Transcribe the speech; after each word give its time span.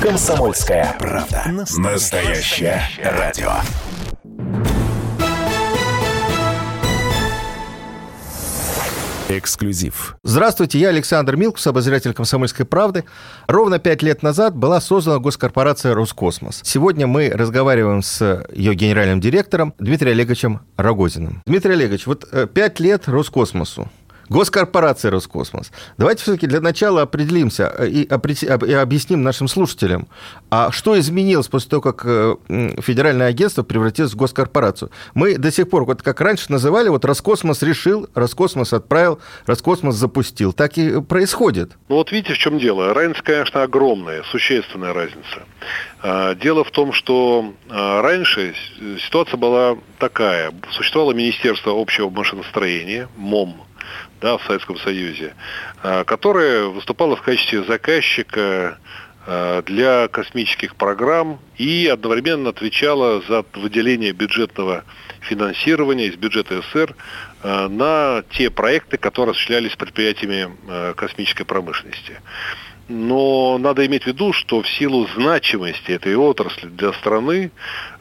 Комсомольская 0.00 0.94
правда. 1.00 1.42
Настоящее 1.76 2.80
радио. 3.02 3.50
Эксклюзив. 9.28 10.16
Здравствуйте, 10.22 10.78
я 10.78 10.90
Александр 10.90 11.34
Милкус, 11.34 11.66
обозреватель 11.66 12.14
«Комсомольской 12.14 12.64
правды». 12.64 13.04
Ровно 13.48 13.80
пять 13.80 14.02
лет 14.02 14.22
назад 14.22 14.54
была 14.54 14.80
создана 14.80 15.18
госкорпорация 15.18 15.94
«Роскосмос». 15.94 16.60
Сегодня 16.62 17.08
мы 17.08 17.30
разговариваем 17.30 18.02
с 18.02 18.46
ее 18.54 18.74
генеральным 18.74 19.20
директором 19.20 19.74
Дмитрием 19.80 20.14
Олеговичем 20.14 20.60
Рогозиным. 20.76 21.42
Дмитрий 21.44 21.72
Олегович, 21.72 22.06
вот 22.06 22.26
э, 22.30 22.46
пять 22.46 22.78
лет 22.78 23.08
Роскосмосу. 23.08 23.88
Госкорпорация 24.28 25.10
Роскосмос. 25.10 25.70
Давайте 25.96 26.22
все-таки 26.22 26.46
для 26.46 26.60
начала 26.60 27.02
определимся 27.02 27.74
э, 27.78 27.88
и, 27.88 28.02
и 28.02 28.72
объясним 28.72 29.22
нашим 29.22 29.48
слушателям, 29.48 30.08
а 30.50 30.70
что 30.70 30.98
изменилось 30.98 31.48
после 31.48 31.70
того, 31.70 31.82
как 31.82 32.02
э, 32.04 32.36
федеральное 32.80 33.28
агентство 33.28 33.62
превратилось 33.62 34.12
в 34.12 34.16
госкорпорацию. 34.16 34.90
Мы 35.14 35.38
до 35.38 35.50
сих 35.50 35.68
пор, 35.68 35.84
вот 35.84 36.02
как 36.02 36.20
раньше 36.20 36.50
называли, 36.50 36.88
вот 36.88 37.04
Роскосмос 37.04 37.62
решил, 37.62 38.08
Роскосмос 38.14 38.72
отправил, 38.72 39.20
Роскосмос 39.46 39.94
запустил. 39.94 40.52
Так 40.52 40.78
и 40.78 41.00
происходит. 41.00 41.72
Ну 41.88 41.96
вот 41.96 42.12
видите, 42.12 42.34
в 42.34 42.38
чем 42.38 42.58
дело. 42.58 42.94
Разница, 42.94 43.22
конечно, 43.22 43.62
огромная, 43.62 44.22
существенная 44.24 44.92
разница. 44.92 45.42
А, 46.00 46.34
дело 46.34 46.64
в 46.64 46.70
том, 46.70 46.92
что 46.92 47.52
а, 47.68 48.02
раньше 48.02 48.54
ситуация 49.00 49.36
была 49.36 49.76
такая. 49.98 50.52
Существовало 50.70 51.12
Министерство 51.12 51.80
общего 51.80 52.08
машиностроения, 52.10 53.08
МОМ, 53.16 53.62
да, 54.20 54.38
в 54.38 54.44
Советском 54.44 54.78
Союзе, 54.78 55.34
а, 55.82 56.04
которая 56.04 56.64
выступала 56.64 57.16
в 57.16 57.22
качестве 57.22 57.62
заказчика 57.64 58.78
а, 59.26 59.62
для 59.62 60.08
космических 60.08 60.76
программ 60.76 61.40
и 61.56 61.86
одновременно 61.86 62.50
отвечала 62.50 63.22
за 63.28 63.44
выделение 63.54 64.12
бюджетного 64.12 64.84
финансирования 65.20 66.06
из 66.06 66.16
бюджета 66.16 66.62
СССР 66.62 66.94
а, 67.42 67.68
на 67.68 68.24
те 68.30 68.50
проекты, 68.50 68.96
которые 68.96 69.32
осуществлялись 69.32 69.76
предприятиями 69.76 70.94
космической 70.94 71.44
промышленности. 71.44 72.20
Но 72.88 73.58
надо 73.58 73.84
иметь 73.84 74.04
в 74.04 74.06
виду, 74.06 74.32
что 74.32 74.62
в 74.62 74.68
силу 74.68 75.06
значимости 75.14 75.92
этой 75.92 76.16
отрасли 76.16 76.68
для 76.68 76.94
страны, 76.94 77.50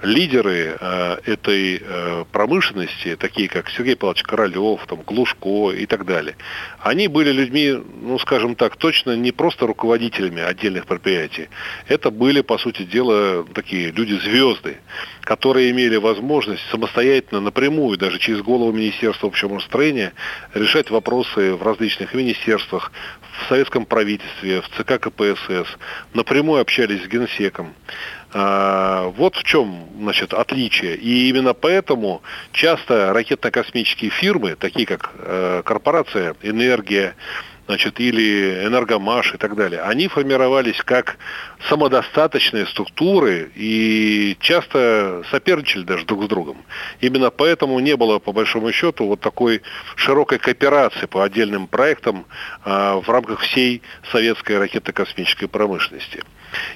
лидеры 0.02 0.78
э, 0.80 1.18
этой 1.26 1.82
э, 1.84 2.24
промышленности, 2.32 3.18
такие 3.18 3.50
как 3.50 3.70
Сергей 3.70 3.98
Павлович 3.98 4.24
Королев, 4.24 4.80
там, 4.88 5.02
Глушко 5.02 5.72
и 5.72 5.86
так 5.86 6.06
далее, 6.06 6.38
они 6.80 7.10
были 7.10 7.32
людьми, 7.34 7.78
ну, 8.02 8.18
скажем 8.20 8.56
так, 8.56 8.78
точно 8.78 9.18
не 9.18 9.34
просто 9.34 9.68
руководителями 9.68 10.42
отдельных 10.42 10.86
предприятий. 10.86 11.50
Это 11.90 12.10
были, 12.10 12.40
по 12.40 12.58
сути 12.58 12.84
дела, 12.84 13.46
такие 13.54 13.92
люди-звезды, 13.92 14.78
которые 15.22 15.70
имели 15.72 15.98
возможность 15.98 16.64
самостоятельно, 16.72 17.42
напрямую, 17.42 17.98
даже 17.98 18.20
через 18.20 18.42
голову 18.42 18.72
Министерства 18.72 19.28
общего 19.28 19.56
настроения, 19.56 20.14
решать 20.54 20.90
вопросы 20.92 21.56
в 21.56 21.62
различных 21.62 22.14
министерствах, 22.14 22.94
в 23.38 23.50
советском 23.50 23.86
правительстве, 23.86 24.62
в 24.62 24.70
ЦК 24.70 25.00
КПСС, 25.00 25.78
напрямую 26.14 26.62
общались 26.62 27.04
с 27.04 27.08
генсеком. 27.08 27.74
А, 28.34 29.04
вот 29.16 29.36
в 29.36 29.44
чем 29.44 29.88
значит, 30.00 30.34
отличие. 30.34 30.96
И 30.96 31.30
именно 31.30 31.54
поэтому 31.54 32.22
часто 32.52 33.14
ракетно-космические 33.14 34.12
фирмы, 34.12 34.56
такие 34.56 34.86
как 34.86 35.12
э, 35.20 35.62
корпорация 35.64 36.36
«Энергия», 36.42 37.16
значит, 37.68 38.00
или 38.00 38.66
энергомаш 38.66 39.36
и 39.36 39.38
так 39.38 39.56
далее, 39.56 39.82
они 39.82 40.08
формировались 40.08 40.82
как 40.84 41.18
самодостаточные 41.70 42.66
структуры 42.66 43.52
и 43.56 44.38
часто 44.40 45.24
соперничали 45.30 45.84
даже 45.84 46.06
друг 46.06 46.24
с 46.24 46.28
другом. 46.28 46.58
Именно 47.02 47.30
поэтому 47.30 47.80
не 47.80 47.96
было, 47.96 48.20
по 48.20 48.32
большому 48.32 48.72
счету, 48.72 49.06
вот 49.06 49.20
такой 49.20 49.62
широкой 49.96 50.40
кооперации 50.40 51.06
по 51.06 51.24
отдельным 51.24 51.68
проектам 51.68 52.26
а, 52.64 53.00
в 53.00 53.10
рамках 53.10 53.42
всей 53.42 53.82
советской 54.12 54.58
ракетно-космической 54.58 55.48
промышленности. 55.48 56.24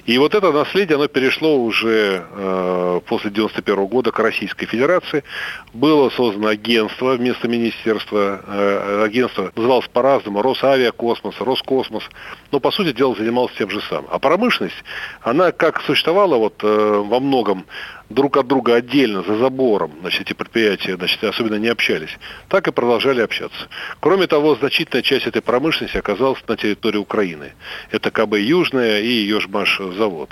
И 0.04 0.18
вот 0.18 0.34
это 0.34 0.52
наследие, 0.52 0.96
оно 0.96 1.08
перешло 1.08 1.56
уже 1.56 2.24
э, 2.30 3.00
после 3.06 3.30
91 3.30 3.86
года 3.86 4.10
к 4.10 4.18
Российской 4.18 4.66
Федерации. 4.66 5.24
Было 5.72 6.10
создано 6.10 6.48
агентство 6.48 7.14
вместо 7.14 7.48
министерства. 7.48 8.40
Э, 8.46 9.04
агентство 9.04 9.50
называлось 9.54 9.88
по-разному. 9.88 10.42
Росавиакосмос, 10.82 11.40
Роскосмос. 11.40 12.04
Но, 12.50 12.60
по 12.60 12.70
сути 12.70 12.92
дела, 12.92 13.14
занималось 13.14 13.52
тем 13.56 13.70
же 13.70 13.80
самым. 13.82 14.06
А 14.10 14.18
промышленность, 14.18 14.76
она 15.22 15.52
как 15.52 15.80
существовала 15.82 16.36
вот 16.36 16.62
э, 16.62 16.66
во 16.66 17.20
многом 17.20 17.66
друг 18.10 18.36
от 18.36 18.46
друга 18.46 18.74
отдельно, 18.74 19.22
за 19.22 19.36
забором, 19.36 19.92
значит, 20.00 20.22
эти 20.22 20.32
предприятия, 20.34 20.96
значит, 20.96 21.22
особенно 21.24 21.56
не 21.56 21.68
общались, 21.68 22.10
так 22.48 22.68
и 22.68 22.72
продолжали 22.72 23.22
общаться. 23.22 23.68
Кроме 24.00 24.26
того, 24.26 24.54
значительная 24.56 25.02
часть 25.02 25.26
этой 25.26 25.40
промышленности 25.40 25.96
оказалась 25.96 26.42
на 26.46 26.56
территории 26.56 26.98
Украины. 26.98 27.54
Это 27.90 28.10
КБ 28.10 28.34
Южная 28.34 29.00
и 29.00 29.10
Ёжмаш 29.10 29.80
завод. 29.96 30.30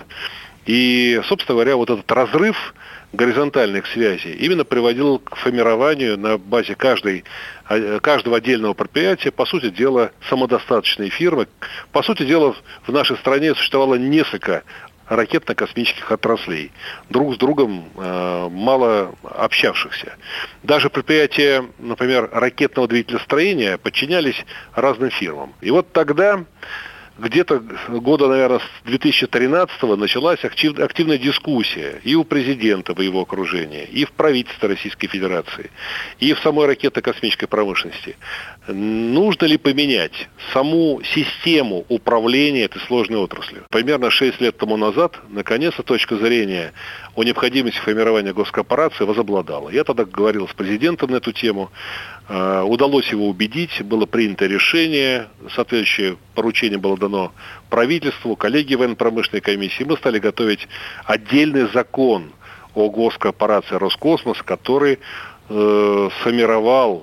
И, 0.67 1.21
собственно 1.25 1.55
говоря, 1.57 1.77
вот 1.77 1.91
этот 1.91 2.11
разрыв 2.13 2.75
горизонтальных 3.13 3.87
связей 3.87 4.33
именно 4.35 4.65
приводил 4.65 5.19
к 5.19 5.37
формированию 5.37 6.19
на 6.19 6.39
базе 6.39 6.75
каждой, 6.75 7.25
а, 7.65 7.99
каждого 8.01 8.37
отдельного 8.37 8.75
предприятия, 8.75 9.31
по 9.31 9.47
сути 9.47 9.71
дела, 9.71 10.13
самодостаточной 10.29 11.09
фирмы. 11.09 11.49
По 11.93 12.03
сути 12.03 12.25
дела, 12.25 12.55
в 12.87 12.93
нашей 12.93 13.17
стране 13.17 13.55
существовало 13.55 13.97
несколько 13.97 14.63
ракетно-космических 15.11 16.13
отраслей, 16.13 16.71
друг 17.09 17.35
с 17.35 17.37
другом 17.37 17.91
э, 17.97 18.49
мало 18.49 19.13
общавшихся. 19.25 20.15
Даже 20.63 20.89
предприятия, 20.89 21.65
например, 21.81 22.31
ракетного 22.33 22.87
двигателестроения 22.87 23.77
подчинялись 23.77 24.47
разным 24.73 25.11
фирмам. 25.11 25.53
И 25.61 25.73
вот 25.73 25.93
тогда 25.93 26.45
где-то 27.21 27.63
года, 27.89 28.29
наверное, 28.29 28.61
с 28.61 28.87
2013 28.87 29.83
началась 29.97 30.45
актив, 30.45 30.79
активная 30.79 31.19
дискуссия 31.19 32.01
и 32.03 32.15
у 32.15 32.25
президента 32.25 32.95
в 32.95 33.01
его 33.01 33.21
окружении, 33.21 33.85
и 33.85 34.05
в 34.05 34.13
правительстве 34.13 34.69
Российской 34.69 35.07
Федерации, 35.07 35.71
и 36.19 36.33
в 36.33 36.41
самой 36.41 36.67
ракетно-космической 36.67 37.47
промышленности. 37.47 38.17
Нужно 38.69 39.47
ли 39.47 39.57
поменять 39.57 40.29
саму 40.53 41.01
систему 41.03 41.87
управления 41.89 42.65
этой 42.65 42.81
сложной 42.83 43.19
отраслью? 43.19 43.65
Примерно 43.71 44.11
6 44.11 44.39
лет 44.41 44.59
тому 44.59 44.77
назад, 44.77 45.19
наконец-то, 45.31 45.83
точка 45.83 46.17
зрения 46.17 46.75
о 47.15 47.25
необходимости 47.25 47.79
формирования 47.79 48.35
госкорпорации 48.35 49.05
возобладала. 49.05 49.71
Я 49.71 49.85
тогда 49.85 50.05
говорил 50.05 50.47
с 50.47 50.53
президентом 50.53 51.11
на 51.11 51.17
эту 51.17 51.33
тему. 51.33 51.71
Э, 52.29 52.63
удалось 52.63 53.11
его 53.11 53.29
убедить, 53.29 53.83
было 53.83 54.05
принято 54.05 54.47
решение, 54.47 55.29
соответствующее 55.55 56.19
поручение 56.35 56.79
было 56.79 56.99
дано 56.99 57.33
правительству, 57.71 58.37
коллегии 58.37 58.75
военно-промышленной 58.75 59.41
комиссии. 59.41 59.85
Мы 59.85 59.97
стали 59.97 60.19
готовить 60.19 60.69
отдельный 61.07 61.67
закон 61.73 62.33
о 62.75 62.91
госкорпорации 62.91 63.77
Роскосмос, 63.77 64.43
который 64.43 64.99
э, 65.51 66.09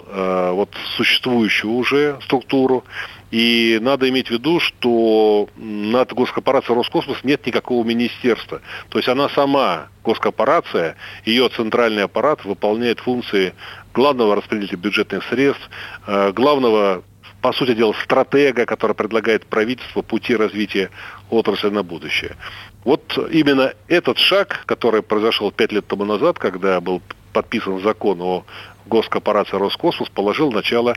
э, 0.08 0.52
вот 0.53 0.69
существующую 0.96 1.74
уже 1.74 2.18
структуру. 2.24 2.84
И 3.30 3.78
надо 3.81 4.08
иметь 4.08 4.28
в 4.28 4.31
виду, 4.31 4.62
что 4.62 5.50
над 5.58 6.13
госкорпорацией 6.13 6.75
Роскосмос 6.75 7.18
нет 7.24 7.46
никакого 7.46 7.85
министерства. 7.85 8.62
То 8.90 9.00
есть 9.00 9.09
она 9.09 9.28
сама, 9.30 9.90
госкорпорация, 10.06 10.96
ее 11.25 11.50
центральный 11.50 12.03
аппарат 12.06 12.46
выполняет 12.46 13.00
функции 13.02 13.53
главного 13.94 14.35
распределителя 14.38 14.78
бюджетных 14.78 15.25
средств, 15.25 15.69
э, 16.08 16.31
главного 16.31 17.03
по 17.41 17.53
сути 17.53 17.74
дела, 17.74 17.94
стратега, 18.03 18.66
который 18.66 18.96
предлагает 18.96 19.46
правительству 19.46 20.02
пути 20.02 20.35
развития 20.35 20.90
отрасли 21.29 21.69
на 21.69 21.84
будущее. 21.84 22.35
Вот 22.84 23.17
именно 23.32 23.73
этот 23.88 24.17
шаг, 24.17 24.64
который 24.66 25.02
произошел 25.02 25.52
пять 25.52 25.72
лет 25.72 25.85
тому 25.85 26.05
назад, 26.05 26.40
когда 26.40 26.79
был 26.82 27.02
подписан 27.37 27.79
закон 27.84 28.19
о 28.19 28.45
госкорпорации 28.87 29.57
Роскосмос, 29.57 30.09
положил 30.09 30.51
начало 30.51 30.95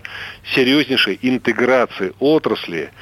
серьезнейшей 0.55 1.19
интеграции 1.21 2.15
отрасли 2.19 2.93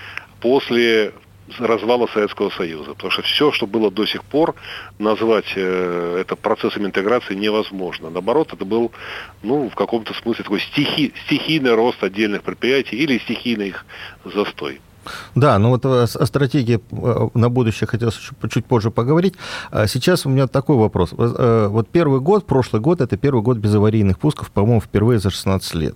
после 0.41 1.13
развала 1.61 2.09
Советского 2.09 2.51
Союза. 2.51 2.95
Потому 2.95 3.13
что 3.13 3.23
все, 3.23 3.53
что 3.53 3.69
было 3.69 3.93
до 3.93 4.07
сих 4.07 4.25
пор, 4.25 4.57
назвать 4.99 5.53
э, 5.55 6.19
это 6.21 6.35
процессом 6.35 6.85
интеграции 6.85 7.35
невозможно. 7.35 8.11
Наоборот, 8.11 8.53
это 8.53 8.65
был, 8.65 8.91
ну, 9.45 9.71
в 9.71 9.75
каком-то 9.77 10.15
смысле 10.15 10.43
такой 10.43 10.61
стихи, 10.61 11.15
стихийный 11.27 11.75
рост 11.75 12.03
отдельных 12.03 12.43
предприятий 12.43 12.97
или 12.97 13.19
стихийный 13.19 13.69
их 13.69 13.87
застой. 14.25 14.81
Да, 15.35 15.59
ну 15.59 15.71
вот 15.71 15.85
о, 15.85 16.07
стратегии 16.07 16.81
э, 16.91 17.29
на 17.35 17.49
будущее 17.49 17.87
хотелось 17.87 18.19
чуть, 18.51 18.67
позже 18.67 18.91
поговорить. 18.91 19.35
А 19.71 19.87
сейчас 19.87 20.27
у 20.27 20.29
меня 20.29 20.47
такой 20.47 20.77
вопрос. 20.77 21.15
Э, 21.17 21.69
вот 21.71 21.89
первый 21.89 22.21
год, 22.21 22.47
прошлый 22.47 22.83
год, 22.83 23.01
это 23.01 23.17
первый 23.17 23.43
год 23.43 23.59
без 23.59 23.75
аварийных 23.75 24.19
пусков, 24.19 24.51
по-моему, 24.51 24.81
впервые 24.81 25.19
за 25.19 25.31
16 25.31 25.75
лет. 25.75 25.95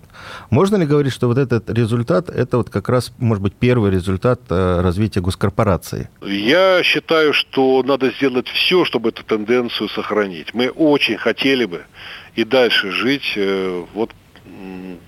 Можно 0.51 0.77
ли 0.77 0.87
говорить, 0.87 1.13
что 1.13 1.29
вот 1.29 1.39
этот 1.39 1.71
результат, 1.71 2.29
это 2.29 2.57
вот 2.59 2.71
как 2.71 2.89
раз, 2.89 3.13
может 3.19 3.43
быть, 3.43 3.55
первый 3.55 3.91
результат 3.91 4.41
э, 4.51 4.81
развития 4.81 5.21
госкорпорации? 5.21 6.09
Я 6.23 6.83
считаю, 6.83 7.33
что 7.33 7.83
надо 7.83 8.11
сделать 8.11 8.49
все, 8.49 8.85
чтобы 8.85 9.11
эту 9.11 9.23
тенденцию 9.25 9.89
сохранить. 9.89 10.55
Мы 10.55 10.69
очень 10.69 11.17
хотели 11.17 11.65
бы 11.65 11.83
и 12.35 12.45
дальше 12.45 12.91
жить 12.91 13.39
вот 13.95 14.11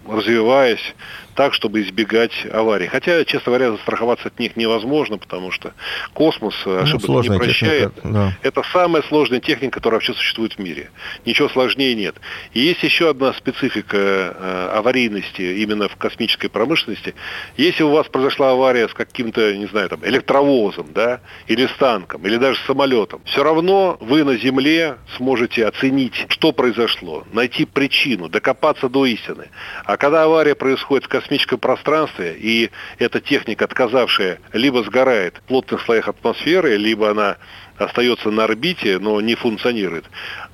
развиваясь 0.07 0.95
так, 1.35 1.55
чтобы 1.55 1.83
избегать 1.83 2.33
аварий. 2.53 2.87
Хотя, 2.87 3.25
честно 3.25 3.53
говоря, 3.53 3.73
застраховаться 3.73 4.29
от 4.29 4.39
них 4.39 4.57
невозможно, 4.57 5.19
потому 5.19 5.51
что 5.51 5.73
космос 6.13 6.55
ну, 6.65 6.79
ошибок 6.79 7.09
ну, 7.09 7.23
не 7.23 7.39
прощает. 7.39 7.95
Техника, 7.95 8.09
да. 8.09 8.39
Это 8.43 8.63
самая 8.73 9.03
сложная 9.03 9.41
техника, 9.41 9.75
которая 9.75 9.99
вообще 9.99 10.15
существует 10.15 10.55
в 10.55 10.59
мире. 10.59 10.91
Ничего 11.27 11.49
сложнее 11.49 11.95
нет. 11.95 12.17
И 12.53 12.61
есть 12.61 12.83
еще 12.83 13.11
одна 13.11 13.33
специфика 13.33 13.97
э, 13.97 14.71
аварийности 14.75 15.43
именно 15.43 15.89
в 15.89 15.97
космической 15.97 16.49
промышленности. 16.49 17.15
Если 17.57 17.83
у 17.83 17.91
вас 17.91 18.07
произошла 18.07 18.53
авария 18.53 18.89
с 18.89 18.95
каким-то, 18.95 19.57
не 19.57 19.67
знаю, 19.67 19.89
там, 19.89 20.01
электровозом, 20.05 20.93
да, 20.93 21.21
или 21.47 21.67
с 21.67 21.73
танком, 21.79 22.25
или 22.27 22.37
даже 22.37 22.61
с 22.61 22.67
самолетом, 22.67 23.21
все 23.25 23.43
равно 23.43 23.97
вы 24.01 24.25
на 24.25 24.37
Земле 24.37 24.97
сможете 25.17 25.67
оценить, 25.67 26.27
что 26.29 26.53
произошло, 26.53 27.25
найти 27.33 27.65
причину, 27.65 28.29
докопаться 28.29 28.89
до 28.89 29.07
истины. 29.07 29.49
А 29.85 29.97
когда 29.97 30.25
авария 30.25 30.55
происходит 30.55 31.05
в 31.05 31.09
космической 31.09 31.24
космическом 31.25 31.59
пространстве, 31.59 32.37
и 32.39 32.71
эта 32.99 33.21
техника, 33.21 33.65
отказавшая, 33.65 34.41
либо 34.53 34.83
сгорает 34.83 35.39
в 35.39 35.49
плотных 35.49 35.81
слоях 35.83 36.09
атмосферы, 36.09 36.77
либо 36.77 37.11
она 37.11 37.39
остается 37.79 38.31
на 38.31 38.45
орбите, 38.45 38.99
но 38.99 39.21
не 39.23 39.35
функционирует, 39.35 40.05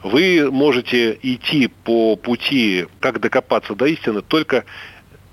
вы 0.05 0.49
можете 0.51 1.19
идти 1.23 1.67
по 1.67 2.15
пути, 2.17 2.87
как 3.01 3.21
докопаться 3.21 3.75
до 3.75 3.87
истины, 3.87 4.23
только 4.23 4.65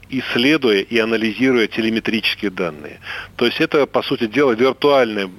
исследуя 0.10 0.80
и 0.80 0.98
анализируя 0.98 1.68
телеметрические 1.68 2.50
данные. 2.50 3.00
То 3.36 3.45
есть 3.45 3.62
это, 3.62 3.86
по 3.86 4.01
сути 4.01 4.25
дела, 4.25 4.54
виртуальная 4.54 5.30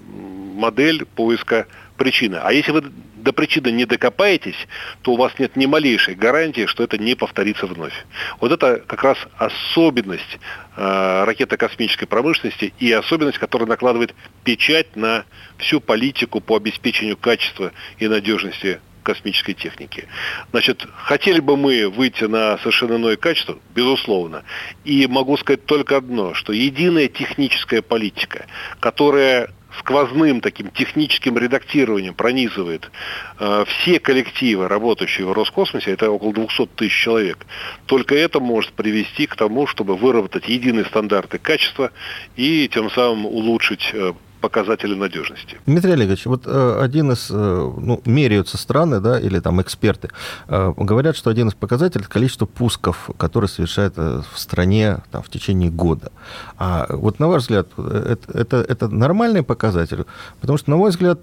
модель 0.55 1.05
поиска 1.06 1.67
причины. 1.99 2.37
А 2.37 2.53
если 2.53 2.71
вы 2.73 2.85
до 3.17 3.33
причины 3.35 3.69
не 3.71 3.85
докопаетесь, 3.85 4.56
то 5.03 5.12
у 5.12 5.17
вас 5.17 5.33
нет 5.39 5.56
ни 5.56 5.67
малейшей 5.67 6.15
гарантии, 6.15 6.65
что 6.65 6.83
это 6.83 6.97
не 6.97 7.15
повторится 7.15 7.67
вновь. 7.67 7.93
Вот 8.41 8.53
это 8.53 8.83
как 8.87 9.03
раз 9.03 9.19
особенность 9.37 10.39
э, 10.77 11.25
ракетно-космической 11.25 12.06
промышленности 12.06 12.73
и 12.79 12.91
особенность, 12.93 13.39
которая 13.39 13.69
накладывает 13.69 14.15
печать 14.45 14.97
на 14.97 15.25
всю 15.59 15.81
политику 15.81 16.41
по 16.41 16.56
обеспечению 16.56 17.19
качества 17.19 17.73
и 17.99 18.09
надежности 18.09 18.81
космической 19.03 19.55
техники. 19.55 20.06
Значит, 20.50 20.87
хотели 20.97 21.41
бы 21.41 21.56
мы 21.56 21.89
выйти 21.89 22.25
на 22.25 22.59
совершенно 22.59 22.97
иное 22.97 23.17
качество? 23.17 23.59
Безусловно. 23.75 24.45
И 24.85 25.06
могу 25.06 25.37
сказать 25.39 25.65
только 25.65 25.97
одно, 25.97 26.35
что 26.35 26.53
единая 26.53 27.09
техническая 27.09 27.81
политика, 27.81 28.47
которая 28.81 29.50
сквозным 29.78 30.40
таким 30.40 30.70
техническим 30.70 31.38
редактированием 31.38 32.14
пронизывает 32.14 32.90
э, 33.38 33.64
все 33.66 34.00
коллективы, 34.00 34.69
работающие 34.69 35.26
в 35.26 35.32
Роскосмосе, 35.32 35.92
это 35.92 36.10
около 36.10 36.32
200 36.32 36.66
тысяч 36.76 36.94
человек, 36.94 37.46
только 37.86 38.14
это 38.14 38.40
может 38.40 38.72
привести 38.72 39.26
к 39.26 39.36
тому, 39.36 39.66
чтобы 39.66 39.96
выработать 39.96 40.48
единые 40.48 40.84
стандарты 40.84 41.38
качества 41.38 41.90
и 42.36 42.69
тем 42.69 42.90
самым 42.90 43.26
улучшить 43.26 43.90
э, 43.92 44.12
показатели 44.40 44.94
надежности. 44.94 45.58
Дмитрий 45.67 45.93
Олегович, 45.93 46.26
вот 46.26 46.43
э, 46.46 46.81
один 46.81 47.12
из, 47.12 47.29
э, 47.31 47.35
ну, 47.35 48.00
меряются 48.05 48.56
страны, 48.56 49.00
да, 49.00 49.19
или 49.19 49.40
там 49.40 49.61
эксперты, 49.61 50.11
э, 50.49 50.73
говорят, 50.76 51.17
что 51.17 51.31
один 51.31 51.49
из 51.49 51.55
показателей– 51.55 52.02
это 52.05 52.11
количество 52.11 52.46
пусков, 52.46 53.11
которые 53.17 53.49
совершают 53.49 53.96
в 53.96 54.25
стране 54.37 54.99
там, 55.11 55.23
в 55.23 55.29
течение 55.29 55.70
года. 55.70 56.12
А 56.56 56.87
вот 56.90 57.19
на 57.19 57.29
ваш 57.29 57.43
взгляд, 57.43 57.69
это, 57.76 58.38
это, 58.38 58.56
это 58.56 58.88
нормальный 58.88 59.43
показатель? 59.43 60.05
Потому 60.40 60.58
что, 60.58 60.70
на 60.70 60.76
мой 60.76 60.90
взгляд, 60.90 61.20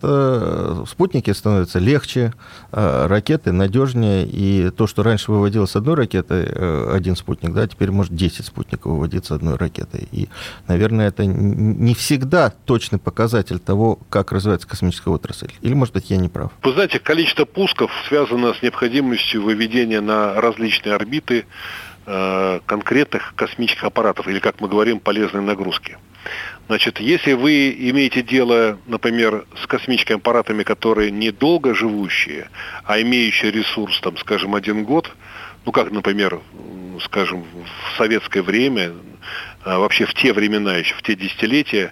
спутники 0.87 1.31
становятся 1.31 1.79
легче, 1.79 2.33
ракеты 2.71 3.51
надежнее, 3.51 4.25
и 4.25 4.69
то, 4.71 4.87
что 4.87 5.03
раньше 5.03 5.31
выводилось 5.31 5.75
одной 5.75 5.95
ракеты, 5.95 6.43
один 6.91 7.15
спутник, 7.15 7.53
да, 7.53 7.67
теперь 7.67 7.91
может 7.91 8.13
10 8.15 8.45
спутников 8.45 8.91
выводиться 8.91 9.35
одной 9.35 9.55
ракетой. 9.55 10.07
И, 10.11 10.29
наверное, 10.67 11.07
это 11.07 11.25
не 11.25 11.93
всегда 11.93 12.51
точный 12.65 12.99
показатель 13.05 13.59
того, 13.59 13.99
как 14.09 14.33
развивается 14.33 14.67
космическая 14.67 15.11
отрасль? 15.11 15.51
Или, 15.61 15.73
может 15.73 15.93
быть, 15.93 16.09
я 16.09 16.17
не 16.17 16.27
прав? 16.27 16.51
Вы 16.63 16.73
знаете, 16.73 16.99
количество 16.99 17.45
пусков 17.45 17.91
связано 18.09 18.53
с 18.53 18.61
необходимостью 18.61 19.43
выведения 19.43 20.01
на 20.01 20.33
различные 20.41 20.95
орбиты 20.95 21.45
э, 22.05 22.59
конкретных 22.65 23.33
космических 23.35 23.85
аппаратов, 23.85 24.27
или, 24.27 24.39
как 24.39 24.59
мы 24.59 24.67
говорим, 24.67 24.99
полезной 24.99 25.41
нагрузки. 25.41 25.97
Значит, 26.67 26.99
если 26.99 27.33
вы 27.33 27.69
имеете 27.91 28.23
дело, 28.23 28.79
например, 28.87 29.45
с 29.61 29.67
космическими 29.67 30.17
аппаратами, 30.17 30.63
которые 30.63 31.11
недолго 31.11 31.75
живущие, 31.75 32.49
а 32.83 32.99
имеющие 32.99 33.51
ресурс, 33.51 33.99
там, 34.01 34.17
скажем, 34.17 34.55
один 34.55 34.83
год, 34.83 35.11
ну, 35.65 35.71
как, 35.71 35.91
например, 35.91 36.41
скажем, 37.01 37.43
в 37.43 37.97
советское 37.97 38.41
время, 38.41 38.93
а 39.63 39.79
вообще 39.79 40.05
в 40.05 40.13
те 40.13 40.31
времена 40.33 40.77
еще, 40.77 40.93
в 40.95 41.01
те 41.01 41.15
десятилетия, 41.15 41.91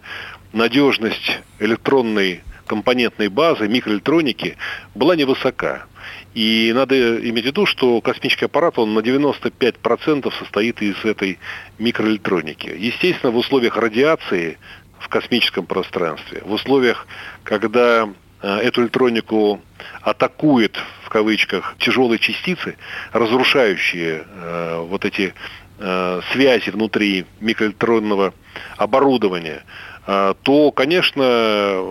надежность 0.54 1.42
электронной 1.60 2.42
компонентной 2.66 3.28
базы, 3.28 3.68
микроэлектроники 3.68 4.58
была 4.96 5.16
невысока. 5.16 5.86
И 6.34 6.72
надо 6.74 7.18
иметь 7.30 7.44
в 7.44 7.48
виду, 7.48 7.66
что 7.66 8.02
космический 8.02 8.46
аппарат, 8.46 8.80
он 8.80 8.94
на 8.94 9.00
95% 9.00 10.34
состоит 10.40 10.82
из 10.82 11.04
этой 11.06 11.40
микроэлектроники. 11.78 12.74
Естественно, 12.78 13.32
в 13.32 13.38
условиях 13.38 13.78
радиации 13.78 14.58
в 15.00 15.10
космическом 15.10 15.66
пространстве, 15.66 16.42
в 16.46 16.54
условиях, 16.54 17.08
когда 17.44 18.10
э, 18.42 18.58
эту 18.60 18.84
электронику 18.84 19.62
атакует, 20.02 20.80
в 21.04 21.10
кавычках, 21.10 21.76
тяжелые 21.78 22.20
частицы, 22.20 22.78
разрушающие 23.12 24.24
э, 24.26 24.86
вот 24.88 25.04
эти 25.06 25.34
э, 25.78 26.22
связи 26.32 26.70
внутри 26.70 27.26
микроэлектронного 27.42 28.34
оборудования, 28.78 29.64
то, 30.06 30.72
конечно, 30.72 31.24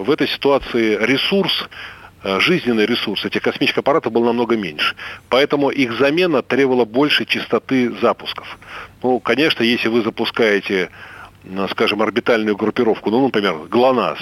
в 0.05 0.11
этой 0.11 0.29
ситуации 0.29 0.97
ресурс 1.01 1.69
а, 2.25 2.39
жизненный 2.39 2.87
ресурс 2.87 3.25
этих 3.25 3.43
космических 3.43 3.79
аппаратов 3.79 4.13
был 4.13 4.25
намного 4.25 4.57
меньше. 4.57 4.95
Поэтому 5.29 5.71
их 5.71 5.99
замена 5.99 6.43
требовала 6.43 6.85
больше 6.85 7.25
частоты 7.25 7.91
запусков. 8.01 8.59
Ну, 9.03 9.19
конечно, 9.19 9.63
если 9.63 9.89
вы 9.89 10.03
запускаете 10.03 10.91
скажем, 11.71 12.01
орбитальную 12.03 12.57
группировку, 12.57 13.11
ну, 13.11 13.25
например, 13.25 13.55
ГЛОНАСС, 13.69 14.19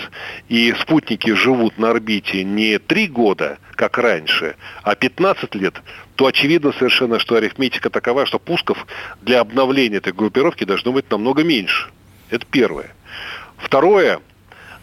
и 0.49 0.73
спутники 0.81 1.35
живут 1.35 1.77
на 1.77 1.91
орбите 1.91 2.45
не 2.45 2.79
3 2.79 3.09
года, 3.09 3.59
как 3.75 3.99
раньше, 3.99 4.57
а 4.83 4.95
15 4.95 5.55
лет, 5.55 5.83
то 6.17 6.25
очевидно 6.25 6.73
совершенно, 6.73 7.19
что 7.19 7.35
арифметика 7.35 7.91
такова, 7.91 8.25
что 8.25 8.39
пусков 8.39 8.87
для 9.21 9.41
обновления 9.41 9.99
этой 9.99 10.15
группировки 10.15 10.65
должно 10.65 10.93
быть 10.93 11.11
намного 11.11 11.45
меньше. 11.45 11.91
Это 12.31 12.47
первое. 12.51 12.95
Второе, 13.63 14.21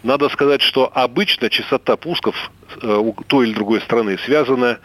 надо 0.04 0.30
сказать, 0.30 0.62
что 0.62 0.92
обычно 0.94 1.50
частота 1.50 1.98
пусков 1.98 2.52
э, 2.82 2.88
у 2.88 3.14
той 3.28 3.48
или 3.48 3.54
другой 3.56 3.82
страны 3.82 4.18
связана 4.20 4.80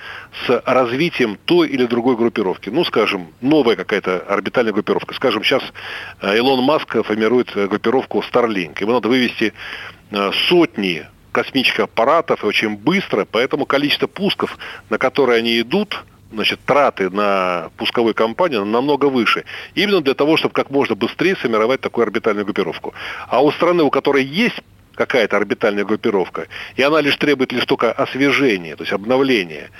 с 0.46 0.62
развитием 0.64 1.38
той 1.44 1.68
или 1.68 1.84
другой 1.86 2.16
группировки. 2.16 2.70
Ну, 2.70 2.84
скажем, 2.84 3.28
новая 3.40 3.76
какая-то 3.76 4.20
орбитальная 4.20 4.72
группировка. 4.72 5.14
Скажем, 5.14 5.44
сейчас 5.44 5.62
э, 6.20 6.36
Илон 6.36 6.64
Маск 6.64 7.04
формирует 7.04 7.54
э, 7.54 7.68
группировку 7.68 8.24
Starlink. 8.32 8.80
Ему 8.80 8.92
надо 8.92 9.08
вывести 9.08 9.52
сотни 10.48 11.06
космических 11.32 11.84
аппаратов 11.84 12.44
очень 12.44 12.76
быстро, 12.76 13.24
поэтому 13.24 13.64
количество 13.64 14.06
пусков, 14.06 14.58
на 14.90 14.98
которые 14.98 15.38
они 15.38 15.58
идут, 15.58 16.04
значит, 16.32 16.60
траты 16.64 17.10
на 17.10 17.70
пусковой 17.76 18.14
компании 18.14 18.56
намного 18.56 19.06
выше. 19.06 19.44
Именно 19.74 20.00
для 20.00 20.14
того, 20.14 20.36
чтобы 20.36 20.54
как 20.54 20.70
можно 20.70 20.94
быстрее 20.94 21.36
сформировать 21.36 21.80
такую 21.80 22.04
орбитальную 22.04 22.44
группировку. 22.44 22.94
А 23.28 23.42
у 23.42 23.50
страны, 23.52 23.82
у 23.82 23.90
которой 23.90 24.24
есть 24.24 24.56
какая-то 24.94 25.36
орбитальная 25.36 25.84
группировка, 25.84 26.48
и 26.76 26.82
она 26.82 27.00
лишь 27.00 27.16
требует 27.16 27.52
лишь 27.52 27.64
только 27.64 27.92
освежения, 27.92 28.76
то 28.76 28.82
есть 28.82 28.92
обновления, 28.92 29.70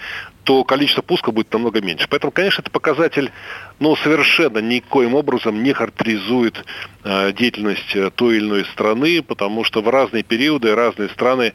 то 0.45 0.65
количество 0.65 1.03
пусков 1.03 1.35
будет 1.35 1.53
намного 1.53 1.81
меньше. 1.81 2.07
Поэтому, 2.09 2.33
конечно, 2.33 2.63
это 2.63 2.71
показатель, 2.71 3.31
но 3.79 3.95
совершенно 3.97 4.59
никоим 4.59 5.15
образом 5.15 5.63
не 5.63 5.73
характеризует 5.73 6.65
э, 7.05 7.33
деятельность 7.33 7.95
э, 7.95 8.11
той 8.11 8.39
или 8.39 8.47
иной 8.47 8.65
страны, 8.65 9.23
потому 9.23 9.65
что 9.65 9.83
в 9.83 9.89
разные 9.89 10.23
периоды 10.23 10.75
разные 10.75 11.09
страны 11.11 11.53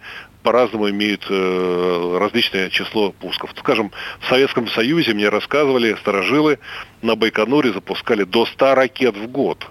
по-разному 0.48 0.90
имеют 0.90 1.26
э, 1.30 2.18
различное 2.22 2.70
число 2.70 3.12
пусков. 3.12 3.50
Скажем, 3.60 3.92
в 4.22 4.30
Советском 4.30 4.70
Союзе 4.70 5.14
мне 5.14 5.28
рассказывали, 5.28 5.94
сторожилы 5.96 6.60
на 7.02 7.18
Байконуре 7.18 7.74
запускали 7.74 8.24
до 8.24 8.46
100 8.46 8.76
ракет 8.76 9.18
в 9.18 9.28
год. 9.28 9.68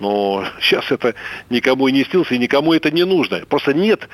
Но 0.00 0.44
сейчас 0.60 0.90
это 0.90 1.14
никому 1.50 1.86
и 1.86 1.92
не 1.92 2.02
снился, 2.02 2.34
и 2.34 2.38
никому 2.38 2.72
это 2.72 2.90
не 2.90 3.04
нужно. 3.04 3.46
Просто 3.48 3.74
нет 3.74 4.08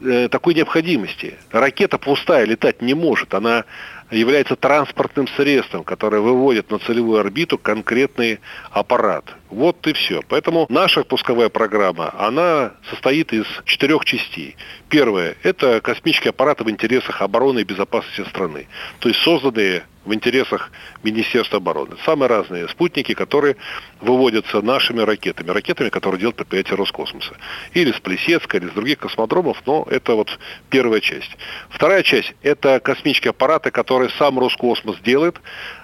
э, 0.00 0.28
такой 0.28 0.54
необходимости. 0.54 1.36
Ракета 1.52 1.98
пустая 1.98 2.44
летать 2.44 2.82
не 2.82 2.94
может. 2.94 3.32
Она 3.32 3.64
является 4.10 4.56
транспортным 4.56 5.28
средством, 5.28 5.84
которое 5.84 6.20
выводит 6.20 6.68
на 6.72 6.80
целевую 6.80 7.20
орбиту 7.20 7.58
конкретный 7.58 8.40
аппарат. 8.72 9.36
Вот 9.50 9.86
и 9.86 9.92
все. 9.92 10.20
Поэтому 10.28 10.66
наша 10.68 11.04
пусковая 11.04 11.48
программа, 11.48 12.12
она 12.18 12.72
состоит 12.90 13.32
из 13.32 13.46
четырех 13.64 14.04
частей. 14.04 14.56
Первое– 14.88 15.36
это 15.42 15.80
космические 15.80 16.30
аппараты 16.30 16.64
в 16.64 16.70
интересах 16.70 17.22
обороны 17.22 17.60
и 17.60 17.64
безопасности 17.64 18.28
страны. 18.28 18.66
То 19.00 19.08
есть 19.08 19.20
созданные 19.20 19.84
в 20.04 20.14
интересах 20.14 20.70
Министерства 21.02 21.58
обороны. 21.58 21.96
Самые 22.04 22.28
разные 22.28 22.68
спутники, 22.68 23.14
которые 23.14 23.56
выводятся 24.00 24.62
нашими 24.62 25.02
ракетами, 25.02 25.50
ракетами, 25.50 25.90
которые 25.90 26.18
делает 26.18 26.36
предприятие 26.36 26.76
Роскосмоса. 26.76 27.36
Или 27.74 27.92
с 27.92 28.00
Плесецка, 28.00 28.56
или 28.56 28.68
с 28.68 28.72
других 28.72 28.98
космодромов, 28.98 29.62
но 29.66 29.86
это 29.90 30.14
вот 30.14 30.38
первая 30.70 31.00
часть. 31.00 31.36
Вторая 31.68 32.02
часть– 32.02 32.34
это 32.42 32.80
космические 32.80 33.30
аппараты, 33.30 33.70
которые 33.70 34.10
сам 34.18 34.38
Роскосмос 34.38 34.98
делает, 35.00 35.36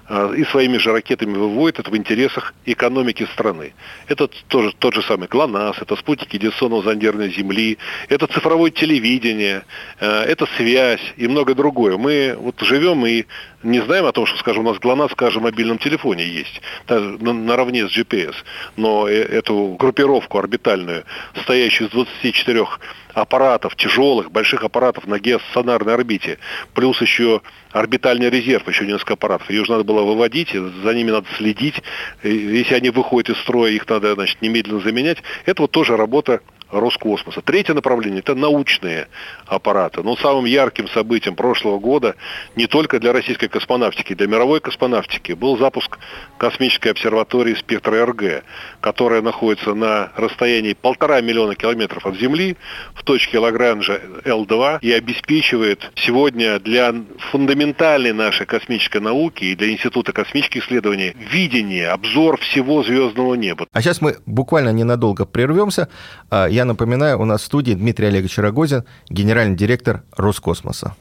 и 0.09 0.45
своими 0.45 0.77
же 0.79 0.93
ракетами 0.93 1.37
выводит 1.37 1.79
это 1.79 1.91
в 1.91 1.97
интересах 1.97 2.55
экономики 2.67 3.27
страны. 3.33 3.73
Это 4.07 4.29
тоже 4.49 4.73
тот 4.79 4.95
же 4.95 5.03
самый 5.03 5.29
ГЛОНАСС, 5.29 5.79
это 5.81 5.97
спутники 5.97 6.37
дистанционного 6.37 6.83
зондирования 6.83 7.31
Земли, 7.31 7.79
это 8.09 8.27
цифровое 8.27 8.71
телевидение, 8.71 9.65
а, 10.01 10.25
это 10.25 10.47
связь 10.57 11.01
и 11.17 11.27
многое 11.27 11.55
другое. 11.55 11.97
Мы 11.97 12.37
вот 12.39 12.61
живем 12.61 13.07
и 13.07 13.25
не 13.63 13.81
знаем 13.81 14.05
о 14.05 14.13
том, 14.13 14.27
что, 14.27 14.37
скажем, 14.39 14.67
у 14.67 14.71
нас 14.71 14.79
ГЛОНАСС 14.79 15.15
в 15.15 15.41
мобильном 15.41 15.79
телефоне 15.79 16.27
есть, 16.27 16.61
наравне 16.89 17.89
с 17.89 17.97
GPS. 17.97 18.35
Но 18.77 19.09
э, 19.09 19.15
эту 19.15 19.77
группировку 19.79 20.39
орбитальную, 20.39 21.05
стоящую 21.43 21.89
из 21.89 21.93
24 21.93 22.67
аппаратов, 23.15 23.77
тяжелых, 23.77 24.31
больших 24.31 24.65
аппаратов 24.65 25.07
на 25.07 25.19
геостационарной 25.19 25.95
орбите, 25.95 26.39
плюс 26.75 27.01
еще 27.01 27.41
орбитальный 27.73 28.31
резерв, 28.31 28.69
еще 28.69 28.87
несколько 28.87 29.15
аппаратов. 29.15 29.51
Ее 29.51 29.65
же 29.65 29.73
надо 29.73 29.85
было 29.85 30.03
выводить, 30.03 30.51
за 30.53 30.95
ними 30.95 31.11
надо 31.11 31.27
следить. 31.37 31.83
Если 32.23 32.75
они 32.75 32.91
выходят 32.91 33.37
из 33.37 33.41
строя, 33.43 33.71
их 33.71 33.89
надо 33.89 34.15
значит, 34.15 34.43
немедленно 34.43 34.81
заменять. 34.81 35.19
Это 35.47 35.63
вот 35.63 35.71
тоже 35.71 35.97
работа 35.97 36.41
Роскосмоса. 36.71 37.41
Третье 37.41 37.75
направление– 37.75 38.19
это 38.21 38.35
научные 38.35 39.09
аппараты. 39.47 40.03
Но 40.03 40.17
самым 40.17 40.45
ярким 40.45 40.89
событием 40.89 41.37
прошлого 41.37 41.79
года 41.79 42.17
не 42.57 42.67
только 42.67 42.99
для 42.99 43.13
российской 43.13 43.49
космонавтики, 43.49 44.15
для 44.15 44.27
мировой 44.27 44.61
космонавтики 44.61 45.33
был 45.33 45.57
запуск 45.59 45.99
космической 46.39 46.89
обсерватории 46.89 47.55
«Спектр 47.55 47.93
РГ», 47.93 48.45
которая 48.81 49.23
находится 49.23 49.75
на 49.75 50.13
расстоянии 50.17 50.75
полтора 50.75 51.21
миллиона 51.21 51.55
километров 51.55 52.07
от 52.07 52.17
Земли 52.17 52.57
в 52.95 53.04
точке 53.05 53.39
Лагранжа 53.39 54.01
Л2 54.25 54.79
и 54.81 54.93
обеспечивает 54.93 55.93
сегодня 55.95 56.59
для 56.59 56.95
фундаментальной 57.31 58.13
нашей 58.13 58.47
космической 58.47 59.01
науки 59.01 59.45
и 59.45 59.57
для 59.57 59.71
Института 59.73 60.13
космических 60.13 60.65
исследований 60.65 61.15
видение, 61.31 61.89
обзор 61.89 62.39
всего 62.41 62.83
звездного 62.83 63.35
неба. 63.35 63.67
А 63.73 63.83
сейчас 63.83 64.01
мы 64.01 64.17
буквально 64.27 64.71
ненадолго 64.71 65.27
прервемся. 65.27 65.89
А, 66.31 66.47
я 66.47 66.65
напоминаю, 66.65 67.21
у 67.21 67.25
нас 67.25 67.43
в 67.43 67.45
студии 67.47 67.73
Дмитрий 67.73 68.07
Олегович 68.07 68.39
Рогозин, 68.39 68.85
генеральный 69.09 69.57
директор 69.57 70.03
Роскосмоса. 70.17 70.97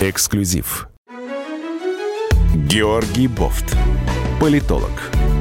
Эксклюзив. 0.00 0.88
Георгий 2.54 3.28
Бофт. 3.28 3.76
Политолог, 4.40 4.90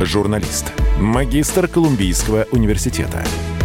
журналист, 0.01 0.73
магистр 0.99 1.67
Колумбийского 1.67 2.47
университета, 2.51 3.23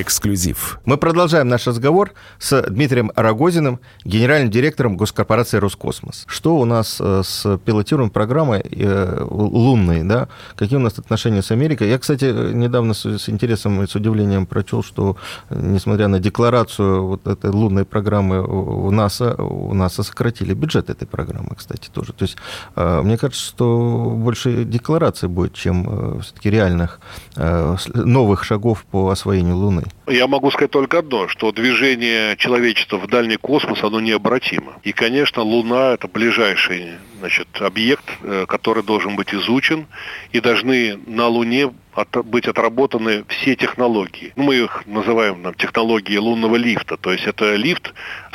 Эксклюзив. 0.00 0.80
Мы 0.84 0.96
продолжаем 0.96 1.48
наш 1.48 1.66
разговор 1.66 2.12
с 2.38 2.62
Дмитрием 2.68 3.12
Рогозиным, 3.14 3.78
генеральным 4.04 4.50
директором 4.50 4.96
госкорпорации 4.96 5.58
«Роскосмос». 5.58 6.24
Что 6.26 6.56
у 6.56 6.64
нас 6.64 6.98
э, 7.00 7.22
с 7.24 7.58
пилотируемой 7.58 8.10
программой 8.10 8.60
э, 8.60 9.24
лунной, 9.30 10.02
да? 10.02 10.28
Какие 10.56 10.78
у 10.78 10.82
нас 10.82 10.98
отношения 10.98 11.42
с 11.42 11.52
Америкой? 11.52 11.90
Я, 11.90 11.98
кстати, 11.98 12.24
недавно 12.24 12.94
с 12.94 13.28
интересом 13.28 13.82
и 13.82 13.86
с 13.86 13.94
удивлением 13.94 14.46
прочел, 14.46 14.82
что, 14.82 15.16
несмотря 15.50 16.08
на 16.08 16.18
декларацию 16.18 17.06
вот 17.06 17.26
этой 17.28 17.50
лунной 17.50 17.84
программы 17.84 18.42
у 18.42 18.90
НАСА, 18.90 19.34
у 19.36 19.74
НАСА 19.74 20.02
сократили 20.02 20.54
бюджет 20.54 20.90
этой 20.90 21.06
программы, 21.06 21.50
кстати, 21.56 21.88
тоже. 21.92 22.12
То 22.12 22.24
есть, 22.24 22.36
э, 22.74 23.00
мне 23.02 23.16
кажется, 23.16 23.44
что 23.44 24.12
больше 24.16 24.64
деклараций 24.64 25.28
будет, 25.28 25.54
чем 25.54 26.20
все-таки 26.20 26.50
реальных 26.50 27.00
новых 27.36 28.44
шагов 28.44 28.84
по 28.90 29.10
освоению 29.10 29.56
Луны. 29.56 29.83
Я 30.06 30.26
могу 30.26 30.50
сказать 30.50 30.70
только 30.70 30.98
одно, 30.98 31.28
что 31.28 31.50
движение 31.50 32.36
человечества 32.36 32.98
в 32.98 33.06
дальний 33.06 33.36
космос, 33.36 33.82
оно 33.82 34.00
необратимо. 34.00 34.74
И, 34.82 34.92
конечно, 34.92 35.42
Луна– 35.42 35.92
это 35.94 36.08
ближайший 36.08 36.98
значит, 37.20 37.48
объект, 37.60 38.04
э, 38.22 38.44
который 38.46 38.82
должен 38.82 39.16
быть 39.16 39.32
изучен, 39.32 39.86
и 40.32 40.40
должны 40.40 40.98
на 41.06 41.26
Луне 41.28 41.72
от, 41.94 42.08
быть 42.26 42.46
отработаны 42.46 43.24
все 43.28 43.56
технологии. 43.56 44.34
Ну, 44.36 44.42
мы 44.42 44.56
их 44.56 44.82
называем 44.86 45.42
там, 45.42 45.54
технологии 45.54 46.18
лунного 46.18 46.56
лифта. 46.56 46.98
То 46.98 47.10
есть 47.10 47.26
это 47.26 47.54
лифт, 47.54 47.94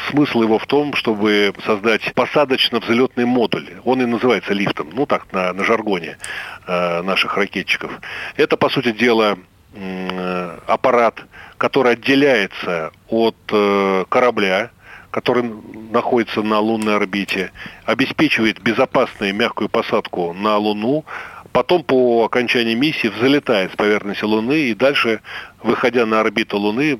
смысл 0.09 0.41
его 0.41 0.57
в 0.57 0.65
том, 0.65 0.95
чтобы 0.95 1.53
создать 1.65 2.13
посадочно-взлетный 2.15 3.25
модуль. 3.25 3.67
Он 3.85 4.01
и 4.01 4.05
называется 4.05 4.53
лифтом, 4.53 4.89
ну 4.93 5.05
так, 5.05 5.31
на, 5.33 5.53
на 5.53 5.63
жаргоне 5.63 6.17
э, 6.65 7.01
наших 7.03 7.37
ракетчиков. 7.37 7.91
Это, 8.37 8.57
по 8.57 8.69
сути 8.69 8.91
дела, 8.91 9.37
Э, 9.71 10.57
аппарат, 10.65 11.21
который 11.59 11.93
отделяется 11.93 12.91
от 13.09 13.35
э, 13.51 14.05
корабля, 14.09 14.71
который 15.11 15.43
находится 15.91 16.41
на 16.41 16.59
лунной 16.59 16.95
орбите, 16.95 17.51
обеспечивает 17.85 18.61
безопасную 18.61 19.35
мягкую 19.35 19.67
посадку 19.67 20.33
на 20.33 20.57
Луну, 20.57 21.03
потом 21.51 21.83
по 21.83 22.23
окончании 22.23 22.75
миссии 22.75 23.07
взлетает 23.07 23.73
с 23.73 23.75
поверхности 23.75 24.23
Луны 24.23 24.69
и 24.69 24.73
дальше, 24.73 25.19
выходя 25.61 26.05
на 26.05 26.21
орбиту 26.21 26.57
Луны, 26.57 26.97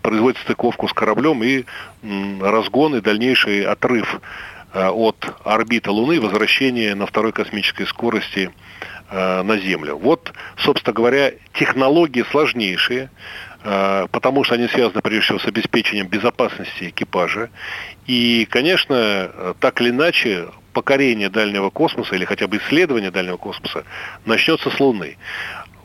производит 0.00 0.38
стыковку 0.40 0.86
с 0.86 0.92
кораблем 0.92 1.42
и 1.42 1.64
разгон 2.40 2.94
и 2.94 3.00
дальнейший 3.00 3.64
отрыв 3.64 4.20
э, 4.74 4.88
от 4.88 5.34
орбиты 5.42 5.90
Луны, 5.90 6.20
возвращение 6.20 6.94
на 6.94 7.06
второй 7.06 7.32
космической 7.32 7.86
скорости 7.86 8.52
Э, 9.14 9.42
на 9.42 9.58
Землю. 9.58 9.98
Вот, 9.98 10.32
собственно 10.56 10.94
говоря, 10.94 11.32
технологии 11.52 12.24
сложнейшие, 12.30 13.10
потому 13.62 14.44
что 14.44 14.54
они 14.54 14.68
связаны 14.68 15.02
прежде 15.02 15.24
всего 15.24 15.38
с 15.38 15.46
обеспечением 15.46 16.08
безопасности 16.08 16.88
экипажа. 16.88 17.50
И, 18.06 18.46
конечно, 18.50 19.54
так 19.60 19.80
или 19.80 19.90
иначе, 19.90 20.48
покорение 20.72 21.28
дальнего 21.28 21.70
космоса 21.70 22.14
или 22.14 22.24
хотя 22.24 22.48
бы 22.48 22.56
исследование 22.56 23.10
дальнего 23.10 23.36
космоса 23.36 23.84
начнется 24.24 24.70
с 24.70 24.80
Луны. 24.80 25.16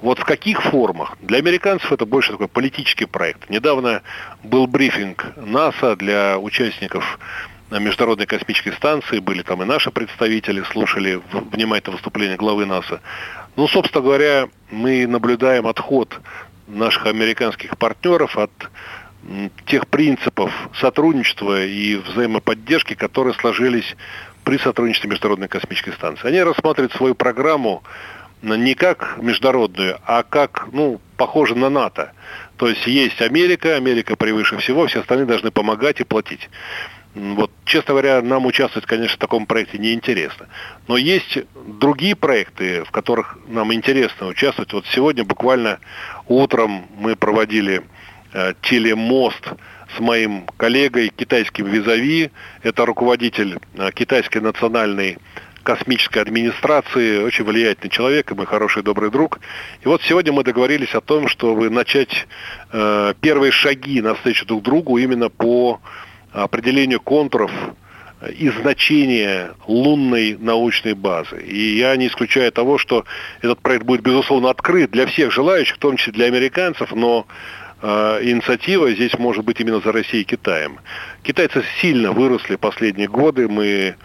Вот 0.01 0.19
в 0.19 0.23
каких 0.23 0.61
формах? 0.61 1.17
Для 1.21 1.39
американцев 1.39 1.91
это 1.91 2.05
больше 2.05 2.31
такой 2.31 2.47
политический 2.47 3.05
проект. 3.05 3.49
Недавно 3.49 4.01
был 4.43 4.67
брифинг 4.67 5.33
НАСА 5.35 5.95
для 5.95 6.37
участников 6.37 7.19
на 7.69 7.79
Международной 7.79 8.27
космической 8.27 8.71
станции, 8.71 9.19
были 9.19 9.41
там 9.41 9.61
и 9.61 9.65
наши 9.65 9.91
представители, 9.91 10.63
слушали 10.71 11.19
внимательно 11.51 11.95
выступление 11.95 12.37
главы 12.37 12.65
НАСА. 12.65 13.01
Ну, 13.57 13.67
собственно 13.67 14.03
говоря, 14.03 14.47
мы 14.71 15.07
наблюдаем 15.07 15.67
отход 15.67 16.21
наших 16.67 17.05
американских 17.05 17.77
партнеров 17.77 18.37
от 18.37 18.51
тех 19.65 19.87
принципов 19.87 20.51
сотрудничества 20.79 21.65
и 21.65 21.95
взаимоподдержки, 21.95 22.93
которые 22.93 23.33
сложились 23.33 23.95
при 24.43 24.57
сотрудничестве 24.57 25.09
Международной 25.09 25.47
космической 25.47 25.91
станции. 25.91 26.27
Они 26.27 26.41
рассматривают 26.41 26.93
свою 26.93 27.15
программу 27.15 27.83
не 28.41 28.75
как 28.75 29.17
международную, 29.21 29.99
а 30.05 30.23
как, 30.23 30.67
ну, 30.71 31.01
похоже 31.17 31.55
на 31.55 31.69
НАТО. 31.69 32.13
То 32.57 32.67
есть 32.67 32.85
есть 32.87 33.21
Америка, 33.21 33.75
Америка 33.75 34.15
превыше 34.15 34.57
всего, 34.57 34.87
все 34.87 35.01
остальные 35.01 35.25
должны 35.25 35.51
помогать 35.51 35.99
и 35.99 36.03
платить. 36.03 36.49
Вот, 37.17 37.51
честно 37.65 37.93
говоря, 37.93 38.21
нам 38.21 38.45
участвовать, 38.45 38.85
конечно, 38.85 39.15
в 39.15 39.19
таком 39.19 39.47
проекте 39.47 39.79
неинтересно. 39.79 40.47
Но 40.87 40.97
есть 40.97 41.39
другие 41.55 42.15
проекты, 42.15 42.83
в 42.83 42.91
которых 42.91 43.39
нам 43.47 43.73
интересно 43.73 44.27
участвовать. 44.27 44.71
Вот 44.73 44.85
сегодня 44.87 45.23
буквально 45.23 45.79
утром 46.27 46.85
мы 46.95 47.15
проводили 47.15 47.81
э, 48.33 48.53
телемост 48.61 49.43
с 49.95 49.99
моим 49.99 50.45
коллегой, 50.57 51.09
китайским 51.09 51.65
визави. 51.65 52.29
Это 52.61 52.85
руководитель 52.85 53.57
э, 53.75 53.91
китайской 53.93 54.39
национальной 54.39 55.17
космической 55.63 56.19
администрации, 56.19 57.23
очень 57.23 57.45
влиятельный 57.45 57.89
человек 57.89 58.31
и 58.31 58.35
мой 58.35 58.45
хороший 58.45 58.83
добрый 58.83 59.09
друг. 59.09 59.39
И 59.81 59.87
вот 59.87 60.03
сегодня 60.03 60.31
мы 60.31 60.43
договорились 60.43 60.93
о 60.93 61.01
том, 61.01 61.27
чтобы 61.27 61.71
начать 61.71 62.27
э, 62.71 63.13
первые 63.21 63.51
шаги 63.51 64.01
навстречу 64.01 64.45
друг 64.45 64.61
другу 64.61 64.97
именно 64.97 65.29
по 65.29 65.81
определению 66.31 66.99
контуров 66.99 67.51
и 68.35 68.49
значения 68.49 69.51
лунной 69.67 70.37
научной 70.39 70.93
базы. 70.93 71.41
И 71.41 71.77
я 71.77 71.95
не 71.95 72.07
исключаю 72.07 72.51
того, 72.51 72.77
что 72.77 73.05
этот 73.41 73.59
проект 73.59 73.85
будет, 73.85 74.01
безусловно, 74.01 74.49
открыт 74.49 74.91
для 74.91 75.05
всех 75.05 75.31
желающих, 75.31 75.75
в 75.75 75.79
том 75.79 75.97
числе 75.97 76.13
для 76.13 76.25
американцев, 76.25 76.93
но 76.95 77.27
э, 77.81 78.19
инициатива 78.23 78.91
здесь 78.91 79.17
может 79.19 79.45
быть 79.45 79.59
именно 79.59 79.81
за 79.81 79.91
Россией 79.91 80.23
и 80.23 80.25
Китаем. 80.25 80.79
Китайцы 81.21 81.63
сильно 81.79 82.11
выросли 82.11 82.55
последние 82.55 83.07
годы, 83.07 83.47
мы 83.47 83.95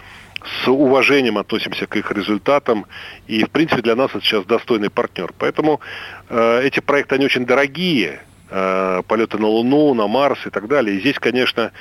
с 0.65 0.69
уважением 0.69 1.39
относимся 1.39 1.87
к 1.87 1.97
их 1.97 2.11
результатам, 2.13 2.87
и, 3.27 3.45
в 3.45 3.51
принципе, 3.51 3.81
для 3.81 3.97
нас 3.97 4.11
это 4.11 4.21
сейчас 4.21 4.45
достойный 4.45 4.91
партнер. 4.91 5.33
Поэтому 5.39 5.81
э, 6.29 6.63
эти 6.65 6.81
проекты, 6.81 7.15
они 7.15 7.25
очень 7.25 7.47
дорогие, 7.47 8.21
э, 8.51 9.03
полеты 9.07 9.39
на 9.39 9.47
Луну, 9.47 9.95
на 9.95 10.07
Марс 10.07 10.47
и 10.47 10.51
так 10.51 10.69
далее. 10.69 10.97
И 10.97 11.01
здесь, 11.01 11.19
конечно, 11.19 11.73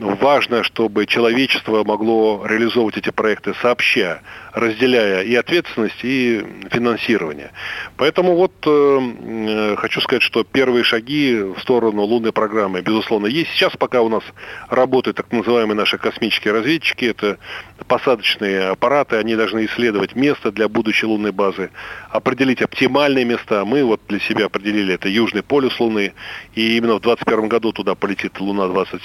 важно, 0.00 0.62
чтобы 0.62 1.06
человечество 1.06 1.84
могло 1.84 2.44
реализовывать 2.46 2.96
эти 2.96 3.10
проекты 3.10 3.54
сообща, 3.60 4.22
разделяя 4.52 5.22
и 5.22 5.34
ответственность, 5.34 6.02
и 6.02 6.44
финансирование. 6.70 7.50
Поэтому 7.96 8.34
вот 8.34 8.52
э, 8.66 9.00
э, 9.00 9.76
хочу 9.76 10.00
сказать, 10.00 10.22
что 10.22 10.42
первые 10.42 10.84
шаги 10.84 11.34
в 11.34 11.60
сторону 11.60 12.02
лунной 12.02 12.32
программы, 12.32 12.80
безусловно, 12.80 13.26
есть. 13.26 13.50
Сейчас 13.50 13.76
пока 13.76 14.00
у 14.00 14.08
нас 14.08 14.24
работают 14.68 15.18
так 15.18 15.30
называемые 15.32 15.76
наши 15.76 15.98
космические 15.98 16.54
разведчики, 16.54 17.04
это 17.04 17.38
посадочные 17.86 18.70
аппараты, 18.70 19.16
они 19.16 19.36
должны 19.36 19.66
исследовать 19.66 20.14
место 20.14 20.50
для 20.50 20.68
будущей 20.68 21.06
лунной 21.06 21.32
базы, 21.32 21.70
определить 22.10 22.62
оптимальные 22.62 23.24
места. 23.24 23.64
Мы 23.64 23.84
вот 23.84 24.00
для 24.08 24.20
себя 24.20 24.46
определили, 24.46 24.94
это 24.94 25.08
Южный 25.08 25.42
полюс 25.42 25.78
Луны, 25.78 26.14
и 26.54 26.76
именно 26.76 26.94
в 26.94 27.00
2021 27.00 27.48
году 27.48 27.72
туда 27.72 27.94
полетит 27.94 28.40
Луна-20 28.40 29.00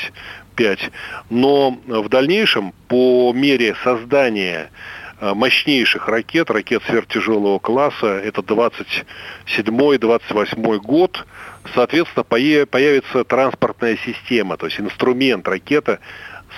5. 0.55 0.91
Но 1.29 1.77
в 1.85 2.09
дальнейшем, 2.09 2.73
по 2.87 3.31
мере 3.33 3.75
создания 3.83 4.71
э, 5.19 5.33
мощнейших 5.33 6.07
ракет, 6.07 6.49
ракет 6.49 6.81
сверхтяжелого 6.87 7.59
класса, 7.59 8.07
это 8.07 8.41
27-28 8.41 10.77
год, 10.79 11.25
соответственно, 11.73 12.23
появится 12.23 13.23
транспортная 13.23 13.97
система, 14.05 14.57
то 14.57 14.67
есть 14.67 14.79
инструмент, 14.79 15.47
ракета, 15.47 15.99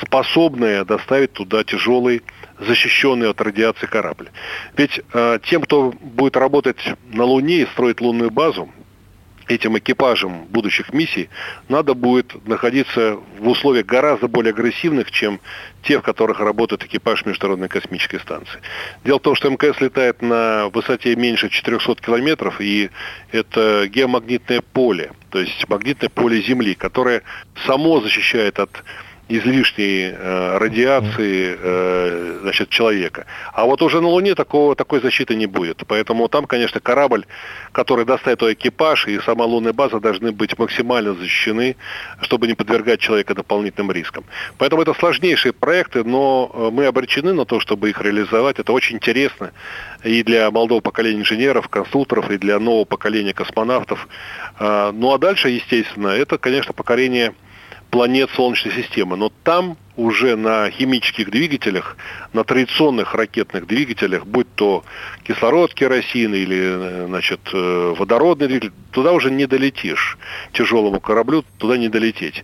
способная 0.01 0.83
доставить 0.85 1.33
туда 1.33 1.63
тяжелый 1.63 2.21
защищенный 2.59 3.29
от 3.29 3.39
радиации 3.41 3.85
корабль. 3.85 4.29
Ведь 4.75 4.99
э, 5.13 5.39
тем, 5.43 5.61
кто 5.61 5.91
будет 5.91 6.35
работать 6.37 6.77
на 7.11 7.23
Луне 7.23 7.61
и 7.61 7.67
строить 7.67 8.01
лунную 8.01 8.31
базу, 8.31 8.69
этим 9.47 9.77
экипажам 9.77 10.45
будущих 10.45 10.93
миссий 10.93 11.29
надо 11.69 11.93
будет 11.93 12.45
находиться 12.47 13.17
в 13.39 13.47
условиях 13.47 13.85
гораздо 13.85 14.27
более 14.27 14.51
агрессивных, 14.51 15.11
чем 15.11 15.39
те, 15.83 15.99
в 15.99 16.01
которых 16.01 16.39
работает 16.39 16.83
экипаж 16.83 17.25
Международной 17.25 17.69
космической 17.69 18.19
станции. 18.19 18.59
Дело 19.05 19.19
в 19.19 19.21
том, 19.21 19.35
что 19.35 19.49
МКС 19.49 19.79
летает 19.79 20.21
на 20.21 20.69
высоте 20.69 21.15
меньше 21.15 21.49
400 21.49 21.95
километров, 21.95 22.59
и 22.59 22.89
это 23.31 23.87
геомагнитное 23.87 24.61
поле, 24.61 25.11
то 25.29 25.39
есть 25.39 25.67
магнитное 25.69 26.09
поле 26.09 26.41
Земли, 26.41 26.75
которое 26.75 27.23
само 27.65 28.01
защищает 28.01 28.59
от 28.59 28.83
излишней 29.29 30.11
э, 30.11 30.57
радиации 30.57 31.57
э, 31.59 32.39
значит, 32.41 32.69
человека. 32.69 33.25
А 33.53 33.65
вот 33.65 33.81
уже 33.81 34.01
на 34.01 34.07
Луне 34.07 34.35
такого, 34.35 34.75
такой 34.75 35.01
защиты 35.01 35.35
не 35.35 35.47
будет. 35.47 35.83
Поэтому 35.87 36.27
там, 36.27 36.45
конечно, 36.45 36.79
корабль, 36.79 37.25
который 37.71 38.05
доставит 38.05 38.41
экипаж 38.43 39.07
и 39.07 39.19
сама 39.19 39.45
лунная 39.45 39.73
база 39.73 39.99
должны 39.99 40.31
быть 40.31 40.57
максимально 40.57 41.13
защищены, 41.13 41.75
чтобы 42.21 42.47
не 42.47 42.53
подвергать 42.53 42.99
человека 42.99 43.35
дополнительным 43.35 43.91
рискам. 43.91 44.23
Поэтому 44.57 44.81
это 44.81 44.93
сложнейшие 44.93 45.53
проекты, 45.53 46.03
но 46.03 46.49
э, 46.53 46.69
мы 46.71 46.85
обречены 46.85 47.33
на 47.33 47.45
то, 47.45 47.59
чтобы 47.59 47.89
их 47.89 48.01
реализовать. 48.01 48.59
Это 48.59 48.71
очень 48.71 48.95
интересно 48.95 49.51
и 50.03 50.23
для 50.23 50.49
молодого 50.51 50.79
поколения 50.79 51.21
инженеров, 51.21 51.67
конструкторов, 51.67 52.31
и 52.31 52.37
для 52.37 52.59
нового 52.59 52.85
поколения 52.85 53.33
космонавтов. 53.33 54.07
А, 54.59 54.91
ну 54.91 55.13
а 55.13 55.17
дальше, 55.17 55.49
естественно, 55.49 56.09
это, 56.09 56.37
конечно, 56.37 56.73
покорение 56.73 57.33
планет 57.89 58.29
Солнечной 58.31 58.73
системы. 58.73 59.17
Но 59.17 59.31
там 59.43 59.77
уже 59.95 60.35
на 60.35 60.69
химических 60.69 61.31
двигателях, 61.31 61.97
на 62.33 62.43
традиционных 62.43 63.15
ракетных 63.15 63.65
двигателях, 63.65 64.25
будь 64.25 64.47
то 64.55 64.83
кислород, 65.23 65.73
керосин 65.73 66.33
или 66.33 67.05
значит, 67.07 67.39
э, 67.53 67.93
водородный 67.97 68.47
двигатель, 68.47 68.73
туда 68.91 69.11
уже 69.11 69.31
не 69.31 69.47
долетишь. 69.47 70.17
Тяжелому 70.53 70.99
кораблю 70.99 71.43
туда 71.57 71.77
не 71.77 71.89
долететь. 71.89 72.43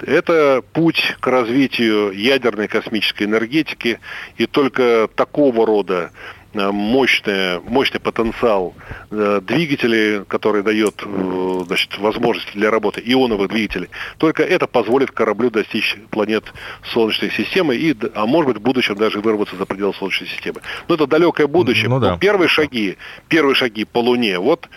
Это 0.00 0.62
путь 0.72 1.16
к 1.20 1.26
развитию 1.26 2.10
ядерной 2.12 2.66
космической 2.68 3.24
энергетики, 3.24 4.00
и 4.36 4.46
только 4.46 5.08
такого 5.14 5.64
рода 5.66 6.10
Э, 6.54 6.70
мощный, 6.70 7.60
мощный 7.60 7.98
потенциал 7.98 8.74
э, 9.10 9.40
двигателей, 9.42 10.24
который 10.26 10.62
дает 10.62 11.02
э, 11.02 11.62
значит, 11.66 11.98
возможности 11.98 12.52
для 12.52 12.70
работы 12.70 13.00
ионовых 13.02 13.48
двигателей. 13.48 13.88
Только 14.18 14.42
это 14.42 14.66
позволит 14.66 15.10
кораблю 15.12 15.50
достичь 15.50 15.96
планет 16.10 16.44
Солнечной 16.92 17.30
системы, 17.30 17.74
и, 17.76 17.96
а 18.14 18.26
может 18.26 18.48
быть 18.48 18.58
в 18.58 18.62
будущем 18.62 18.96
даже 18.96 19.20
вырваться 19.20 19.56
за 19.56 19.64
пределы 19.64 19.94
Солнечной 19.94 20.28
системы. 20.28 20.60
Но 20.88 20.96
это 20.96 21.06
далекое 21.06 21.46
будущее. 21.46 21.88
Ну, 21.88 21.98
да. 22.00 22.18
Первые 22.18 22.48
шаги, 22.48 22.98
первые 23.28 23.54
шаги 23.54 23.84
по 23.84 23.98
Луне. 23.98 24.38
Вот 24.38 24.68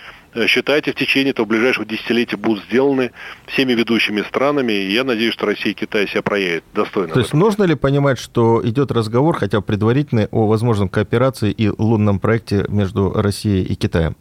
считайте, 0.46 0.92
в 0.92 0.94
течение 0.94 1.30
этого 1.30 1.46
ближайшего 1.46 1.86
десятилетия 1.86 2.36
будут 2.36 2.64
сделаны 2.64 3.12
всеми 3.46 3.72
ведущими 3.72 4.22
странами, 4.22 4.72
и 4.72 4.92
я 4.92 5.04
надеюсь, 5.04 5.32
что 5.32 5.46
Россия 5.46 5.72
и 5.72 5.74
Китай 5.74 6.06
себя 6.08 6.22
проявят 6.22 6.64
достойно. 6.74 7.14
То 7.14 7.20
есть 7.20 7.32
нужно 7.32 7.64
ли 7.64 7.74
понимать, 7.74 8.18
что 8.18 8.60
идет 8.64 8.90
разговор, 8.90 9.36
хотя 9.36 9.60
предварительный, 9.60 10.26
о 10.30 10.46
возможном 10.46 10.88
кооперации 10.88 11.50
и 11.50 11.68
лунном 11.68 12.20
проекте 12.20 12.66
между 12.68 13.12
Россией 13.12 13.64
и 13.64 13.74
Китаем? 13.74 14.16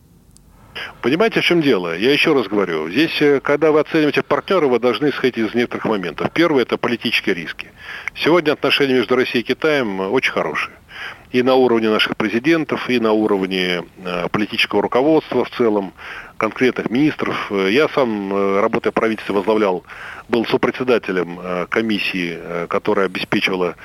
Понимаете, 1.01 1.41
в 1.41 1.43
чем 1.43 1.61
дело? 1.61 1.97
Я 1.97 2.11
еще 2.11 2.33
раз 2.33 2.47
говорю. 2.47 2.89
Здесь, 2.89 3.21
э, 3.21 3.39
когда 3.39 3.71
вы 3.71 3.79
оцениваете 3.79 4.23
партнера, 4.23 4.67
вы 4.67 4.79
должны 4.79 5.09
исходить 5.09 5.37
из 5.37 5.53
некоторых 5.53 5.85
моментов. 5.85 6.29
Первое– 6.33 6.61
это 6.63 6.77
политические 6.77 7.35
риски. 7.35 7.67
Сегодня 8.13 8.51
отношения 8.51 8.95
между 8.95 9.15
Россией 9.15 9.43
и 9.43 9.47
Китаем 9.47 9.99
очень 9.99 10.31
хорошие 10.31 10.75
и 11.35 11.43
на 11.43 11.55
уровне 11.55 11.89
наших 11.89 12.15
президентов, 12.15 12.89
и 12.89 12.97
на 12.97 13.11
уровне 13.11 13.83
э, 14.05 14.29
политического 14.29 14.81
руководства 14.81 15.43
в 15.43 15.49
целом, 15.49 15.91
конкретных 16.37 16.89
министров. 16.89 17.51
Я 17.51 17.89
сам, 17.89 18.33
э, 18.33 18.61
работая 18.61 18.91
в 18.91 18.93
правительстве, 18.93 19.35
возглавлял, 19.35 19.83
был 20.29 20.45
сопредседателем 20.45 21.37
э, 21.37 21.65
комиссии, 21.69 22.39
которая 22.69 23.07
обеспечивала 23.07 23.75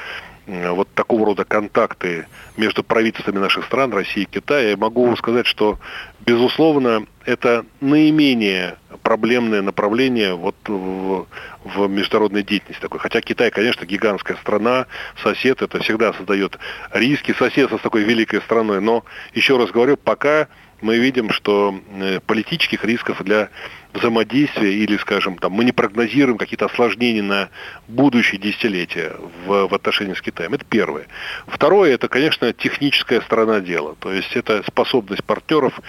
вот 0.47 0.89
такого 0.95 1.27
рода 1.27 1.45
контакты 1.45 2.27
между 2.57 2.83
правительствами 2.83 3.39
наших 3.39 3.65
стран, 3.67 3.93
России 3.93 4.23
и 4.23 4.27
Китая, 4.27 4.71
я 4.71 4.77
могу 4.77 5.15
сказать, 5.17 5.47
что, 5.47 5.79
безусловно, 6.27 7.07
это 7.25 7.65
наименее 7.81 8.77
проблемное 9.03 9.63
направление 9.63 10.35
вот 10.35 10.57
в, 10.67 11.27
в 11.65 11.89
международной 11.89 12.43
деятельности 12.43 12.81
такой. 12.81 13.01
Хотя 13.01 13.21
Китай, 13.21 13.51
конечно, 13.51 13.85
гигантская 13.85 14.37
страна, 14.37 14.87
сосед, 15.23 15.63
это 15.63 15.81
всегда 15.81 16.13
создает 16.13 16.59
риски 16.93 17.33
соседства 17.33 17.79
с 17.79 17.83
такой 17.83 18.03
великой 18.03 18.41
страной. 18.43 18.81
Но, 18.81 19.05
еще 19.35 19.59
раз 19.59 19.71
говорю, 19.71 19.97
пока 19.97 20.49
мы 20.81 20.99
видим, 20.99 21.31
что 21.31 21.79
э, 22.01 22.21
политических 22.21 22.85
рисков 22.85 23.23
для 23.23 23.51
взаимодействия 23.93 24.73
или, 24.73 24.97
скажем, 24.99 25.37
там, 25.37 25.53
мы 25.53 25.65
не 25.65 25.73
прогнозируем 25.73 26.39
какие-то 26.39 26.67
осложнения 26.67 27.23
на 27.23 27.49
будущее 27.89 28.41
десятилетия 28.41 29.17
в, 29.47 29.69
в 29.69 29.75
отношении 29.75 30.15
с 30.15 30.23
Китаем. 30.23 30.55
Это 30.55 30.65
первое. 30.65 31.07
Второе, 31.47 31.95
это, 31.95 32.09
конечно, 32.09 32.53
техническая 32.53 33.21
сторона 33.21 33.61
дела. 33.61 33.97
То 33.99 34.13
есть 34.13 34.37
это 34.37 34.63
способность 34.67 35.25
партнеров 35.25 35.81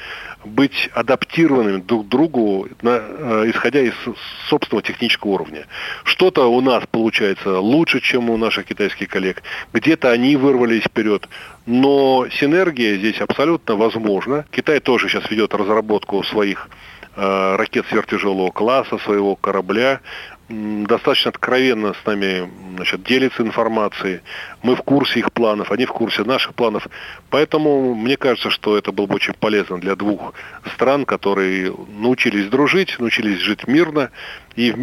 быть 0.43 0.89
адаптированными 0.93 1.81
друг 1.81 2.07
к 2.07 2.09
другу, 2.09 2.67
на, 2.81 2.99
э, 3.01 3.51
исходя 3.53 3.81
из 3.81 3.93
собственного 4.47 4.81
технического 4.81 5.31
уровня. 5.31 5.67
Что-то 6.03 6.47
у 6.51 6.61
нас 6.61 6.83
получается 6.89 7.59
лучше, 7.59 7.99
чем 7.99 8.29
у 8.29 8.37
наших 8.37 8.65
китайских 8.65 9.09
коллег. 9.09 9.43
Где-то 9.73 10.09
они 10.09 10.35
вырвались 10.35 10.83
вперед. 10.83 11.27
Но 11.65 12.27
синергия 12.31 12.97
здесь 12.97 13.21
абсолютно 13.21 13.75
возможна. 13.75 14.45
Китай 14.51 14.79
тоже 14.79 15.09
сейчас 15.09 15.29
ведет 15.29 15.53
разработку 15.53 16.23
своих 16.23 16.69
Э, 17.13 17.57
ракет 17.57 17.85
сверхтяжелого 17.89 18.51
класса, 18.51 18.97
своего 18.99 19.35
корабля, 19.35 19.99
достаточно 20.47 21.29
откровенно 21.29 21.93
с 21.93 22.05
нами 22.05 22.49
значит, 22.75 23.03
делится 23.03 23.43
информацией. 23.43 24.21
Мы 24.63 24.77
в 24.77 24.81
курсе 24.81 25.19
их 25.19 25.33
планов, 25.33 25.73
они 25.73 25.85
в 25.85 25.91
курсе 25.91 26.23
наших 26.23 26.55
планов. 26.55 26.87
Поэтому 27.29 27.95
мне 27.95 28.15
кажется, 28.15 28.49
что 28.49 28.77
это 28.77 28.93
было 28.93 29.07
бы 29.07 29.15
очень 29.15 29.33
полезно 29.33 29.77
для 29.77 29.97
двух 29.97 30.33
стран, 30.73 31.03
которые 31.03 31.73
научились 31.97 32.47
дружить, 32.47 32.97
научились 32.97 33.39
жить 33.39 33.67
мирно 33.67 34.09
и 34.55 34.73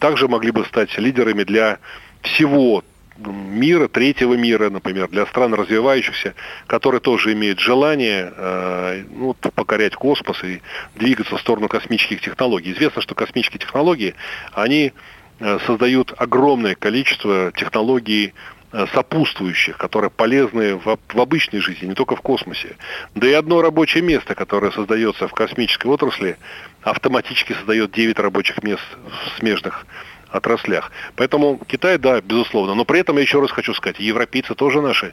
также 0.00 0.28
могли 0.28 0.50
бы 0.50 0.66
стать 0.66 0.98
лидерами 0.98 1.44
для 1.44 1.78
всего 2.20 2.84
мира, 3.26 3.88
третьего 3.88 4.34
мира, 4.34 4.70
например, 4.70 5.08
для 5.08 5.26
стран 5.26 5.54
развивающихся, 5.54 6.34
которые 6.66 7.00
тоже 7.00 7.32
имеют 7.32 7.60
желание 7.60 8.32
э, 8.34 9.04
ну, 9.10 9.34
покорять 9.34 9.94
космос 9.94 10.42
и 10.44 10.60
двигаться 10.94 11.36
в 11.36 11.40
сторону 11.40 11.68
космических 11.68 12.20
технологий. 12.20 12.72
Известно, 12.72 13.02
что 13.02 13.14
космические 13.14 13.58
технологии, 13.60 14.14
они 14.52 14.92
э, 15.38 15.58
создают 15.66 16.14
огромное 16.16 16.74
количество 16.74 17.52
технологий 17.52 18.32
Э, 18.72 18.86
сопутствующих, 18.94 19.76
которые 19.76 20.10
полезны 20.10 20.76
в, 20.76 20.96
в 21.08 21.20
обычной 21.20 21.58
жизни, 21.58 21.86
не 21.86 21.94
только 21.94 22.14
в 22.14 22.20
космосе. 22.20 22.76
Да 23.16 23.26
и 23.26 23.32
одно 23.32 23.62
рабочее 23.62 24.00
место, 24.00 24.36
которое 24.36 24.70
создается 24.70 25.26
в 25.26 25.32
космической 25.32 25.88
отрасли, 25.88 26.38
автоматически 26.82 27.52
создает 27.52 27.90
9 27.90 28.20
рабочих 28.20 28.62
мест 28.62 28.84
в 28.94 29.40
смежных 29.40 29.86
отраслях. 30.30 30.90
Поэтому 31.16 31.60
Китай, 31.66 31.98
да, 31.98 32.20
безусловно. 32.20 32.74
Но 32.74 32.84
при 32.84 33.00
этом 33.00 33.16
я 33.16 33.22
еще 33.22 33.40
раз 33.40 33.50
хочу 33.50 33.74
сказать, 33.74 33.98
европейцы 33.98 34.54
тоже 34.54 34.80
наши 34.80 35.12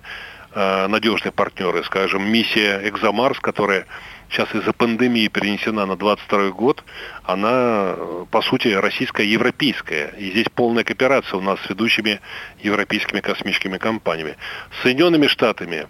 э, 0.54 0.88
надежные 0.88 1.32
партнеры. 1.32 1.84
Скажем, 1.84 2.24
миссия 2.30 2.82
«Экзомарс», 2.84 3.40
которая 3.40 3.86
сейчас 4.30 4.54
из-за 4.54 4.74
пандемии 4.74 5.28
перенесена 5.28 5.86
на 5.86 5.96
22 5.96 6.50
год, 6.50 6.84
она, 7.24 7.96
по 8.32 8.42
сути, 8.42 8.70
российская 8.70 9.26
европейская. 9.26 10.14
И 10.18 10.32
здесь 10.32 10.48
полная 10.54 10.84
кооперация 10.84 11.38
у 11.38 11.42
нас 11.42 11.60
с 11.62 11.70
ведущими 11.70 12.20
европейскими 12.62 13.22
космическими 13.22 13.78
компаниями. 13.78 14.36
С 14.78 14.84
Соединенными 14.84 15.28
Штатами 15.28 15.88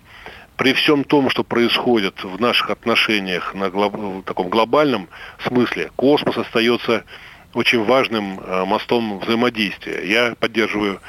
при 0.57 0.73
всем 0.73 1.03
том, 1.03 1.29
что 1.29 1.43
происходит 1.43 2.23
в 2.23 2.41
наших 2.41 2.71
отношениях 2.71 3.53
на 3.53 3.69
глоб... 3.69 3.95
в 3.95 4.23
таком 4.23 4.49
глобальном 4.49 5.07
смысле, 5.45 5.91
космос 5.95 6.35
остается 6.37 7.03
очень 7.57 7.83
важным 7.83 8.39
э, 8.39 8.65
мостом 8.65 9.19
взаимодействия. 9.19 10.07
Я 10.07 10.35
поддерживаю 10.39 11.01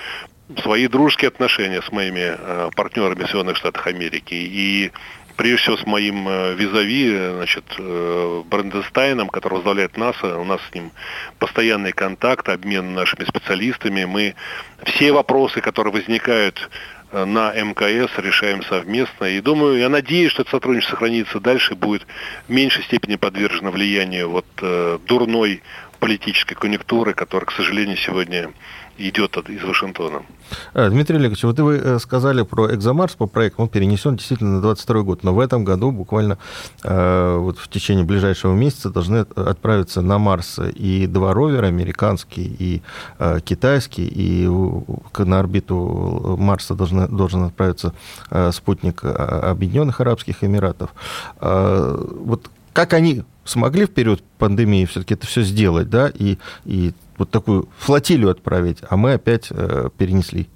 свои 0.62 0.88
дружеские 0.88 1.28
отношения 1.28 1.82
с 1.82 1.92
моими 1.92 2.37
э, 2.38 2.70
партнерами 2.74 3.24
в 3.24 3.26
Соединенных 3.26 3.58
Штатах 3.58 3.87
Америки. 3.87 4.32
И 4.32 4.90
прежде 5.37 5.58
всего 5.58 5.76
с 5.76 5.84
моим 5.84 6.26
э, 6.26 6.54
визави, 6.54 7.34
значит, 7.37 7.64
Бренденстайном, 7.76 9.28
который 9.28 9.54
возглавляет 9.56 9.98
НАСА. 9.98 10.38
У 10.38 10.44
нас 10.44 10.61
с 10.70 10.74
ним 10.74 10.90
постоянный 11.38 11.92
контакт, 11.92 12.48
обмен 12.48 12.94
нашими 12.94 13.24
специалистами. 13.26 14.06
Мы 14.06 14.34
все 14.84 15.12
вопросы, 15.12 15.61
которые 15.61 15.92
возникают 15.92 16.70
на 17.12 17.52
МКС 17.52 18.18
решаем 18.18 18.62
совместно. 18.62 19.24
И 19.26 19.40
думаю, 19.40 19.78
я 19.78 19.88
надеюсь, 19.88 20.30
что 20.30 20.42
это 20.42 20.50
сотрудничество 20.50 20.96
сохранится 20.96 21.40
дальше 21.40 21.74
будет 21.74 22.06
в 22.46 22.52
меньшей 22.52 22.84
степени 22.84 23.16
подвержено 23.16 23.70
влиянию 23.70 24.28
вот 24.28 24.46
дурной 25.06 25.62
политической 25.98 26.54
конъюнктуры, 26.54 27.14
которая, 27.14 27.46
к 27.46 27.52
сожалению, 27.52 27.96
сегодня 27.96 28.50
идет 28.98 29.37
из 29.48 29.62
Вашингтона. 29.62 30.22
А, 30.74 30.88
Дмитрий 30.90 31.16
Олегович, 31.16 31.44
вот 31.44 31.58
вы 31.61 31.76
э, 31.76 31.98
сказали 31.98 32.42
про 32.42 32.74
«Экзомарс», 32.74 33.14
по 33.14 33.26
проекту, 33.26 33.62
он 33.62 33.68
перенесен 33.68 34.16
действительно 34.16 34.56
на 34.56 34.61
22 34.61 35.02
год, 35.02 35.22
но 35.22 35.34
в 35.34 35.40
этом 35.40 35.64
году 35.64 35.92
буквально 35.92 36.38
э, 36.82 37.37
вот 37.37 37.58
в 37.58 37.68
течение 37.68 38.04
ближайшего 38.04 38.54
месяца 38.54 38.90
должны 38.90 39.18
отправиться 39.18 40.02
на 40.02 40.18
Марс 40.18 40.58
и 40.74 41.06
два 41.06 41.32
ровера, 41.32 41.66
американский 41.66 42.56
и 42.58 42.82
э, 43.18 43.38
китайский, 43.44 44.06
и 44.06 44.48
на 45.18 45.38
орбиту 45.38 46.37
Марса 46.38 46.74
должны, 46.74 47.06
должен 47.08 47.44
отправиться 47.44 47.94
спутник 48.52 49.04
Объединенных 49.04 50.00
Арабских 50.00 50.42
Эмиратов. 50.42 50.90
Вот 51.40 52.50
как 52.72 52.92
они 52.92 53.24
смогли 53.48 53.87
в 53.87 53.90
период 53.90 54.22
пандемии 54.38 54.84
все-таки 54.84 55.14
это 55.14 55.26
все 55.26 55.42
сделать, 55.42 55.88
да, 55.88 56.11
и, 56.14 56.37
и 56.64 56.92
вот 57.16 57.30
такую 57.30 57.68
флотилию 57.78 58.30
отправить, 58.30 58.78
а 58.88 58.96
мы 58.96 59.14
опять 59.14 59.48
э, 59.50 59.88
перенесли. 59.96 60.48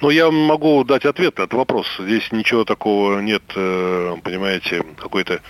Ну, 0.00 0.10
я 0.10 0.30
могу 0.30 0.82
дать 0.84 1.04
ответ 1.04 1.38
на 1.38 1.42
этот 1.42 1.54
вопрос. 1.54 1.86
Здесь 1.98 2.32
ничего 2.32 2.64
такого 2.64 3.20
нет, 3.20 3.42
э, 3.54 4.16
понимаете, 4.22 4.84
какой-то 4.96 5.40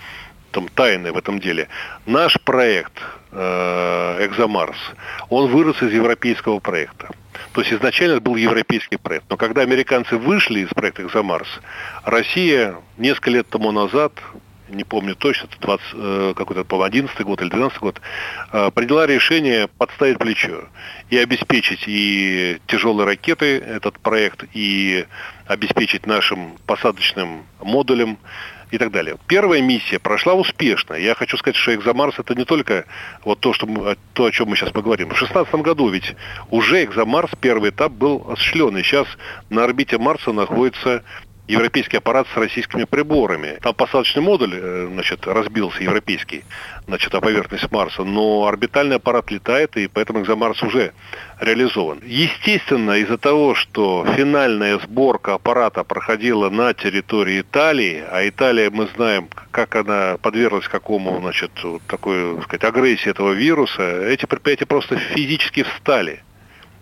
там 0.51 0.67
тайны 0.67 1.11
в 1.11 1.17
этом 1.17 1.39
деле. 1.39 1.67
Наш 2.05 2.39
проект 2.41 2.93
э, 3.31 4.25
«Экзомарс», 4.25 4.77
он 5.29 5.51
вырос 5.51 5.81
из 5.83 5.93
европейского 5.93 6.59
проекта. 6.59 7.09
То 7.53 7.61
есть 7.61 7.71
изначально 7.73 8.13
это 8.13 8.21
был 8.21 8.35
европейский 8.35 8.97
проект. 8.97 9.25
Но 9.29 9.37
когда 9.37 9.61
американцы 9.61 10.17
вышли 10.17 10.61
из 10.61 10.69
проекта 10.69 11.03
«Экзомарс», 11.03 11.47
Россия 12.03 12.75
несколько 12.97 13.29
лет 13.29 13.47
тому 13.47 13.71
назад 13.71 14.13
не 14.69 14.83
помню 14.83 15.15
точно, 15.15 15.47
это 15.47 15.59
20, 15.59 15.85
э, 15.93 16.33
какой-то, 16.35 16.63
по 16.63 16.83
11 16.83 17.21
год 17.21 17.41
или 17.41 17.49
12 17.49 17.79
год, 17.79 18.01
э, 18.51 18.71
приняла 18.71 19.05
решение 19.05 19.67
подставить 19.67 20.19
плечо 20.19 20.65
и 21.09 21.17
обеспечить 21.17 21.83
и 21.87 22.59
тяжелые 22.67 23.05
ракеты, 23.05 23.57
этот 23.57 23.99
проект, 23.99 24.45
и 24.53 25.05
обеспечить 25.47 26.05
нашим 26.05 26.57
посадочным 26.65 27.45
модулем 27.61 28.17
и 28.71 28.77
так 28.77 28.91
далее. 28.91 29.17
Первая 29.27 29.61
миссия 29.61 29.99
прошла 29.99 30.33
успешно. 30.33 30.93
Я 30.93 31.15
хочу 31.15 31.37
сказать, 31.37 31.55
что 31.55 31.73
Экзомарс 31.73 32.19
это 32.19 32.35
не 32.35 32.45
только 32.45 32.85
вот 33.23 33.39
то, 33.39 33.53
что 33.53 33.65
мы, 33.65 33.97
то, 34.13 34.25
о 34.25 34.31
чем 34.31 34.49
мы 34.49 34.55
сейчас 34.55 34.71
поговорим. 34.71 35.07
В 35.07 35.17
2016 35.17 35.55
году 35.55 35.89
ведь 35.89 36.15
уже 36.49 36.83
Экзомарс, 36.83 37.31
первый 37.41 37.71
этап 37.71 37.91
был 37.91 38.25
осуществлен. 38.29 38.77
И 38.77 38.83
сейчас 38.83 39.07
на 39.49 39.63
орбите 39.63 39.97
Марса 39.97 40.31
находится 40.31 41.03
европейский 41.49 41.97
аппарат 41.97 42.27
с 42.33 42.37
российскими 42.37 42.83
приборами. 42.83 43.57
Там 43.61 43.73
посадочный 43.73 44.21
модуль, 44.21 44.53
э, 44.53 44.87
значит, 44.93 45.25
разбился, 45.25 45.83
европейский, 45.83 46.43
значит, 46.87 47.13
о 47.15 47.21
поверхность 47.21 47.71
Марса, 47.71 48.03
но 48.03 48.45
орбитальный 48.45 48.97
аппарат 48.97 49.31
летает, 49.31 49.75
и 49.75 49.87
поэтому 49.87 50.21
экзомарс 50.21 50.61
уже 50.61 50.93
реализован. 51.39 52.01
Естественно, 52.05 52.91
из-за 52.99 53.17
того, 53.17 53.55
что 53.55 54.05
финальная 54.15 54.77
сборка 54.77 55.33
аппарата 55.33 55.83
проходила 55.83 56.49
на 56.51 56.73
территории 56.75 57.41
Италии, 57.41 58.03
а 58.11 58.27
Италия, 58.27 58.69
мы 58.69 58.87
знаем, 58.95 59.27
как 59.49 59.75
она 59.75 60.17
подверглась 60.21 60.67
какому, 60.67 61.19
значит, 61.19 61.51
такой, 61.87 62.35
так 62.35 62.43
сказать, 62.43 62.63
агрессии 62.63 63.09
этого 63.09 63.31
вируса, 63.31 64.03
эти 64.03 64.27
предприятия 64.27 64.67
просто 64.67 64.97
физически 64.97 65.63
встали 65.63 66.21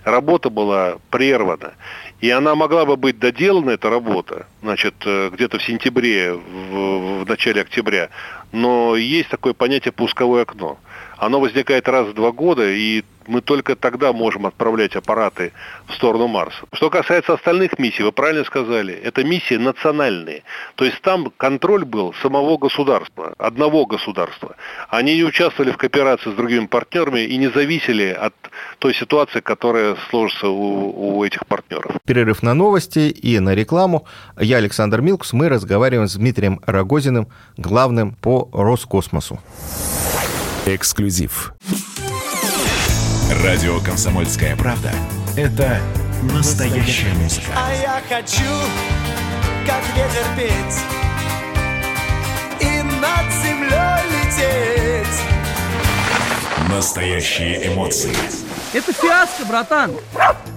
работа 0.08 0.49
была 0.49 0.97
прервана. 1.10 1.73
И 2.19 2.30
она 2.32 2.56
могла 2.56 2.86
бы 2.86 2.97
быть 2.97 3.19
доделана, 3.19 3.71
эта 3.71 3.89
работа, 3.89 4.47
значит, 4.63 4.95
э, 5.06 5.30
где-то 5.32 5.60
в 5.60 5.63
сентябре, 5.63 6.34
в, 6.34 7.21
в 7.23 7.30
начале 7.30 7.62
октября. 7.62 8.10
Но 8.51 8.95
есть 8.95 9.30
такое 9.30 9.53
понятие 9.53 9.91
«пусковое 9.91 10.41
окно». 10.43 10.80
Оно 11.17 11.39
возникает 11.39 11.88
раз 11.88 12.08
в 12.08 12.13
два 12.13 12.32
года, 12.32 12.71
и 12.71 13.03
мы 13.27 13.41
только 13.41 13.75
тогда 13.75 14.13
можем 14.13 14.45
отправлять 14.45 14.95
аппараты 14.95 15.51
в 15.87 15.93
сторону 15.93 16.27
Марса. 16.27 16.65
Что 16.73 16.89
касается 16.89 17.33
остальных 17.33 17.77
миссий, 17.79 18.03
вы 18.03 18.11
правильно 18.11 18.43
сказали, 18.43 18.93
это 18.93 19.23
миссии 19.23 19.55
национальные. 19.55 20.43
То 20.75 20.85
есть 20.85 21.01
там 21.01 21.31
контроль 21.37 21.85
был 21.85 22.13
самого 22.21 22.57
государства, 22.57 23.33
одного 23.37 23.85
государства. 23.85 24.55
Они 24.89 25.15
не 25.15 25.23
участвовали 25.23 25.71
в 25.71 25.77
кооперации 25.77 26.31
с 26.31 26.35
другими 26.35 26.65
партнерами 26.65 27.21
и 27.21 27.37
не 27.37 27.49
зависели 27.49 28.09
от 28.09 28.33
той 28.79 28.93
ситуации, 28.93 29.39
которая 29.39 29.95
сложится 30.09 30.47
у, 30.47 31.17
у 31.17 31.23
этих 31.23 31.45
партнеров. 31.45 31.95
Перерыв 32.05 32.43
на 32.43 32.53
новости 32.53 33.09
и 33.09 33.39
на 33.39 33.55
рекламу. 33.55 34.05
Я, 34.39 34.57
Александр 34.57 35.01
Милкус, 35.01 35.33
мы 35.33 35.49
разговариваем 35.49 36.07
с 36.07 36.15
Дмитрием 36.15 36.61
Рогозиным, 36.65 37.27
главным 37.57 38.15
по 38.15 38.49
Роскосмосу. 38.53 39.39
Эксклюзив. 40.65 41.53
Радио 43.29 43.81
«Комсомольская 43.81 44.55
правда»— 44.55 44.89
это 45.35 45.81
настоящая 46.33 47.13
музыка. 47.15 47.47
А 47.57 47.73
я 47.73 48.01
хочу, 48.07 48.45
как 49.65 49.83
ветер 49.97 50.25
петь 50.37 50.79
и 52.61 52.81
над 53.01 53.33
землей 53.43 53.99
лететь. 54.13 55.21
Настоящие 56.69 57.67
эмоции. 57.67 58.15
Это 58.73 58.93
фиаско, 58.93 59.45
братан. 59.45 59.91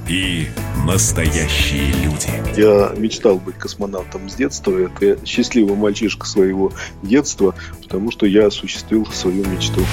И 0.09 0.48
настоящие 0.87 1.92
люди. 2.04 2.30
Я 2.56 2.92
мечтал 2.96 3.38
быть 3.38 3.56
космонавтом 3.56 4.28
с 4.28 4.35
детства. 4.37 4.78
Это 4.78 5.26
счастливый 5.26 5.74
мальчишка 5.74 6.24
своего 6.24 6.72
детства, 7.02 7.52
потому 7.83 8.12
что 8.12 8.26
я 8.26 8.46
осуществил 8.46 9.06
свою 9.06 9.44
мечту. 9.46 9.85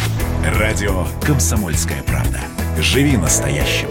Радио 0.60 1.08
«Комсомольская 1.26 2.04
правда». 2.04 2.40
Живи 2.80 3.18
настоящим. 3.18 3.88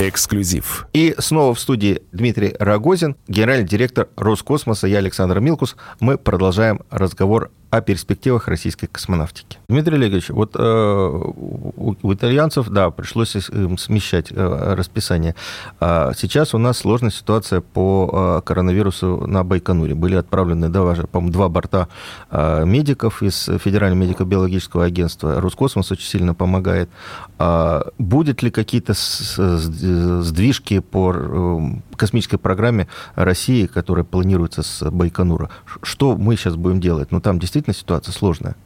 Эксклюзив. 0.00 0.88
И 0.92 1.14
снова 1.18 1.54
в 1.54 1.60
студии 1.60 2.02
Дмитрий 2.10 2.56
Рогозин, 2.58 3.16
генеральный 3.28 3.66
директор 3.66 4.08
Роскосмоса. 4.16 4.88
Я 4.88 4.98
Александр 4.98 5.38
Милкус. 5.38 5.76
Мы 6.00 6.18
продолжаем 6.18 6.80
разговор 6.90 7.52
о 7.70 7.80
перспективах 7.80 8.48
российской 8.48 8.88
космонавтики. 8.88 9.58
Дмитрий 9.68 9.94
Олегович, 9.94 10.30
вот 10.30 10.56
э, 10.56 10.60
у, 10.60 11.96
у 12.02 12.14
итальянцев, 12.14 12.68
да, 12.68 12.90
пришлось 12.90 13.36
им 13.36 13.78
смещать 13.78 14.32
э, 14.32 14.74
расписание. 14.74 15.36
А 15.78 16.12
сейчас 16.16 16.52
у 16.54 16.58
нас 16.58 16.78
сложная 16.78 17.10
ситуация 17.10 17.60
по 17.60 18.40
э, 18.40 18.46
коронавирусу 18.46 19.24
на 19.26 19.44
Байконуре. 19.44 19.94
Были 19.94 20.16
отправлены, 20.16 20.68
да, 20.68 20.80
по-моему, 21.12 21.32
два 21.32 21.48
борта 21.48 21.88
э, 22.30 22.64
медиков 22.64 23.22
из 23.22 23.44
Федерального 23.44 24.00
медико-биологического 24.00 24.84
агентства. 24.84 25.40
Роскосмос 25.40 25.92
очень 25.92 26.06
сильно 26.06 26.34
помогает. 26.34 26.90
А 27.38 27.86
будет 27.98 28.42
ли 28.42 28.50
какие-то 28.50 28.94
сдвижки 28.94 30.80
по 30.80 31.14
э, 31.14 31.89
космической 32.00 32.38
программе 32.38 32.88
России, 33.14 33.66
которая 33.66 34.04
планируется 34.04 34.62
с 34.62 34.90
Байконура? 34.90 35.50
Что 35.82 36.16
мы 36.16 36.36
сейчас 36.36 36.56
будем 36.56 36.80
делать? 36.80 37.12
Ну, 37.12 37.20
там 37.20 37.38
действительно 37.38 37.74
ситуация 37.74 38.12
сложная. 38.12 38.56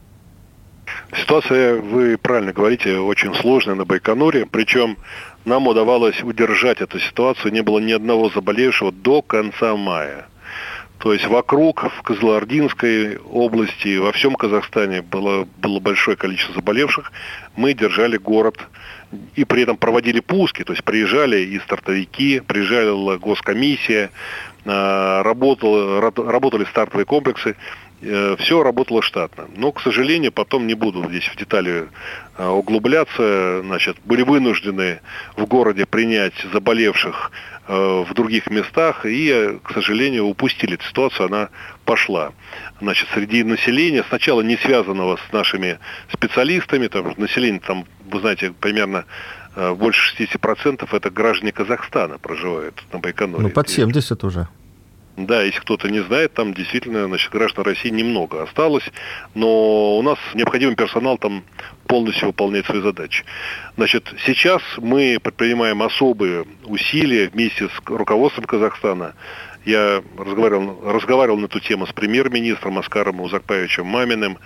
Ситуация, 1.17 1.81
вы 1.81 2.17
правильно 2.19 2.53
говорите, 2.53 2.99
очень 2.99 3.35
сложная 3.35 3.75
на 3.75 3.85
Байконуре. 3.85 4.47
Причем 4.47 4.97
нам 5.45 5.67
удавалось 5.67 6.23
удержать 6.23 6.81
эту 6.81 6.99
ситуацию. 6.99 7.53
Не 7.53 7.63
было 7.63 7.79
ни 7.79 7.93
одного 7.93 8.31
заболевшего 8.31 8.93
до 8.93 9.23
конца 9.23 9.77
мая. 9.77 10.27
То 10.99 11.13
есть 11.13 11.27
вокруг, 11.27 11.85
в 11.85 12.03
Козлоординской 12.03 13.19
области, 13.19 13.99
во 13.99 14.13
всем 14.13 14.37
Казахстане 14.37 15.03
было, 15.03 15.47
было 15.59 15.81
большое 15.81 16.17
количество 16.17 16.55
заболевших. 16.55 17.13
Мы 17.57 17.75
держали 17.75 18.17
город 18.17 18.59
и 19.35 19.45
при 19.45 19.63
этом 19.63 19.77
проводили 19.77 20.21
пуски, 20.21 20.65
то 20.65 20.73
есть 20.73 20.85
приезжали 20.85 21.41
и 21.41 21.59
стартовики, 21.61 22.41
приезжала 22.41 23.19
госкомиссия, 23.19 24.11
а, 24.65 25.23
работал, 25.23 26.01
работали 26.01 26.65
стартовые 26.65 27.05
комплексы, 27.05 27.55
э, 28.01 28.37
все 28.39 28.63
работало 28.63 29.03
штатно. 29.03 29.47
Но, 29.57 29.73
к 29.73 29.81
сожалению, 29.83 30.33
потом 30.33 30.67
не 30.67 30.75
буду 30.75 31.05
здесь 31.09 31.27
в 31.29 31.37
детали 31.37 31.89
а, 32.37 32.51
углубляться, 32.51 33.61
значит, 33.63 33.97
были 34.05 34.23
вынуждены 34.23 35.01
в 35.37 35.47
городе 35.47 35.85
принять 35.87 36.35
заболевших 36.53 37.31
в 37.67 38.13
других 38.15 38.51
местах 38.51 39.07
и, 39.07 39.59
к 39.63 39.73
сожалению, 39.73 40.27
упустили 40.27 40.75
эту 40.75 40.85
ситуацию, 40.85 41.27
она 41.27 41.49
пошла. 41.85 42.33
Значит, 42.81 43.09
среди 43.15 43.43
населения, 43.43 44.05
сначала 44.09 44.43
не 44.43 44.57
связанного 44.57 45.17
с 45.17 45.33
нашими 45.33 45.79
специалистами, 46.13 46.89
там, 46.89 47.15
население 47.17 47.61
там, 47.61 47.87
вы 48.11 48.21
знаете, 48.21 48.53
примерно 48.53 49.07
э, 49.57 49.75
больше 49.75 50.15
60% 50.23 50.89
это 50.91 51.11
граждане 51.11 51.53
Казахстана 51.53 52.19
проживают 52.19 52.83
на 52.93 52.99
Байконуре. 52.99 53.45
Ну, 53.45 53.51
под 53.51 53.69
70 53.69 54.25
уже. 54.25 54.49
Да, 55.17 55.43
если 55.43 55.61
кто-то 55.61 55.89
не 55.89 56.01
знает, 56.01 56.35
там 56.35 56.55
действительно 56.55 57.07
значит, 57.07 57.31
граждан 57.31 57.65
России 57.65 57.91
немного 57.91 58.43
осталось, 58.43 58.85
но 59.35 59.97
у 59.97 60.03
нас 60.03 60.19
необходимый 60.35 60.75
персонал 60.75 61.19
там 61.19 61.45
полностью 61.87 62.29
выполняет 62.29 62.67
свои 62.67 62.81
задачи. 62.81 63.25
Значит, 63.77 64.13
сейчас 64.27 64.61
мы 64.79 65.19
предпринимаем 65.23 65.85
особые 65.85 66.47
усилия 66.65 67.29
вместе 67.29 67.69
с 67.69 67.89
руководством 67.89 68.45
Казахстана. 68.45 69.15
Я 69.65 70.03
разговаривал, 70.19 70.81
разговаривал 70.85 71.39
на 71.39 71.47
эту 71.47 71.61
тему 71.61 71.87
с 71.87 71.93
премьер-министром 71.93 72.79
Оскаром 72.79 73.21
Узакпаевичем 73.21 73.87
Маминым. 73.87 74.39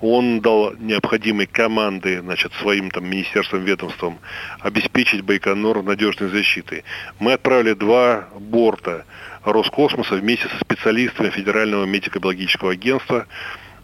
Он 0.00 0.40
дал 0.40 0.74
необходимые 0.78 1.46
команды 1.46 2.20
значит, 2.22 2.52
своим 2.54 2.90
там, 2.90 3.08
министерствам, 3.08 3.62
ведомствам 3.62 4.18
обеспечить 4.60 5.20
Байконур 5.20 5.82
надежной 5.82 6.30
защитой. 6.30 6.82
Мы 7.20 7.34
отправили 7.34 7.74
два 7.74 8.28
борта 8.40 9.04
Роскосмоса 9.44 10.14
вместе 10.14 10.48
со 10.48 10.58
специалистами 10.58 11.30
Федерального 11.30 11.84
медико-биологического 11.84 12.72
агентства 12.72 13.26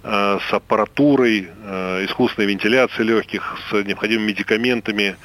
э, 0.02 0.38
с 0.48 0.52
аппаратурой, 0.52 1.48
э, 1.64 2.06
искусственной 2.06 2.48
вентиляцией 2.48 3.08
легких, 3.08 3.58
с 3.70 3.84
необходимыми 3.84 4.28
медикаментами 4.28 5.16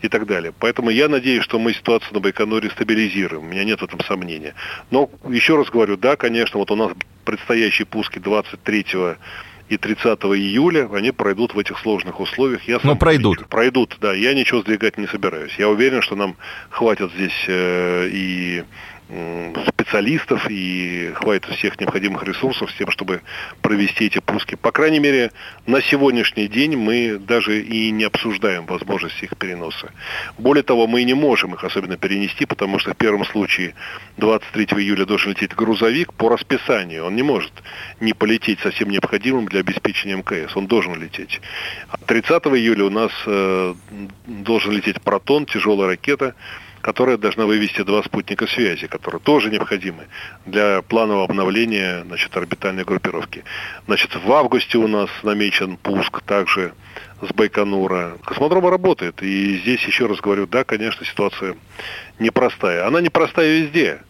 и 0.00 0.08
так 0.08 0.26
далее. 0.26 0.52
Поэтому 0.58 0.90
я 0.90 1.08
надеюсь, 1.08 1.44
что 1.44 1.58
мы 1.58 1.72
ситуацию 1.72 2.14
на 2.14 2.20
Байконуре 2.20 2.70
стабилизируем. 2.70 3.44
У 3.44 3.46
меня 3.46 3.64
нет 3.64 3.80
в 3.80 3.84
этом 3.84 4.00
сомнения. 4.00 4.54
Но 4.90 5.10
еще 5.28 5.56
раз 5.56 5.68
говорю, 5.68 5.96
да, 5.96 6.16
конечно, 6.16 6.58
вот 6.58 6.70
у 6.70 6.76
нас 6.76 6.92
предстоящие 7.24 7.86
пуски 7.86 8.18
23 8.18 8.84
и 9.68 9.76
30 9.78 10.04
июля 10.24 10.88
они 10.92 11.12
пройдут 11.12 11.54
в 11.54 11.58
этих 11.58 11.78
сложных 11.78 12.20
условиях. 12.20 12.62
Я 12.68 12.78
Но 12.82 12.96
пройдут. 12.96 13.38
Ничего, 13.38 13.48
пройдут, 13.48 13.96
да. 14.00 14.12
Я 14.12 14.34
ничего 14.34 14.60
сдвигать 14.60 14.98
не 14.98 15.06
собираюсь. 15.06 15.54
Я 15.58 15.68
уверен, 15.68 16.02
что 16.02 16.14
нам 16.14 16.36
хватит 16.68 17.10
здесь 17.12 17.44
э, 17.46 18.08
и 18.12 18.64
специалистов 19.68 20.46
и 20.48 21.12
хватит 21.14 21.44
всех 21.56 21.78
необходимых 21.78 22.22
ресурсов 22.24 22.70
с 22.70 22.74
тем, 22.74 22.90
чтобы 22.90 23.20
провести 23.60 24.06
эти 24.06 24.20
пуски. 24.20 24.54
По 24.54 24.72
крайней 24.72 25.00
мере, 25.00 25.32
на 25.66 25.82
сегодняшний 25.82 26.48
день 26.48 26.76
мы 26.76 27.18
даже 27.18 27.60
и 27.60 27.90
не 27.90 28.04
обсуждаем 28.04 28.64
возможность 28.64 29.22
их 29.22 29.36
переноса. 29.36 29.92
Более 30.38 30.62
того, 30.62 30.86
мы 30.86 31.02
не 31.02 31.14
можем 31.14 31.54
их 31.54 31.62
особенно 31.64 31.98
перенести, 31.98 32.46
потому 32.46 32.78
что 32.78 32.94
в 32.94 32.96
первом 32.96 33.24
случае 33.26 33.74
23 34.16 34.64
июля 34.78 35.04
должен 35.04 35.30
лететь 35.30 35.54
грузовик 35.54 36.14
по 36.14 36.30
расписанию. 36.30 37.04
Он 37.04 37.14
не 37.14 37.22
может 37.22 37.52
не 38.00 38.14
полететь 38.14 38.60
со 38.60 38.70
всем 38.70 38.88
необходимым 38.88 39.46
для 39.46 39.60
обеспечения 39.60 40.16
МКС. 40.16 40.56
Он 40.56 40.66
должен 40.66 40.94
лететь. 41.00 41.40
30 42.06 42.30
июля 42.46 42.84
у 42.84 42.90
нас 42.90 43.12
э, 43.26 43.74
должен 44.26 44.72
лететь 44.72 45.02
«Протон», 45.02 45.44
тяжелая 45.44 45.88
ракета, 45.88 46.34
которая 46.82 47.16
должна 47.16 47.46
вывести 47.46 47.82
два 47.82 48.02
спутника 48.02 48.46
связи, 48.46 48.88
которые 48.88 49.20
тоже 49.20 49.50
необходимы 49.50 50.08
для 50.44 50.82
планового 50.82 51.24
обновления 51.24 52.02
значит, 52.04 52.36
орбитальной 52.36 52.84
группировки. 52.84 53.44
Значит, 53.86 54.16
в 54.16 54.32
августе 54.32 54.78
у 54.78 54.88
нас 54.88 55.08
намечен 55.22 55.76
пуск 55.76 56.20
также 56.22 56.74
с 57.22 57.32
Байконура. 57.32 58.18
Космодром 58.24 58.66
работает, 58.68 59.22
и 59.22 59.58
здесь 59.58 59.82
еще 59.84 60.06
раз 60.06 60.20
говорю, 60.20 60.46
да, 60.46 60.64
конечно, 60.64 61.06
ситуация 61.06 61.54
непростая. 62.18 62.86
Она 62.86 63.00
непростая 63.00 63.60
везде 63.60 64.00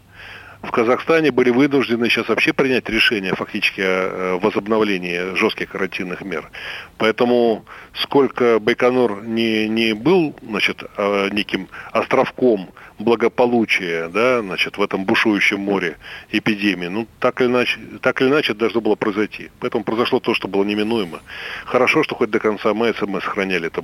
в 0.63 0.71
Казахстане 0.71 1.31
были 1.31 1.49
вынуждены 1.49 2.09
сейчас 2.09 2.29
вообще 2.29 2.53
принять 2.53 2.89
решение 2.89 3.35
фактически 3.35 3.81
о 3.81 4.39
возобновлении 4.41 5.35
жестких 5.35 5.69
карантинных 5.69 6.21
мер. 6.21 6.49
Поэтому 6.97 7.65
сколько 7.93 8.59
Байконур 8.59 9.23
не, 9.23 9.67
не 9.67 9.93
был 9.93 10.33
значит, 10.41 10.83
а, 10.95 11.29
неким 11.29 11.67
островком 11.91 12.69
благополучия 12.97 14.07
да, 14.07 14.41
значит, 14.41 14.77
в 14.77 14.81
этом 14.81 15.03
бушующем 15.03 15.59
море 15.59 15.97
эпидемии, 16.31 16.87
ну, 16.87 17.07
так 17.19 17.41
или, 17.41 17.47
иначе, 17.47 17.79
так 18.01 18.21
или 18.21 18.29
иначе 18.29 18.53
должно 18.53 18.79
было 18.79 18.95
произойти. 18.95 19.51
Поэтому 19.59 19.83
произошло 19.83 20.21
то, 20.21 20.33
что 20.33 20.47
было 20.47 20.63
неминуемо. 20.63 21.19
Хорошо, 21.65 22.03
что 22.03 22.15
хоть 22.15 22.29
до 22.29 22.39
конца 22.39 22.73
месяца 22.73 23.05
мы 23.05 23.19
сохраняли 23.19 23.67
это, 23.67 23.83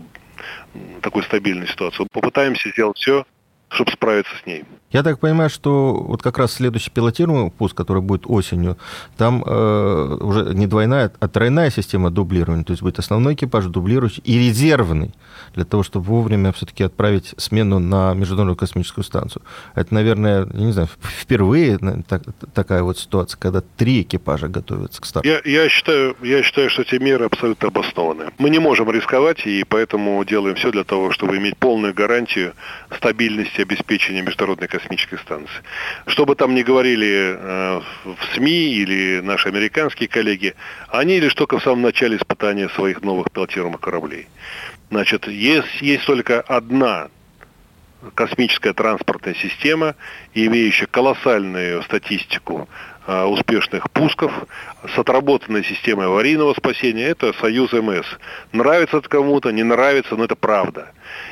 такую 1.02 1.24
стабильную 1.24 1.68
ситуацию. 1.68 2.08
Попытаемся 2.12 2.70
сделать 2.70 2.98
все, 2.98 3.26
чтобы 3.69 3.91
справиться 3.91 4.32
с 4.41 4.45
ней. 4.45 4.63
Я 4.91 5.03
так 5.03 5.19
понимаю, 5.19 5.49
что 5.51 5.93
вот 5.93 6.23
как 6.23 6.39
раз 6.39 6.53
следующий 6.53 6.89
пилотируемый 6.89 7.51
пуск, 7.51 7.77
который 7.77 8.01
будет 8.01 8.23
осенью, 8.25 8.77
там 9.17 9.43
э, 9.45 10.17
уже 10.19 10.55
не 10.55 10.65
двойная, 10.65 11.12
а 11.19 11.27
тройная 11.27 11.69
система 11.69 12.10
дублирования, 12.10 12.63
то 12.63 12.71
есть 12.71 12.82
будет 12.82 12.97
основной 12.97 13.36
экипаж, 13.36 13.65
дублирующий 13.65 14.23
и 14.25 14.39
резервный, 14.39 15.12
для 15.53 15.65
того, 15.65 15.84
чтобы 15.84 16.05
вовремя 16.05 16.51
все-таки 16.51 16.84
отправить 16.84 17.34
смену 17.38 17.79
на 17.79 18.13
Международную 18.13 18.55
космическую 18.55 19.03
станцию. 19.03 19.43
Это, 19.75 19.93
наверное, 19.93 20.47
я 20.53 20.65
не 20.65 20.71
знаю, 20.71 20.89
впервые 21.01 21.77
так, 22.08 22.23
такая 22.53 22.82
вот 22.82 22.97
ситуация, 22.97 23.38
когда 23.38 23.62
три 23.62 24.01
экипажа 24.01 24.47
готовятся 24.47 25.01
к 25.01 25.05
старту. 25.05 25.29
Я, 25.29 25.41
я, 25.45 25.69
считаю, 25.69 26.15
я 26.23 26.41
считаю, 26.41 26.69
что 26.69 26.82
эти 26.82 26.95
меры 26.95 27.25
абсолютно 27.25 27.67
обоснованы. 27.67 28.25
Мы 28.39 28.49
не 28.49 28.60
можем 28.60 28.89
рисковать, 28.89 29.45
и 29.45 29.63
поэтому 29.63 30.23
делаем 30.25 30.55
все 30.55 30.71
для 30.71 30.84
того, 30.84 31.12
чтобы 31.12 31.38
иметь 31.38 31.58
полную 31.58 31.93
гарантию 31.93 32.53
стабильности 32.95 33.59
обеспечения 33.63 34.22
международной 34.22 34.67
космической 34.67 35.17
станции. 35.19 35.62
Что 36.08 36.26
бы 36.26 36.36
там 36.36 36.56
ни 36.56 36.63
говорили 36.63 37.36
э, 37.38 37.82
в 38.06 38.36
СМИ 38.36 38.74
или 38.74 39.19
наши 39.22 39.48
американские 39.50 40.10
коллеги, 40.10 40.56
они 40.89 41.19
лишь 41.19 41.34
только 41.34 41.60
в 41.60 41.63
самом 41.63 41.82
начале 41.82 42.17
испытания 42.17 42.69
своих 42.69 43.02
новых 43.02 43.32
пилотируемых 43.32 43.82
кораблей. 43.82 44.28
Значит, 44.89 45.28
есть, 45.28 45.82
есть 45.82 46.06
только 46.06 46.41
одна 46.41 47.10
космическая 48.15 48.74
транспортная 48.74 49.36
система, 49.36 49.95
имеющая 50.34 50.88
колоссальную 50.88 51.84
статистику 51.84 52.69
успешных 53.26 53.89
пусков 53.91 54.32
с 54.93 54.98
отработанной 54.98 55.63
системой 55.63 56.08
аварийного 56.08 56.54
спасения, 56.54 57.06
это 57.06 57.34
Союз 57.34 57.72
МС. 57.74 58.06
Нравится 58.52 58.98
это 58.98 59.10
кому-то, 59.10 59.52
не 59.52 59.63
нравится, 59.63 60.15
но 60.15 60.26
это 60.26 60.36
правда. 60.36 60.91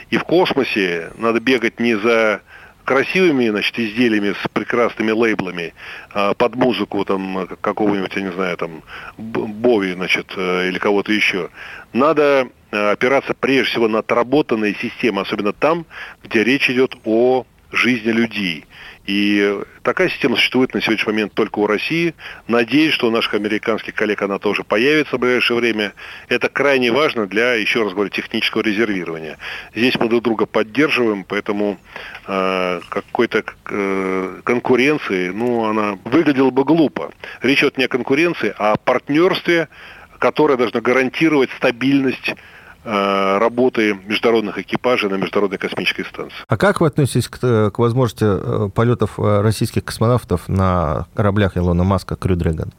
И 0.10 0.18
в 0.18 0.24
космосе 0.24 1.12
надо 1.18 1.40
бегать 1.40 1.80
не 1.80 1.96
за 1.96 2.42
красивыми, 2.88 3.50
значит, 3.50 3.78
изделиями 3.78 4.34
с 4.42 4.48
прекрасными 4.48 5.12
лейблами 5.12 5.74
а, 6.14 6.34
под 6.34 6.56
музыку 6.56 7.04
там 7.04 7.46
какого-нибудь, 7.60 8.16
я 8.16 8.22
не 8.22 8.32
знаю, 8.32 8.56
там 8.56 8.82
Бови, 9.18 9.92
значит, 9.92 10.32
э, 10.38 10.70
или 10.70 10.80
кого-то 10.80 11.12
еще. 11.12 11.50
Надо 11.92 12.48
э, 12.72 12.92
опираться 12.92 13.34
прежде 13.34 13.72
всего 13.72 13.90
на 13.90 14.00
отработанные 14.00 14.74
системы, 14.76 15.22
особенно 15.22 15.52
там, 15.52 15.86
где 16.24 16.46
речь 16.46 16.70
идет 16.70 16.96
о 17.04 17.46
жизни 17.74 18.12
людей. 18.12 18.66
И 19.08 19.62
такая 19.84 20.10
система 20.10 20.36
существует 20.36 20.74
на 20.74 20.82
сегодняшний 20.82 21.14
момент 21.14 21.34
только 21.34 21.60
у 21.60 21.68
России. 21.68 22.14
Надеюсь, 22.48 22.94
что 22.94 23.08
у 23.08 23.12
наших 23.12 23.36
американских 23.36 23.96
коллег 23.96 24.22
она 24.22 24.38
тоже 24.38 24.66
появится 24.66 25.16
в 25.16 25.20
ближайшее 25.20 25.58
время. 25.58 25.94
Это 26.28 26.50
крайне 26.50 26.92
важно 26.92 27.26
для, 27.26 27.54
еще 27.54 27.84
раз 27.84 27.94
говорю, 27.94 28.10
технического 28.10 28.62
резервирования. 28.62 29.38
Здесь 29.74 29.96
мы 29.96 30.10
друг 30.10 30.24
друга 30.24 30.46
поддерживаем, 30.46 31.24
поэтому 31.24 31.80
э, 32.28 32.82
какой-то 32.90 33.46
э, 33.70 34.42
конкуренции, 34.44 35.30
ну, 35.30 35.64
она 35.64 35.98
выглядела 36.04 36.50
бы 36.50 36.66
глупо. 36.66 37.12
Речь 37.42 37.60
идет 37.60 37.78
не 37.78 37.86
о 37.86 37.88
конкуренции, 37.88 38.54
а 38.58 38.74
о 38.74 38.78
партнерстве, 38.78 39.70
которое 40.20 40.58
должно 40.58 40.82
гарантировать 40.82 41.50
стабильность 41.56 42.36
работы 42.88 43.98
международных 44.06 44.60
экипажей 44.60 45.10
на 45.10 45.16
Международной 45.16 45.58
космической 45.58 46.06
станции. 46.06 46.38
А 46.48 46.58
как 46.58 46.82
вы 46.82 46.88
относитесь 46.88 47.28
к, 47.28 47.40
э, 47.42 47.70
к 47.72 47.80
возможности 47.80 48.26
э, 48.26 48.70
полетов 48.70 49.20
российских 49.20 49.84
космонавтов 49.84 50.48
на 50.48 51.08
кораблях 51.16 51.58
Илона 51.58 51.84
Маска 51.84 52.16
Крю 52.16 52.36
Дрэгон? 52.36 52.72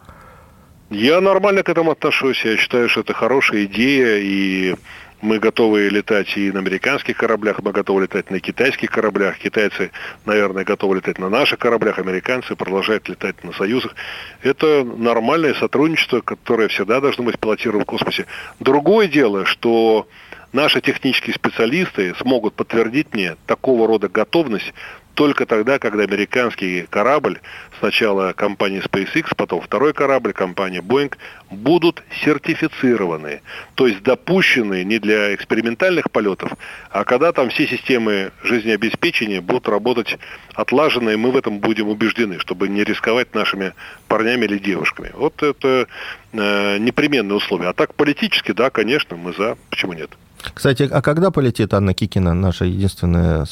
Я 0.91 1.21
нормально 1.21 1.63
к 1.63 1.69
этому 1.69 1.91
отношусь. 1.91 2.45
Я 2.45 2.57
считаю, 2.57 2.89
что 2.89 3.01
это 3.01 3.13
хорошая 3.13 3.65
идея, 3.67 4.19
и 4.19 4.77
мы 5.21 5.39
готовы 5.39 5.89
летать 5.89 6.37
и 6.37 6.53
на 6.53 6.61
американских 6.61 7.17
кораблях, 7.17 7.61
мы 7.63 7.73
готовы 7.73 8.03
летать 8.03 8.31
на 8.31 8.41
китайских 8.41 8.91
кораблях. 8.91 9.39
Китайцы, 9.39 9.91
наверное, 10.25 10.65
готовы 10.65 10.97
летать 10.97 11.19
на 11.19 11.29
наших 11.29 11.59
кораблях, 11.59 11.99
американцы 11.99 12.55
продолжают 12.55 13.09
летать 13.09 13.43
на 13.43 13.53
союзах. 13.53 13.95
Это 14.43 14.85
нормальное 14.85 15.55
сотрудничество, 15.55 16.21
которое 16.21 16.69
всегда 16.69 17.01
должно 17.01 17.25
быть 17.25 17.39
пилотировано 17.39 17.85
в 17.85 17.87
космосе. 17.87 18.27
Другое 18.61 19.09
дело, 19.09 19.45
что 19.45 20.09
наши 20.53 20.81
технические 20.81 21.35
специалисты 21.35 22.15
смогут 22.21 22.55
подтвердить 22.55 23.13
мне 23.13 23.37
такого 23.47 23.87
рода 23.87 24.09
готовность 24.09 24.73
только 25.19 25.47
тогда, 25.47 25.81
когда 25.81 26.05
американский 26.05 26.87
корабль, 26.89 27.41
сначала 27.81 28.33
компания 28.35 28.79
SpaceX, 28.79 29.35
потом 29.37 29.61
второй 29.61 29.93
корабль, 29.93 30.33
компания 30.33 30.81
Boeing, 30.81 31.13
будут 31.51 32.05
сертифицированы, 32.23 33.43
то 33.75 33.89
есть 33.89 34.05
допущены 34.05 34.85
не 34.85 35.01
для 35.01 35.35
экспериментальных 35.35 36.13
полетов, 36.13 36.53
а 36.93 37.03
когда 37.03 37.33
там 37.33 37.51
все 37.51 37.67
системы 37.67 38.31
жизнеобеспечения 38.45 39.41
будут 39.41 39.69
работать 39.69 40.17
отлаженно, 40.55 41.11
и 41.11 41.17
мы 41.17 41.33
в 41.33 41.37
этом 41.37 41.59
будем 41.59 41.89
убеждены, 41.89 42.39
чтобы 42.39 42.69
не 42.69 42.85
рисковать 42.85 43.35
нашими 43.35 43.73
парнями 44.07 44.45
или 44.45 44.59
девушками. 44.59 45.11
Вот 45.15 45.43
это 45.43 45.89
э, 46.33 46.79
непременные 46.79 47.35
условия. 47.35 47.71
А 47.71 47.73
так 47.73 47.93
политически, 47.95 48.53
да, 48.53 48.71
конечно, 48.71 49.17
мы 49.17 49.33
за, 49.33 49.59
почему 49.69 49.95
нет? 49.95 50.11
Кстати, 50.55 50.89
а 50.91 51.03
когда 51.03 51.31
полетит 51.31 51.75
Анна 51.75 51.95
Кикина, 51.95 52.35
наша 52.35 52.65
единственная 52.65 53.47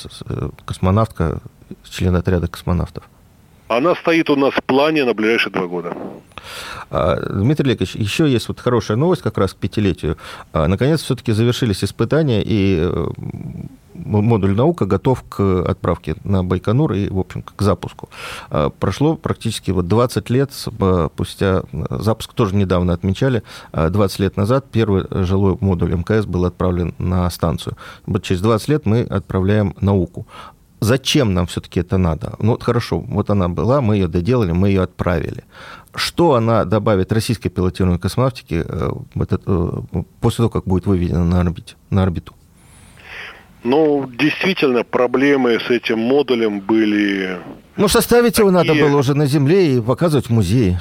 космонавтка, 0.64 1.40
член 1.88 2.14
отряда 2.16 2.48
космонавтов? 2.48 3.04
Она 3.68 3.94
стоит 3.96 4.30
у 4.30 4.36
нас 4.36 4.54
в 4.54 4.62
плане 4.62 5.04
на 5.04 5.14
ближайшие 5.14 5.52
два 5.52 5.66
года. 5.66 5.92
А, 6.90 7.16
Дмитрий 7.16 7.70
Олегович, 7.70 7.96
еще 7.96 8.28
есть 8.30 8.46
вот 8.48 8.60
хорошая 8.60 8.96
новость 8.96 9.22
как 9.22 9.38
раз 9.38 9.54
к 9.54 9.56
пятилетию. 9.56 10.16
А, 10.52 10.68
наконец, 10.68 11.02
все-таки 11.02 11.32
завершились 11.32 11.82
испытания, 11.82 12.42
и 12.44 12.78
э, 12.80 13.06
модуль 14.04 14.54
наука 14.54 14.86
готов 14.86 15.24
к 15.28 15.64
отправке 15.68 16.16
на 16.24 16.44
Байконур 16.44 16.92
и, 16.92 17.08
в 17.08 17.18
общем, 17.18 17.42
к 17.42 17.60
запуску. 17.62 18.08
А, 18.50 18.70
прошло 18.70 19.16
практически 19.16 19.70
вот 19.70 19.88
20 19.88 20.30
лет 20.30 20.52
спустя, 20.52 21.62
запуск 21.90 22.32
тоже 22.32 22.54
недавно 22.56 22.92
отмечали, 22.92 23.42
20 23.72 24.18
лет 24.20 24.36
назад 24.36 24.66
первый 24.70 25.06
жилой 25.24 25.56
модуль 25.60 25.94
МКС 25.94 26.26
был 26.26 26.44
отправлен 26.44 26.94
на 26.98 27.28
станцию. 27.30 27.76
Вот 28.06 28.22
через 28.22 28.40
20 28.40 28.68
лет 28.68 28.86
мы 28.86 29.02
отправляем 29.02 29.74
науку 29.80 30.26
зачем 30.80 31.34
нам 31.34 31.46
все-таки 31.46 31.80
это 31.80 31.98
надо? 31.98 32.34
Ну, 32.38 32.52
вот 32.52 32.62
хорошо, 32.62 33.00
вот 33.00 33.30
она 33.30 33.48
была, 33.48 33.80
мы 33.80 33.96
ее 33.96 34.08
доделали, 34.08 34.52
мы 34.52 34.68
ее 34.68 34.82
отправили. 34.82 35.44
Что 35.94 36.34
она 36.34 36.64
добавит 36.64 37.12
российской 37.12 37.48
пилотируемой 37.48 37.98
космонавтике 37.98 38.64
э, 38.68 38.90
э, 39.14 39.68
после 40.20 40.36
того, 40.36 40.50
как 40.50 40.64
будет 40.64 40.86
выведена 40.86 41.24
на 41.90 42.02
орбиту? 42.02 42.35
Ну, 43.66 44.08
действительно, 44.08 44.84
проблемы 44.84 45.58
с 45.58 45.68
этим 45.70 45.98
модулем 45.98 46.60
были... 46.60 47.36
Ну, 47.76 47.88
составить 47.88 48.36
такие... 48.36 48.46
его 48.46 48.50
надо 48.52 48.74
было 48.74 48.96
уже 48.98 49.14
на 49.14 49.26
Земле 49.26 49.74
и 49.74 49.80
показывать 49.80 50.26
в 50.26 50.30
музее. 50.30 50.80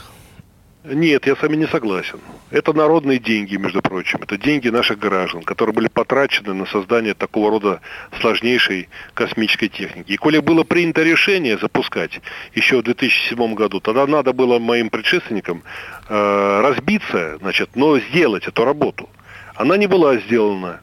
Нет, 0.84 1.26
я 1.26 1.36
с 1.36 1.42
вами 1.42 1.56
не 1.56 1.66
согласен. 1.66 2.20
Это 2.52 2.74
народные 2.74 3.18
деньги, 3.18 3.56
между 3.56 3.82
прочим. 3.82 4.20
Это 4.22 4.38
деньги 4.38 4.70
наших 4.70 5.00
граждан, 5.00 5.42
которые 5.42 5.74
были 5.74 5.88
потрачены 5.88 6.54
на 6.54 6.68
создание 6.68 7.16
такого 7.16 7.50
рода 7.50 7.82
сложнейшей 8.22 8.88
космической 9.16 9.68
техники. 9.68 10.12
И 10.12 10.18
коли 10.18 10.38
было 10.38 10.64
принято 10.64 11.02
решение 11.02 11.58
запускать 11.58 12.22
еще 12.54 12.82
в 12.82 12.84
2007 12.84 13.56
году, 13.56 13.80
тогда 13.80 14.06
надо 14.06 14.32
было 14.32 14.60
моим 14.60 14.92
предшественникам 14.92 15.64
э, 16.08 16.62
разбиться, 16.62 17.40
значит, 17.40 17.72
но 17.74 17.98
сделать 17.98 18.46
эту 18.46 18.64
работу. 18.64 19.10
Она 19.56 19.76
не 19.76 19.88
была 19.88 20.18
сделана. 20.18 20.82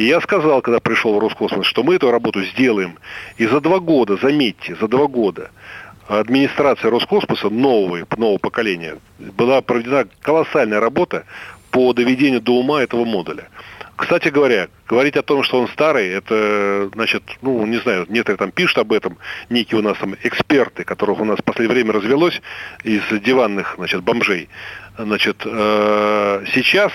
И 0.00 0.04
я 0.04 0.22
сказал, 0.22 0.62
когда 0.62 0.80
пришел 0.80 1.14
в 1.14 1.18
Роскосмос, 1.18 1.66
что 1.66 1.82
мы 1.82 1.96
эту 1.96 2.10
работу 2.10 2.42
сделаем. 2.42 2.98
И 3.36 3.46
за 3.46 3.60
два 3.60 3.80
года, 3.80 4.16
заметьте, 4.16 4.74
за 4.74 4.88
два 4.88 5.06
года– 5.06 5.50
администрации 6.08 6.88
Роскосмоса 6.88 7.50
нового, 7.50 8.06
нового 8.16 8.38
поколения 8.38 8.96
была 9.18 9.60
проведена 9.60 10.06
колоссальная 10.22 10.80
работа 10.80 11.24
по 11.70 11.92
доведению 11.92 12.40
до 12.40 12.52
ума 12.52 12.82
этого 12.82 13.04
модуля. 13.04 13.48
Кстати 13.94 14.28
говоря, 14.28 14.68
говорить 14.88 15.18
о 15.18 15.22
том, 15.22 15.42
что 15.42 15.60
он 15.60 15.68
старый, 15.68 16.08
это, 16.08 16.88
значит, 16.94 17.22
ну, 17.42 17.66
не 17.66 17.76
знаю, 17.76 18.06
некоторые 18.08 18.38
там 18.38 18.52
пишут 18.52 18.78
об 18.78 18.92
этом, 18.94 19.18
некие 19.50 19.78
у 19.78 19.82
нас 19.82 19.98
там 19.98 20.16
эксперты, 20.22 20.84
которых 20.84 21.20
у 21.20 21.26
нас 21.26 21.38
в 21.38 21.44
последнее 21.44 21.74
время 21.74 21.92
развелось 21.92 22.40
из 22.82 23.02
диванных, 23.20 23.74
значит, 23.76 24.02
бомжей. 24.02 24.48
Значит, 24.96 25.42
э, 25.44 26.44
сейчас 26.54 26.92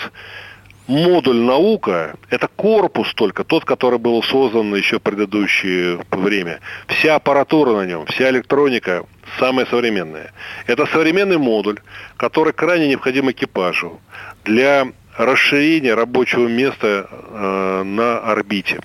модуль 0.88 1.38
наука– 1.38 2.16
это 2.30 2.48
корпус 2.48 3.14
только, 3.14 3.44
тот, 3.44 3.66
который 3.66 4.00
был 4.00 4.22
создан 4.24 4.74
еще 4.76 5.00
в 5.00 5.02
предыдущее 5.02 6.00
время. 6.12 6.60
Вся 6.88 7.16
аппаратура 7.16 7.72
на 7.72 7.86
нем, 7.86 8.06
вся 8.08 8.30
электроника 8.30 9.06
самая 9.40 9.66
современная. 9.66 10.32
Это 10.68 10.86
современный 10.86 11.38
модуль, 11.38 11.80
который 12.18 12.54
крайне 12.54 12.88
необходим 12.88 13.30
экипажу 13.32 14.00
для 14.44 14.88
расширения 15.18 15.94
рабочего 15.94 16.48
места 16.48 17.08
э, 17.10 17.84
на 17.84 18.20
орбите. 18.20 18.80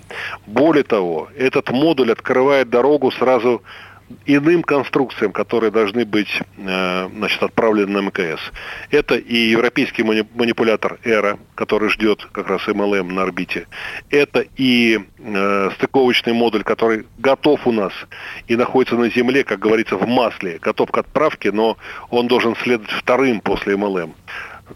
Более 0.46 0.84
того, 0.84 1.28
этот 1.36 1.70
модуль 1.70 2.12
открывает 2.12 2.70
дорогу 2.70 3.10
сразу 3.10 3.62
иным 4.26 4.62
конструкциям, 4.62 5.32
которые 5.32 5.70
должны 5.70 6.04
быть 6.04 6.40
э, 6.58 7.08
значит, 7.14 7.42
отправлены 7.42 8.00
на 8.00 8.06
МКС. 8.06 8.40
Это 8.90 9.16
и 9.16 9.36
европейский 9.36 10.02
манипулятор 10.02 10.98
«Эра», 11.04 11.38
который 11.54 11.88
ждет 11.90 12.26
как 12.32 12.48
раз 12.48 12.66
МЛМ 12.66 13.14
на 13.14 13.22
орбите. 13.22 13.66
Это 14.10 14.44
и 14.56 15.00
э, 15.18 15.70
стыковочный 15.76 16.32
модуль, 16.32 16.62
который 16.62 17.06
готов 17.18 17.66
у 17.66 17.72
нас 17.72 17.92
и 18.48 18.56
находится 18.56 18.96
на 18.96 19.10
Земле, 19.10 19.44
как 19.44 19.58
говорится, 19.58 19.96
в 19.96 20.06
масле, 20.06 20.58
готов 20.58 20.90
к 20.90 20.98
отправке, 20.98 21.52
но 21.52 21.76
он 22.10 22.26
должен 22.26 22.56
следовать 22.56 22.92
вторым 22.92 23.40
после 23.40 23.76
МЛМ. 23.76 24.14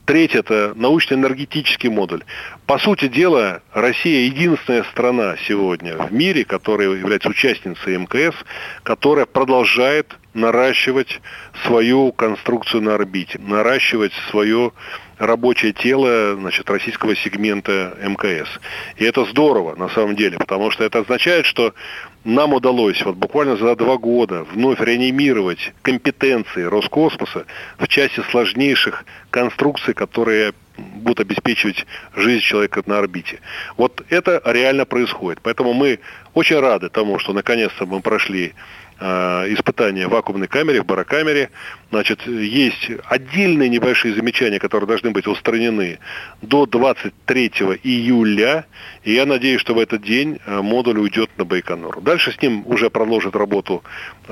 Третье– 0.05 0.39
это 0.41 0.73
научно-энергетический 0.75 1.89
модуль. 1.89 2.25
По 2.67 2.79
сути 2.79 3.09
дела, 3.09 3.63
Россия 3.73 4.27
единственная 4.27 4.85
страна 4.85 5.37
сегодня 5.47 5.97
в 5.97 6.13
мире, 6.13 6.45
которая 6.45 6.91
является 6.91 7.29
участницей 7.29 7.97
МКС, 7.97 8.35
которая 8.83 9.27
продолжает 9.27 10.17
наращивать 10.35 11.21
свою 11.65 12.13
конструкцию 12.13 12.83
на 12.83 12.95
орбите, 12.97 13.39
наращивать 13.39 14.13
свое 14.31 14.73
рабочее 15.19 15.73
тело 15.73 16.35
значит, 16.35 16.69
российского 16.69 17.15
сегмента 17.15 17.97
МКС. 18.03 18.49
И 18.97 19.05
это 19.05 19.25
здорово 19.27 19.77
на 19.77 19.89
самом 19.89 20.17
деле, 20.17 20.39
потому 20.39 20.71
что 20.71 20.85
это 20.85 20.99
означает, 20.99 21.47
что 21.47 21.73
нам 22.25 22.55
удалось 22.55 23.03
вот 23.03 23.17
буквально 23.17 23.57
за 23.57 23.77
два 23.77 23.99
года 23.99 24.45
вновь 24.45 24.81
реанимировать 24.81 25.73
компетенции 25.83 26.63
Роскосмоса 26.63 27.45
в 27.79 27.87
части 27.87 28.23
сложнейших 28.31 29.05
конструкций, 29.31 29.95
которые 29.95 30.55
будут 30.77 31.21
обеспечивать 31.21 31.87
жизнь 32.17 32.41
человека 32.41 32.83
на 32.87 32.99
орбите. 32.99 33.41
Вот 33.77 34.03
это 34.09 34.41
реально 34.45 34.87
происходит. 34.87 35.41
Поэтому 35.43 35.73
мы 35.73 36.01
очень 36.33 36.59
рады 36.59 36.89
тому, 36.89 37.19
что 37.19 37.33
наконец-то 37.33 37.87
мы 37.87 38.01
прошли 38.01 38.55
испытания 39.01 40.07
в 40.07 40.11
вакуумной 40.11 40.49
камере, 40.49 40.83
в 40.83 40.87
барокамере. 40.87 41.51
Значит, 41.91 42.27
есть 42.27 42.91
отдельные 43.09 43.69
небольшие 43.69 44.15
замечания, 44.15 44.59
которые 44.59 44.89
должны 44.89 45.11
быть 45.11 45.27
устранены 45.27 45.99
до 46.43 46.67
23 46.67 47.53
июля. 47.83 48.67
И 49.03 49.13
я 49.13 49.27
надеюсь, 49.27 49.61
что 49.61 49.75
в 49.75 49.79
этот 49.79 50.03
день 50.03 50.41
э, 50.47 50.61
модуль 50.61 50.99
уйдет 50.99 51.31
на 51.37 51.45
Байконур. 51.45 52.01
Дальше 52.01 52.33
с 52.33 52.41
ним 52.43 52.63
уже 52.67 52.91
продолжит 52.91 53.37
работу 53.37 53.83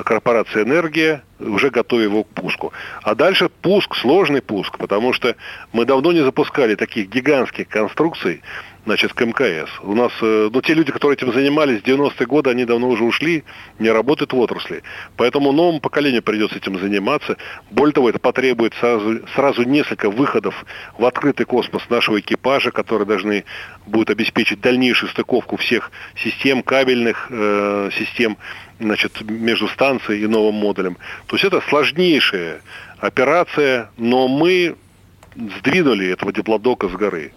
корпорация 0.05 0.65
«Энергия», 0.65 1.23
уже 1.39 1.71
готовя 1.71 2.05
его 2.05 2.25
к 2.25 2.29
пуску. 2.29 2.73
А 3.03 3.15
дальше 3.15 3.49
пуск, 3.49 3.95
сложный 3.97 4.43
пуск, 4.43 4.79
потому 4.79 5.13
что 5.13 5.37
мы 5.73 5.85
давно 5.85 6.13
не 6.13 6.23
запускали 6.23 6.75
таких 6.75 7.09
гигантских 7.09 7.69
конструкций, 7.69 8.43
значит, 8.85 9.13
к 9.13 9.25
МКС. 9.25 9.71
У 9.83 9.95
нас, 9.95 10.13
э, 10.21 10.51
ну, 10.53 10.61
те 10.61 10.75
люди, 10.75 10.91
которые 10.91 11.17
этим 11.17 11.33
занимались 11.33 11.81
в 11.81 11.85
90-е 11.85 12.27
годы, 12.27 12.51
они 12.51 12.65
давно 12.65 12.89
уже 12.89 13.05
ушли, 13.05 13.45
не 13.79 13.91
работают 13.91 14.33
в 14.33 14.39
отрасли. 14.39 14.83
Поэтому 15.17 15.53
новому 15.53 15.81
поколению 15.81 16.23
придется 16.23 16.57
этим 16.57 16.79
заниматься. 16.79 17.37
Более 17.71 17.95
того, 17.95 18.11
это 18.11 18.19
потребует 18.19 18.75
сразу, 18.75 19.21
сразу 19.35 19.63
несколько 19.63 20.11
выходов 20.11 20.65
в 20.99 21.05
открытый 21.05 21.47
космос 21.47 21.83
нашего 21.89 22.19
экипажа, 22.21 22.71
которые 22.73 23.07
должны 23.07 23.45
будут 23.87 24.11
обеспечить 24.11 24.61
дальнейшую 24.61 25.11
стыковку 25.11 25.57
всех 25.57 25.91
систем, 26.17 26.63
кабельных 26.63 27.29
э, 27.31 27.91
систем, 27.97 28.37
значит, 28.81 29.21
между 29.23 29.69
станцией 29.69 30.25
и 30.25 30.27
новым 30.27 30.57
модулем. 30.57 30.97
То 31.27 31.37
есть 31.37 31.45
это 31.45 31.61
сложнейшая 31.69 32.61
операция, 32.99 33.91
но 33.97 34.29
мы 34.29 34.77
сдвинули 35.37 36.09
этого 36.09 36.33
диплодока 36.33 36.89
с 36.89 36.93
горы. 36.93 37.33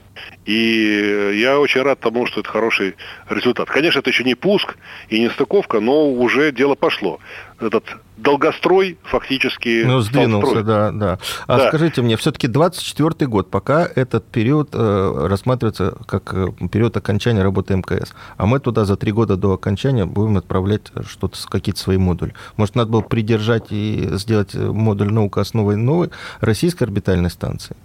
И 0.46 1.38
я 1.40 1.60
очень 1.60 1.82
рад 1.82 2.00
тому, 2.00 2.26
что 2.28 2.42
это 2.42 2.50
хороший 2.50 2.96
результат. 3.30 3.70
Конечно, 3.70 4.00
это 4.00 4.10
еще 4.10 4.24
не 4.24 4.36
пуск 4.36 4.76
и 5.10 5.20
не 5.20 5.30
стыковка, 5.30 5.80
но 5.80 6.10
уже 6.12 6.52
дело 6.52 6.76
пошло. 6.76 7.20
Этот 7.60 7.86
долгострой 8.18 8.98
фактически 9.04 9.84
Ну, 9.86 10.02
сдвинулся, 10.02 10.62
да, 10.64 10.92
да. 10.92 11.20
А 11.48 11.58
да. 11.58 11.68
скажите 11.68 12.02
мне, 12.02 12.18
все-таки 12.18 12.48
24 12.48 13.28
год, 13.30 13.50
пока 13.50 13.90
этот 13.96 14.26
период 14.26 14.70
э, 14.74 15.28
рассматривается 15.28 15.98
как 16.06 16.34
э, 16.34 16.48
период 16.72 16.96
окончания 16.96 17.44
работы 17.44 17.76
МКС, 17.76 18.14
а 18.38 18.46
мы 18.46 18.60
туда 18.60 18.86
за 18.86 18.98
три 18.98 19.12
года 19.12 19.36
до 19.36 19.54
окончания 19.54 20.06
будем 20.06 20.38
отправлять 20.38 20.92
что-то, 21.08 21.38
какие-то 21.50 21.80
свои 21.80 21.98
модули. 21.98 22.34
Может, 22.58 22.76
надо 22.76 22.92
было 22.92 23.02
придержать 23.02 23.72
и 23.72 24.10
сделать 24.14 24.54
модуль 24.54 25.12
наука 25.12 25.42
основой 25.42 25.76
новой 25.76 26.12
российской 26.42 26.84
орбитальной 26.84 27.30
станции? 27.30 27.76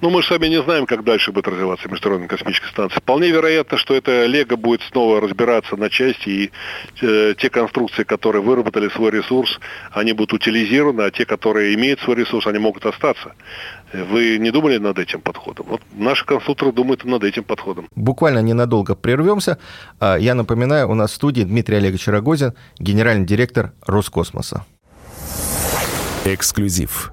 Ну, 0.00 0.10
мы 0.10 0.22
же 0.22 0.28
сами 0.28 0.46
не 0.48 0.62
знаем, 0.62 0.86
как 0.86 1.04
дальше 1.04 1.32
будет 1.32 1.48
развиваться 1.48 1.88
Международная 1.88 2.28
космическая 2.28 2.68
станция. 2.68 3.00
Вполне 3.00 3.30
вероятно, 3.30 3.78
что 3.78 3.94
это 3.94 4.26
Лего 4.26 4.56
будет 4.56 4.82
снова 4.82 5.20
разбираться 5.20 5.76
на 5.76 5.90
части, 5.90 6.28
и 6.28 6.50
э, 7.00 7.34
те 7.38 7.50
конструкции, 7.50 8.04
которые 8.04 8.42
выработали 8.42 8.88
свой 8.88 9.10
ресурс, 9.10 9.58
они 9.92 10.12
будут 10.12 10.34
утилизированы, 10.34 11.02
а 11.02 11.10
те, 11.10 11.24
которые 11.24 11.74
имеют 11.74 12.00
свой 12.00 12.16
ресурс, 12.16 12.46
они 12.46 12.58
могут 12.58 12.84
остаться. 12.86 13.34
Вы 13.92 14.38
не 14.38 14.50
думали 14.50 14.78
над 14.78 14.98
этим 14.98 15.20
подходом? 15.20 15.66
Вот 15.68 15.80
наши 15.92 16.24
конструкторы 16.24 16.72
думают 16.72 17.04
над 17.04 17.22
этим 17.22 17.44
подходом. 17.44 17.88
Буквально 17.94 18.40
ненадолго 18.40 18.94
прервемся. 18.94 19.58
А, 20.00 20.16
я 20.16 20.34
напоминаю, 20.34 20.90
у 20.90 20.94
нас 20.94 21.12
в 21.12 21.14
студии 21.14 21.42
Дмитрий 21.42 21.76
Олегович 21.76 22.08
Рогозин, 22.08 22.54
генеральный 22.78 23.26
директор 23.26 23.72
Роскосмоса. 23.86 24.66
Эксклюзив. 26.24 27.12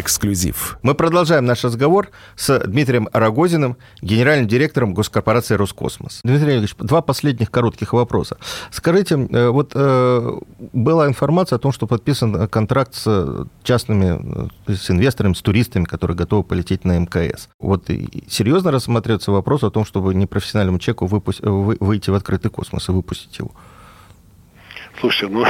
Эксклюзив. 0.00 0.78
Мы 0.82 0.94
продолжаем 0.94 1.44
наш 1.44 1.64
разговор 1.64 2.08
с 2.34 2.58
Дмитрием 2.60 3.10
Рогозиным, 3.12 3.76
генеральным 4.00 4.48
директором 4.48 4.94
госкорпорации 4.94 5.54
«Роскосмос». 5.54 6.20
Дмитрий 6.24 6.52
Олегович, 6.52 6.76
два 6.78 7.02
последних 7.02 7.50
коротких 7.50 7.92
вопроса. 7.92 8.38
Скажите, 8.70 9.16
э, 9.16 9.48
вот 9.48 9.72
э, 9.74 10.38
была 10.72 11.06
информация 11.06 11.56
о 11.56 11.58
том, 11.58 11.72
что 11.72 11.86
подписан 11.86 12.48
контракт 12.48 12.94
с 12.94 13.46
частными, 13.64 14.48
э, 14.66 14.74
с 14.74 14.90
инвесторами, 14.90 15.34
с 15.34 15.42
туристами, 15.42 15.84
которые 15.84 16.16
готовы 16.16 16.42
полететь 16.42 16.86
на 16.86 16.98
МКС. 16.98 17.50
Вот 17.60 17.88
серьезно 18.28 18.70
рассматривается 18.70 19.30
вопрос 19.30 19.62
о 19.62 19.70
том, 19.70 19.84
чтобы 19.84 20.14
непрофессиональному 20.14 20.78
человеку 20.78 21.04
выпусть, 21.04 21.40
выйти 21.42 22.08
в 22.08 22.14
открытый 22.14 22.50
космос 22.50 22.88
и 22.88 22.92
выпустить 22.92 23.38
его? 23.38 23.50
Слушайте, 25.02 25.34
ну, 25.34 25.44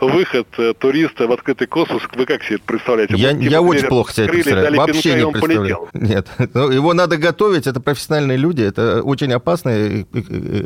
выход 0.06 0.46
э, 0.58 0.74
туриста 0.78 1.26
в 1.26 1.32
открытый 1.32 1.66
космос, 1.66 2.02
вы 2.14 2.26
как 2.26 2.44
себе 2.44 2.56
это 2.56 2.64
представляете? 2.66 3.14
Я, 3.16 3.30
типа, 3.30 3.42
я 3.50 3.62
очень 3.62 3.88
плохо 3.88 4.12
себе 4.12 4.28
представляю. 4.28 4.76
Вообще 4.76 5.14
не 5.14 5.32
представляю. 5.32 5.88
Нет, 5.94 6.26
ну, 6.52 6.68
его 6.68 6.92
надо 6.92 7.16
готовить, 7.16 7.66
это 7.66 7.80
профессиональные 7.80 8.36
люди, 8.36 8.60
это 8.60 9.02
очень 9.02 9.32
опасная 9.32 10.04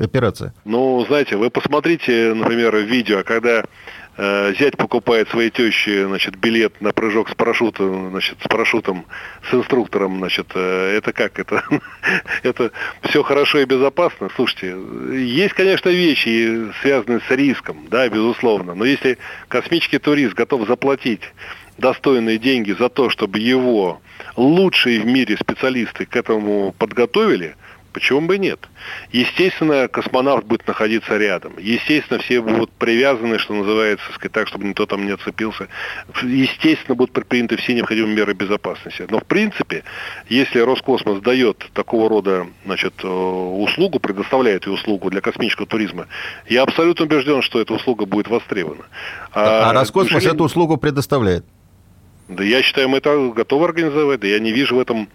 операция. 0.02 0.54
Ну, 0.64 1.04
знаете, 1.06 1.36
вы 1.36 1.50
посмотрите, 1.50 2.34
например, 2.34 2.74
видео, 2.78 3.22
когда 3.22 3.62
Э, 3.62 4.05
зять 4.18 4.76
покупает 4.76 5.28
своей 5.28 5.50
теще, 5.50 6.06
значит, 6.06 6.36
билет 6.36 6.80
на 6.80 6.92
прыжок 6.92 7.28
с 7.28 7.34
парашютом, 7.34 8.10
значит, 8.10 8.38
с 8.42 8.48
парашютом, 8.48 9.04
с 9.50 9.54
инструктором, 9.54 10.18
значит, 10.18 10.46
э, 10.54 10.96
это 10.96 11.12
как? 11.12 11.38
Это, 11.38 11.62
это 12.42 12.72
все 13.02 13.22
хорошо 13.22 13.58
и 13.58 13.66
безопасно? 13.66 14.30
Слушайте, 14.34 14.74
есть, 15.12 15.52
конечно, 15.52 15.90
вещи, 15.90 16.72
связанные 16.80 17.20
с 17.20 17.30
риском, 17.30 17.86
да, 17.90 18.08
безусловно, 18.08 18.74
но 18.74 18.86
если 18.86 19.18
космический 19.48 19.98
турист 19.98 20.34
готов 20.34 20.66
заплатить 20.66 21.22
достойные 21.76 22.38
деньги 22.38 22.72
за 22.72 22.88
то, 22.88 23.10
чтобы 23.10 23.38
его 23.38 24.00
лучшие 24.36 25.00
в 25.00 25.06
мире 25.06 25.36
специалисты 25.36 26.06
к 26.06 26.16
этому 26.16 26.74
подготовили– 26.78 27.54
Почему 27.96 28.20
бы 28.20 28.36
и 28.36 28.38
нет? 28.38 28.60
Естественно, 29.10 29.88
космонавт 29.88 30.44
будет 30.44 30.66
находиться 30.66 31.16
рядом. 31.16 31.54
Естественно, 31.56 32.20
все 32.20 32.42
будут 32.42 32.70
привязаны, 32.72 33.38
что 33.38 33.54
называется, 33.54 34.04
сказать, 34.12 34.32
так, 34.32 34.48
чтобы 34.48 34.66
никто 34.66 34.84
там 34.84 35.06
не 35.06 35.12
отцепился. 35.12 35.68
Естественно, 36.22 36.94
будут 36.94 37.12
предприняты 37.12 37.56
все 37.56 37.72
необходимые 37.72 38.14
меры 38.14 38.34
безопасности. 38.34 39.06
Но, 39.08 39.20
в 39.20 39.24
принципе, 39.24 39.82
если 40.28 40.58
Роскосмос 40.58 41.22
дает 41.22 41.70
такого 41.72 42.10
рода 42.10 42.46
значит, 42.66 42.92
э, 43.02 43.08
услугу, 43.08 43.98
предоставляет 43.98 44.66
ее 44.66 44.74
услугу 44.74 45.08
для 45.08 45.22
космического 45.22 45.66
туризма, 45.66 46.06
я 46.50 46.64
абсолютно 46.64 47.06
убежден, 47.06 47.40
что 47.40 47.62
эта 47.62 47.72
услуга 47.72 48.04
будет 48.04 48.28
востребована. 48.28 48.84
А, 49.32 49.70
а 49.70 49.72
Роскосмос 49.72 50.22
эту 50.26 50.44
услугу 50.44 50.76
предоставляет? 50.76 51.46
Да 52.28 52.42
я 52.42 52.60
считаю, 52.62 52.88
мы 52.88 52.98
это 52.98 53.32
готовы 53.34 53.66
организовать, 53.66 54.20
да 54.20 54.26
я 54.26 54.40
не 54.40 54.52
вижу 54.52 54.76
в 54.76 54.80
этом 54.80 55.08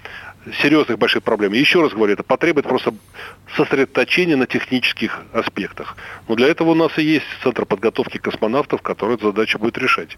серьезных 0.61 0.97
больших 0.97 1.23
проблем. 1.23 1.53
Еще 1.53 1.81
раз 1.81 1.93
говорю, 1.93 2.13
это 2.13 2.23
потребует 2.23 2.67
просто 2.67 2.93
сосредоточения 3.55 4.35
на 4.35 4.47
технических 4.47 5.21
аспектах. 5.33 5.95
Но 6.27 6.35
для 6.35 6.47
этого 6.47 6.71
у 6.71 6.75
нас 6.75 6.97
и 6.97 7.03
есть 7.03 7.25
Центр 7.43 7.65
подготовки 7.65 8.17
космонавтов, 8.17 8.81
который 8.81 9.15
эту 9.15 9.27
задачу 9.27 9.59
будет 9.59 9.77
решать. 9.77 10.17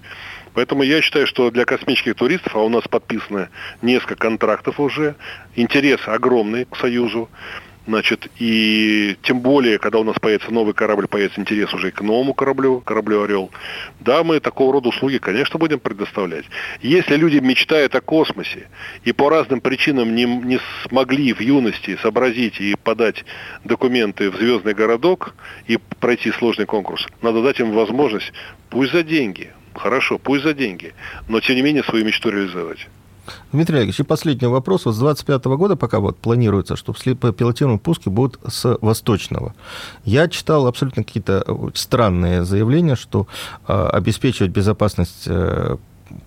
Поэтому 0.54 0.84
я 0.84 1.02
считаю, 1.02 1.28
что 1.28 1.52
для 1.52 1.66
космических 1.66 2.16
туристов, 2.16 2.56
а 2.56 2.60
у 2.60 2.70
нас 2.70 2.88
подписано 2.88 3.50
несколько 3.82 4.16
контрактов 4.16 4.80
уже, 4.80 5.16
интерес 5.56 6.00
огромный 6.06 6.66
к 6.66 6.78
Союзу, 6.78 7.30
Значит, 7.86 8.32
и 8.40 9.18
тем 9.24 9.42
более, 9.42 9.78
когда 9.78 10.00
у 10.00 10.06
нас 10.06 10.16
появится 10.18 10.52
новый 10.52 10.74
корабль, 10.74 11.08
появится 11.08 11.42
интерес 11.42 11.74
уже 11.74 11.90
и 11.90 11.92
к 11.92 12.02
новому 12.02 12.34
кораблю, 12.34 12.80
кораблю 12.80 13.24
«Орел». 13.24 13.52
Да, 14.00 14.24
мы 14.24 14.40
такого 14.40 14.72
рода 14.72 14.88
услуги, 14.88 15.18
конечно, 15.18 15.60
будем 15.60 15.80
предоставлять. 15.80 16.46
Если 16.82 17.18
люди 17.18 17.40
мечтают 17.40 17.94
о 17.96 18.02
космосе 18.02 18.70
и 19.04 19.12
по 19.12 19.30
разным 19.30 19.60
причинам 19.60 20.16
не, 20.16 20.24
не 20.24 20.60
смогли 20.88 21.34
в 21.34 21.42
юности 21.42 21.98
сообразить 22.02 22.62
и 22.62 22.76
подать 22.82 23.26
документы 23.66 24.32
в 24.32 24.38
звездный 24.38 24.74
городок 24.74 25.36
и 25.68 25.78
пройти 26.00 26.32
сложный 26.32 26.66
конкурс, 26.66 27.06
надо 27.22 27.44
дать 27.44 27.60
им 27.60 27.72
возможность, 27.72 28.32
пусть 28.70 28.94
за 28.94 29.04
деньги, 29.04 29.52
хорошо, 29.76 30.20
пусть 30.20 30.44
за 30.44 30.54
деньги, 30.54 30.94
но 31.28 31.42
тем 31.42 31.58
не 31.58 31.62
менее 31.62 31.84
свою 31.84 32.06
мечту 32.06 32.30
реализовать. 32.30 32.88
Дмитрий 33.52 33.78
Олегович, 33.78 34.00
и 34.00 34.04
последний 34.04 34.48
вопрос. 34.48 34.86
Вот 34.86 34.96
с 34.96 35.00
25 35.00 35.46
года 35.46 35.76
пока 35.76 36.00
вот 36.00 36.18
планируется, 36.18 36.76
что 36.76 36.94
пилотируемые 36.94 37.80
пуски 37.80 38.10
будут 38.10 38.40
с 38.48 38.78
восточного. 38.82 39.54
Я 40.04 40.28
читал 40.28 40.68
абсолютно 40.68 41.04
какие-то 41.04 41.44
э, 41.46 41.70
странные 41.74 42.44
заявления, 42.44 42.96
что 42.96 43.28
э, 43.68 43.88
обеспечивать 43.94 44.52
безопасность 44.52 45.24
э, 45.28 45.78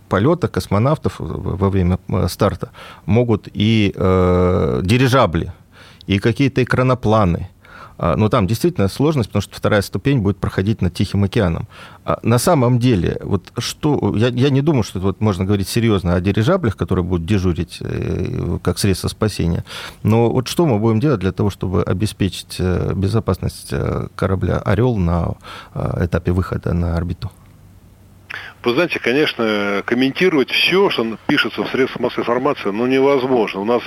полета 0.08 0.48
космонавтов 0.48 1.16
во 1.18 1.70
время 1.70 1.98
э, 2.08 2.28
старта 2.28 2.70
могут 3.04 3.48
и 3.52 3.92
э, 3.94 4.80
дирижабли, 4.84 5.52
и 6.06 6.18
какие-то 6.18 6.62
экранопланы, 6.62 7.50
но 7.98 8.28
там 8.28 8.46
действительно 8.46 8.88
сложность, 8.88 9.30
потому 9.30 9.42
что 9.42 9.56
вторая 9.56 9.82
ступень 9.82 10.20
будет 10.20 10.38
проходить 10.38 10.82
над 10.82 10.94
Тихим 10.94 11.24
океаном. 11.24 11.66
А 12.04 12.18
на 12.22 12.38
самом 12.38 12.78
деле, 12.78 13.18
вот 13.22 13.52
что, 13.58 14.14
я, 14.16 14.28
я 14.28 14.50
не 14.50 14.62
думаю, 14.62 14.82
что 14.82 15.00
вот 15.00 15.20
можно 15.20 15.44
говорить 15.44 15.68
серьезно 15.68 16.14
о 16.14 16.20
дирижаблях, 16.20 16.76
которые 16.76 17.04
будут 17.04 17.26
дежурить 17.26 17.78
э, 17.80 18.58
как 18.62 18.78
средство 18.78 19.08
спасения, 19.08 19.64
но 20.02 20.30
вот 20.30 20.48
что 20.48 20.66
мы 20.66 20.78
будем 20.78 21.00
делать 21.00 21.20
для 21.20 21.32
того, 21.32 21.50
чтобы 21.50 21.82
обеспечить 21.82 22.56
э, 22.58 22.92
безопасность 22.94 23.68
э, 23.72 24.08
корабля 24.14 24.58
«Орел» 24.58 24.96
на 24.96 25.34
этапе 25.74 26.32
выхода 26.32 26.72
на 26.72 26.96
орбиту? 26.96 27.30
Вы 28.66 28.72
знаете, 28.72 28.98
конечно, 28.98 29.84
комментировать 29.86 30.50
все, 30.50 30.90
что 30.90 31.16
пишется 31.28 31.62
в 31.62 31.70
средствах 31.70 32.00
массовой 32.00 32.22
информации, 32.22 32.70
ну, 32.70 32.84
невозможно. 32.86 33.60
У 33.60 33.64
нас 33.64 33.80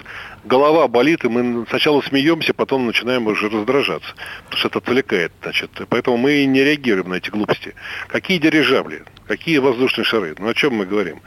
голова 0.46 0.88
болит, 0.88 1.26
и 1.26 1.28
мы 1.28 1.66
сначала 1.68 2.00
смеемся, 2.00 2.54
потом 2.54 2.86
начинаем 2.86 3.28
уже 3.28 3.50
раздражаться, 3.50 4.16
потому 4.46 4.58
что 4.58 4.68
это 4.70 4.80
отвлекает, 4.80 5.34
значит. 5.42 5.70
Поэтому 5.90 6.16
мы 6.16 6.46
не 6.46 6.64
реагируем 6.64 7.10
на 7.10 7.16
эти 7.16 7.30
глупости. 7.30 7.76
Какие 8.08 8.38
дирижабли? 8.38 9.04
Какие 9.28 9.58
воздушные 9.58 10.06
шары? 10.06 10.34
Ну, 10.40 10.48
о 10.48 10.54
чем 10.54 10.76
мы 10.76 10.86
говорим? 10.86 11.22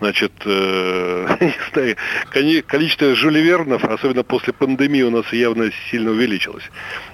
Значит, 0.00 0.32
э, 0.44 1.36
не 1.40 1.54
знаю, 1.72 2.64
количество 2.66 3.14
жюлевернов, 3.14 3.84
особенно 3.84 4.24
после 4.24 4.52
пандемии, 4.52 5.02
у 5.02 5.10
нас 5.10 5.32
явно 5.32 5.70
сильно 5.90 6.10
увеличилось. 6.10 6.64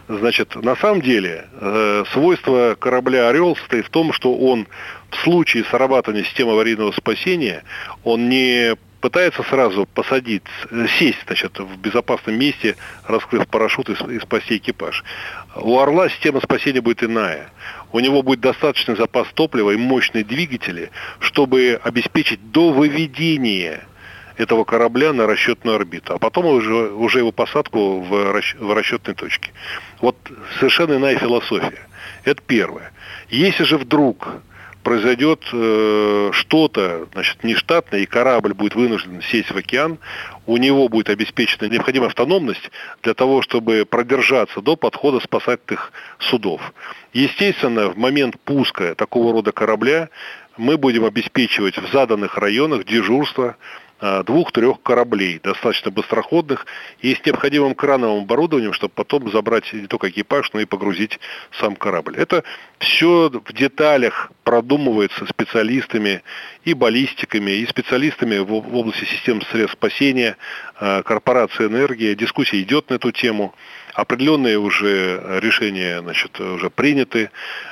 Значит, 0.08 0.56
на 0.56 0.76
самом 0.76 1.02
деле, 1.02 1.46
э, 1.60 2.04
свойство 2.12 2.74
корабля 2.78 3.28
«Орел» 3.28 3.54
состоит 3.56 3.86
в 3.86 3.90
том, 3.90 4.12
что 4.12 4.34
он 4.34 4.66
в 5.14 5.20
случае 5.22 5.64
срабатывания 5.64 6.24
системы 6.24 6.52
аварийного 6.52 6.92
спасения, 6.92 7.62
он 8.02 8.28
не 8.28 8.76
пытается 9.00 9.42
сразу 9.42 9.86
посадить, 9.86 10.42
э, 10.70 10.86
сесть 10.98 11.18
значит, 11.26 11.58
в 11.58 11.76
безопасном 11.76 12.38
месте, 12.38 12.76
раскрыв 13.06 13.46
парашют 13.48 13.90
и, 13.90 13.92
и 14.14 14.18
спасти 14.18 14.56
экипаж. 14.56 15.04
У 15.56 15.78
«Орла» 15.78 16.08
система 16.08 16.40
спасения 16.40 16.80
будет 16.80 17.02
иная. 17.02 17.50
У 17.92 18.00
него 18.00 18.22
будет 18.22 18.40
достаточный 18.40 18.96
запас 18.96 19.28
топлива 19.34 19.72
и 19.72 19.76
мощные 19.76 20.24
двигатели, 20.24 20.90
чтобы 21.20 21.78
обеспечить 21.84 22.50
до 22.50 22.72
выведения 22.72 23.86
этого 24.36 24.64
корабля 24.64 25.12
на 25.12 25.26
расчетную 25.26 25.76
орбиту, 25.76 26.14
а 26.14 26.18
потом 26.18 26.46
уже, 26.46 26.90
уже 26.90 27.18
его 27.18 27.30
посадку 27.30 28.00
в, 28.00 28.32
расч, 28.32 28.56
в 28.58 28.72
расчетной 28.72 29.14
точке. 29.14 29.52
Вот 30.00 30.16
совершенно 30.58 30.94
иная 30.94 31.18
философия. 31.18 31.86
Это 32.24 32.40
первое. 32.46 32.92
Если 33.28 33.64
же 33.64 33.76
вдруг 33.76 34.28
произойдет 34.84 35.42
э, 35.52 36.30
что-то, 36.32 37.08
значит, 37.12 37.42
нештатное, 37.42 38.00
и 38.00 38.06
корабль 38.06 38.54
будет 38.54 38.76
вынужден 38.76 39.22
сесть 39.22 39.50
в 39.50 39.56
океан, 39.56 39.98
у 40.46 40.56
него 40.58 40.88
будет 40.88 41.08
обеспечена 41.08 41.68
необходимая 41.68 42.10
автономность 42.10 42.70
для 43.02 43.14
того, 43.14 43.42
чтобы 43.42 43.84
продержаться 43.84 44.60
до 44.60 44.76
подхода 44.76 45.18
спасательных 45.18 45.92
судов. 46.18 46.60
Естественно, 47.12 47.88
в 47.88 47.96
момент 47.96 48.36
пуска 48.44 48.94
такого 48.94 49.32
рода 49.32 49.50
корабля 49.50 50.10
мы 50.56 50.76
будем 50.76 51.04
обеспечивать 51.04 51.78
в 51.78 51.90
заданных 51.90 52.38
районах 52.38 52.84
дежурство, 52.84 53.56
двух-трех 54.00 54.82
кораблей, 54.82 55.40
достаточно 55.42 55.90
быстроходных, 55.90 56.66
и 57.00 57.14
с 57.14 57.24
необходимым 57.24 57.74
крановым 57.74 58.24
оборудованием, 58.24 58.72
чтобы 58.72 58.92
потом 58.94 59.30
забрать 59.30 59.72
не 59.72 59.86
только 59.86 60.10
экипаж, 60.10 60.52
но 60.52 60.60
и 60.60 60.64
погрузить 60.64 61.20
сам 61.58 61.76
корабль. 61.76 62.16
Это 62.16 62.44
все 62.78 63.30
в 63.30 63.52
деталях 63.52 64.30
продумывается 64.42 65.26
специалистами 65.26 66.22
и 66.64 66.74
баллистиками, 66.74 67.52
и 67.52 67.66
специалистами 67.66 68.38
в 68.38 68.52
области 68.52 69.04
систем 69.04 69.40
средств 69.42 69.76
спасения, 69.76 70.36
э, 70.73 70.73
корпорации 70.78 71.66
энергии. 71.66 72.14
Дискуссия 72.14 72.60
идет 72.60 72.90
на 72.90 72.94
эту 72.94 73.12
тему. 73.12 73.54
Определенные 73.94 74.58
уже 74.58 75.22
решения 75.40 76.00
значит, 76.00 76.40
уже 76.40 76.68
приняты. 76.68 77.30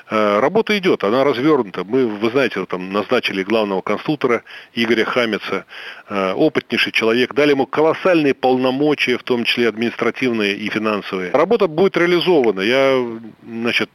Э, 0.09 0.39
работа 0.39 0.79
идет, 0.79 1.03
она 1.03 1.25
развернута. 1.25 1.83
Мы, 1.83 2.07
вы 2.07 2.31
знаете, 2.31 2.65
там 2.67 2.93
назначили 2.93 3.43
главного 3.43 3.81
конструктора 3.81 4.45
Игоря 4.73 5.05
Хамица, 5.05 5.65
э, 6.09 6.33
опытнейший 6.35 6.93
человек, 6.93 7.35
дали 7.35 7.51
ему 7.51 7.67
колоссальные 7.67 8.35
полномочия, 8.35 9.19
в 9.19 9.25
том 9.25 9.45
числе 9.45 9.69
административные 9.69 10.55
и 10.55 10.69
финансовые. 10.69 11.33
Работа 11.33 11.67
будет 11.67 11.97
реализована. 11.97 12.61
Я, 12.61 13.05
значит, 13.45 13.91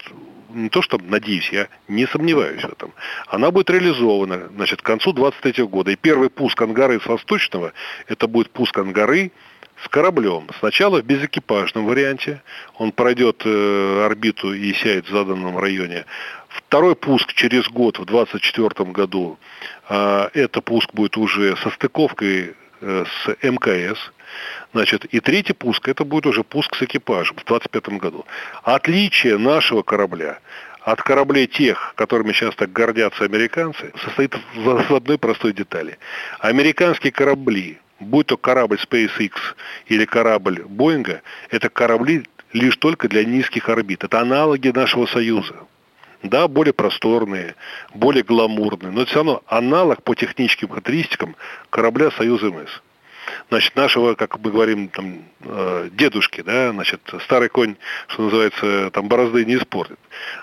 не 0.49 0.69
то 0.69 0.81
что 0.81 0.97
надеюсь, 1.01 1.49
я 1.49 1.67
не 1.87 2.05
сомневаюсь 2.07 2.61
в 2.61 2.71
этом. 2.71 2.93
Она 3.27 3.51
будет 3.51 3.69
реализована, 3.69 4.49
значит, 4.55 4.81
к 4.81 4.85
концу 4.85 5.13
23 5.13 5.63
года. 5.65 5.91
И 5.91 5.95
первый 5.95 6.29
пуск 6.29 6.61
Ангары 6.61 6.99
с 6.99 7.05
Восточного, 7.05 7.73
это 8.07 8.27
будет 8.27 8.49
пуск 8.51 8.77
Ангары 8.77 9.31
с 9.83 9.87
кораблем. 9.89 10.47
Сначала 10.59 11.01
в 11.01 11.05
безэкипажном 11.05 11.85
варианте. 11.85 12.41
Он 12.77 12.91
пройдет 12.91 13.43
э, 13.45 14.05
орбиту 14.05 14.53
и 14.53 14.73
сядет 14.73 15.07
в 15.07 15.11
заданном 15.11 15.57
районе. 15.57 16.05
Второй 16.49 16.95
пуск 16.95 17.33
через 17.33 17.67
год, 17.67 17.99
в 17.99 18.05
2024 18.05 18.91
году, 18.91 19.37
э, 19.89 20.29
это 20.33 20.61
пуск 20.61 20.93
будет 20.93 21.17
уже 21.17 21.55
со 21.57 21.69
стыковкой 21.69 22.55
э, 22.81 23.05
с 23.05 23.37
МКС. 23.43 24.11
Значит, 24.73 25.05
и 25.05 25.19
третий 25.19 25.53
пуск, 25.53 25.87
это 25.87 26.03
будет 26.03 26.25
уже 26.25 26.43
пуск 26.43 26.75
с 26.75 26.83
экипажем 26.83 27.35
в 27.35 27.45
2025 27.45 27.99
году. 27.99 28.25
Отличие 28.63 29.37
нашего 29.37 29.81
корабля 29.81 30.39
от 30.81 31.01
кораблей 31.01 31.47
тех, 31.47 31.93
которыми 31.95 32.31
сейчас 32.31 32.55
так 32.55 32.71
гордятся 32.71 33.25
американцы, 33.25 33.91
состоит 34.03 34.35
в 34.55 34.95
одной 34.95 35.17
простой 35.17 35.53
детали. 35.53 35.97
Американские 36.39 37.11
корабли 37.11 37.79
будь 37.99 38.27
то 38.27 38.37
корабль 38.37 38.77
SpaceX 38.77 39.31
или 39.87 40.05
корабль 40.05 40.63
Боинга, 40.67 41.21
это 41.49 41.69
корабли 41.69 42.23
лишь 42.53 42.77
только 42.77 43.07
для 43.07 43.23
низких 43.23 43.69
орбит. 43.69 44.03
Это 44.03 44.21
аналоги 44.21 44.69
нашего 44.69 45.05
Союза. 45.05 45.55
Да, 46.23 46.47
более 46.47 46.73
просторные, 46.73 47.55
более 47.93 48.23
гламурные, 48.23 48.91
но 48.91 49.05
все 49.05 49.17
равно 49.17 49.43
аналог 49.45 50.01
по 50.01 50.15
техническим 50.15 50.69
характеристикам 50.69 51.35
корабля 51.69 52.09
Союза 52.11 52.47
МС 52.47 52.81
значит, 53.49 53.75
нашего, 53.75 54.15
как 54.15 54.39
мы 54.39 54.51
говорим, 54.51 54.89
там, 54.89 55.23
э, 55.41 55.89
дедушки, 55.91 56.41
да, 56.41 56.71
значит, 56.71 57.01
старый 57.23 57.49
конь, 57.49 57.75
что 58.07 58.23
называется, 58.23 58.91
там, 58.91 59.07
борозды 59.07 59.45
не 59.45 59.55
испортит. 59.55 59.99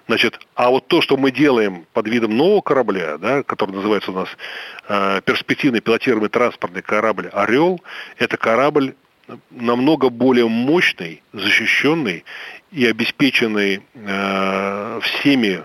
Значит, 0.06 0.40
а 0.54 0.70
вот 0.70 0.88
то, 0.88 1.00
что 1.00 1.16
мы 1.16 1.30
делаем 1.30 1.86
под 1.92 2.08
видом 2.08 2.36
нового 2.36 2.60
корабля, 2.60 3.18
да, 3.18 3.42
который 3.42 3.72
называется 3.72 4.10
у 4.10 4.14
нас 4.14 4.28
э, 4.88 5.20
перспективный 5.24 5.80
пилотируемый 5.80 6.28
транспортный 6.28 6.82
корабль 6.82 7.28
«Орел», 7.32 7.82
это 8.18 8.36
корабль 8.36 8.94
намного 9.50 10.10
более 10.10 10.48
мощный, 10.48 11.22
защищенный 11.32 12.24
и 12.70 12.86
обеспеченный 12.86 13.82
э, 13.94 15.00
всеми 15.02 15.64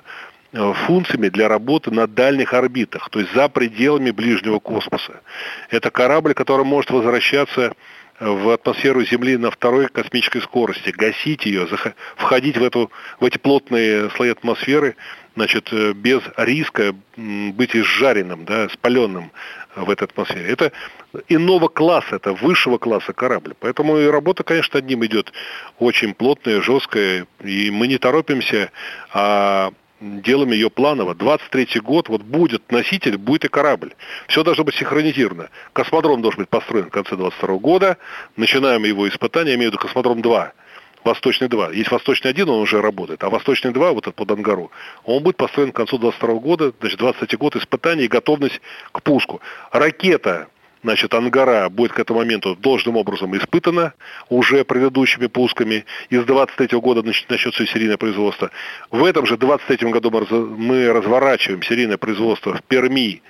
функциями 0.51 1.29
для 1.29 1.47
работы 1.47 1.91
на 1.91 2.07
дальних 2.07 2.53
орбитах, 2.53 3.09
то 3.09 3.19
есть 3.19 3.33
за 3.33 3.49
пределами 3.49 4.11
ближнего 4.11 4.59
космоса. 4.59 5.21
Это 5.69 5.91
корабль, 5.91 6.33
который 6.33 6.65
может 6.65 6.89
возвращаться 6.89 7.73
в 8.19 8.49
атмосферу 8.49 9.03
Земли 9.05 9.37
на 9.37 9.49
второй 9.49 9.87
космической 9.87 10.41
скорости, 10.41 10.89
гасить 10.89 11.45
ее, 11.45 11.67
входить 12.15 12.57
в, 12.57 12.63
эту, 12.63 12.91
в 13.19 13.25
эти 13.25 13.37
плотные 13.37 14.09
слои 14.11 14.31
атмосферы 14.31 14.95
значит, 15.35 15.69
э, 15.71 15.93
без 15.93 16.21
риска 16.35 16.93
быть 17.15 17.75
изжаренным, 17.75 18.43
да, 18.43 18.67
спаленным 18.69 19.31
в 19.75 19.89
этой 19.89 20.03
атмосфере. 20.05 20.49
Это 20.49 20.73
иного 21.29 21.69
класса, 21.69 22.17
это 22.17 22.33
высшего 22.33 22.77
класса 22.77 23.13
корабль. 23.13 23.53
Поэтому 23.59 23.97
и 23.97 24.07
работа, 24.07 24.43
конечно, 24.43 24.79
над 24.79 24.89
ним 24.89 25.05
идет 25.05 25.31
очень 25.77 26.13
плотная, 26.13 26.61
жесткая, 26.61 27.25
и 27.41 27.71
мы 27.71 27.87
не 27.87 27.97
торопимся, 27.97 28.71
а 29.13 29.71
делаем 29.99 30.51
ее 30.51 30.69
планово. 30.69 31.15
23 31.15 31.81
год, 31.81 32.09
вот 32.09 32.21
будет 32.21 32.71
носитель, 32.71 33.17
будет 33.17 33.45
и 33.45 33.47
корабль. 33.47 33.93
Все 34.27 34.43
должно 34.43 34.63
быть 34.63 34.75
синхронизировано. 34.75 35.49
Космодром 35.73 36.21
должен 36.21 36.39
быть 36.39 36.49
построен 36.49 36.85
в 36.85 36.89
конце 36.89 37.15
22 37.15 37.57
года. 37.57 37.97
Начинаем 38.35 38.83
его 38.83 39.07
испытания, 39.07 39.51
я 39.51 39.55
имею 39.55 39.71
в 39.71 39.73
виду 39.73 39.81
Космодром 39.81 40.21
2. 40.21 40.53
Восточный 41.03 41.47
2. 41.47 41.71
Есть 41.71 41.91
Восточный 41.91 42.31
1, 42.31 42.49
он 42.49 42.59
уже 42.59 42.81
работает, 42.81 43.23
а 43.23 43.29
Восточный 43.29 43.71
2, 43.71 43.93
вот 43.93 44.03
этот 44.03 44.15
под 44.15 44.31
Ангару, 44.31 44.71
он 45.05 45.23
будет 45.23 45.37
построен 45.37 45.71
к 45.71 45.75
концу 45.75 45.97
22 45.97 46.33
года, 46.35 46.73
значит, 46.79 46.99
23 46.99 47.37
год 47.37 47.55
испытаний 47.55 48.03
и 48.03 48.07
готовность 48.09 48.59
к 48.91 49.01
пуску. 49.01 49.39
Ракета 49.71 50.49
значит, 50.83 51.13
Ангара 51.13 51.69
будет 51.69 51.93
к 51.93 51.99
этому 51.99 52.19
моменту 52.19 52.55
должным 52.55 52.97
образом 52.97 53.35
испытана 53.37 53.93
уже 54.29 54.63
предыдущими 54.63 55.27
пусками. 55.27 55.85
Из 56.09 56.23
23 56.23 56.79
года 56.79 57.03
начнется 57.03 57.65
серийное 57.65 57.97
производство. 57.97 58.51
В 58.91 59.03
этом 59.03 59.25
же 59.25 59.37
23 59.37 59.91
году 59.91 60.11
мы 60.11 60.91
разворачиваем 60.91 61.61
серийное 61.63 61.97
производство 61.97 62.53
в 62.53 62.63
Перми 62.63 63.21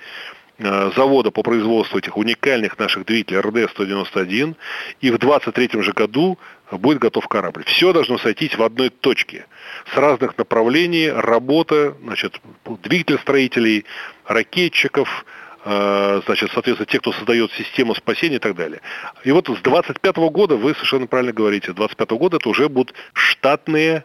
э, 0.58 0.90
завода 0.94 1.30
по 1.30 1.42
производству 1.42 1.98
этих 1.98 2.16
уникальных 2.16 2.78
наших 2.78 3.06
двигателей 3.06 3.40
РД-191, 3.40 4.54
и 5.00 5.10
в 5.10 5.18
23 5.18 5.82
же 5.82 5.92
году 5.92 6.38
будет 6.70 6.98
готов 6.98 7.26
корабль. 7.28 7.64
Все 7.64 7.92
должно 7.92 8.18
сойтись 8.18 8.56
в 8.56 8.62
одной 8.62 8.90
точке. 8.90 9.46
С 9.92 9.96
разных 9.96 10.38
направлений 10.38 11.10
работа, 11.10 11.96
значит, 12.02 12.40
двигатель 12.82 13.84
ракетчиков, 14.26 15.24
значит, 15.64 16.50
соответственно, 16.52 16.86
те, 16.86 16.98
кто 16.98 17.12
создает 17.12 17.52
систему 17.52 17.94
спасения 17.94 18.36
и 18.36 18.38
так 18.38 18.54
далее. 18.56 18.80
И 19.24 19.30
вот 19.30 19.48
с 19.48 19.60
25 19.60 20.16
года, 20.30 20.56
вы 20.56 20.74
совершенно 20.74 21.06
правильно 21.06 21.32
говорите, 21.32 21.72
с 21.72 21.74
25 21.74 22.10
года 22.12 22.36
это 22.38 22.48
уже 22.48 22.68
будут 22.68 22.94
штатные 23.12 24.04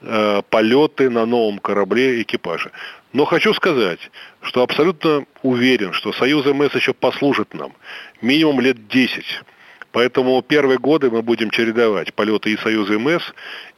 э, 0.00 0.42
полеты 0.48 1.10
на 1.10 1.26
новом 1.26 1.58
корабле 1.58 2.22
экипажа. 2.22 2.70
Но 3.12 3.24
хочу 3.24 3.52
сказать, 3.54 4.10
что 4.42 4.62
абсолютно 4.62 5.26
уверен, 5.42 5.92
что 5.92 6.12
Союз 6.12 6.46
МС 6.46 6.74
еще 6.74 6.94
послужит 6.94 7.52
нам 7.54 7.72
минимум 8.22 8.60
лет 8.60 8.88
10. 8.88 9.24
Поэтому 9.92 10.42
первые 10.42 10.78
годы 10.78 11.10
мы 11.10 11.22
будем 11.22 11.50
чередовать 11.50 12.12
полеты 12.12 12.52
и 12.52 12.56
Союза 12.58 12.98
МС, 12.98 13.22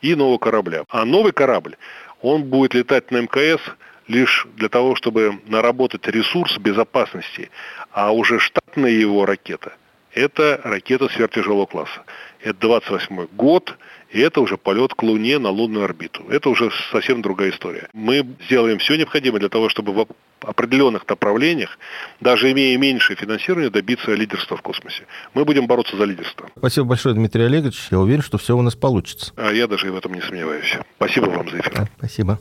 и 0.02 0.14
нового 0.14 0.38
корабля. 0.38 0.84
А 0.88 1.04
новый 1.04 1.32
корабль, 1.32 1.76
он 2.22 2.42
будет 2.44 2.74
летать 2.74 3.10
на 3.10 3.22
МКС 3.22 3.60
лишь 4.08 4.46
для 4.56 4.68
того, 4.68 4.96
чтобы 4.96 5.40
наработать 5.46 6.06
ресурс 6.06 6.58
безопасности, 6.58 7.50
а 7.92 8.12
уже 8.12 8.40
штатная 8.40 8.90
его 8.90 9.24
ракета– 9.24 9.74
это 10.18 10.60
ракета 10.64 11.08
сверхтяжелого 11.08 11.66
класса. 11.66 12.02
Это 12.40 12.58
28 12.60 13.26
год, 13.36 13.76
и 14.10 14.20
это 14.20 14.40
уже 14.40 14.56
полет 14.56 14.94
к 14.94 15.02
Луне 15.02 15.38
на 15.38 15.50
лунную 15.50 15.84
орбиту. 15.84 16.24
Это 16.28 16.48
уже 16.50 16.70
совсем 16.90 17.20
другая 17.20 17.50
история. 17.50 17.88
Мы 17.92 18.26
сделаем 18.46 18.78
все 18.78 18.96
необходимое 18.96 19.40
для 19.40 19.48
того, 19.48 19.68
чтобы 19.68 19.92
в 19.92 20.06
определенных 20.40 21.08
направлениях, 21.08 21.78
даже 22.20 22.50
имея 22.52 22.78
меньшее 22.78 23.16
финансирование, 23.16 23.70
добиться 23.70 24.12
лидерства 24.14 24.56
в 24.56 24.62
космосе. 24.62 25.04
Мы 25.34 25.44
будем 25.44 25.66
бороться 25.66 25.96
за 25.96 26.04
лидерство. 26.04 26.48
Спасибо 26.56 26.86
большое, 26.86 27.14
Дмитрий 27.14 27.44
Олегович. 27.44 27.88
Я 27.90 27.98
уверен, 28.00 28.22
что 28.22 28.38
все 28.38 28.56
у 28.56 28.62
нас 28.62 28.74
получится. 28.74 29.32
А 29.36 29.52
я 29.52 29.66
даже 29.66 29.88
и 29.88 29.90
в 29.90 29.96
этом 29.96 30.14
не 30.14 30.20
сомневаюсь. 30.20 30.78
Спасибо 30.96 31.26
вам 31.26 31.48
за 31.48 31.58
эфир. 31.58 31.74
Да, 31.74 31.88
спасибо. 31.98 32.40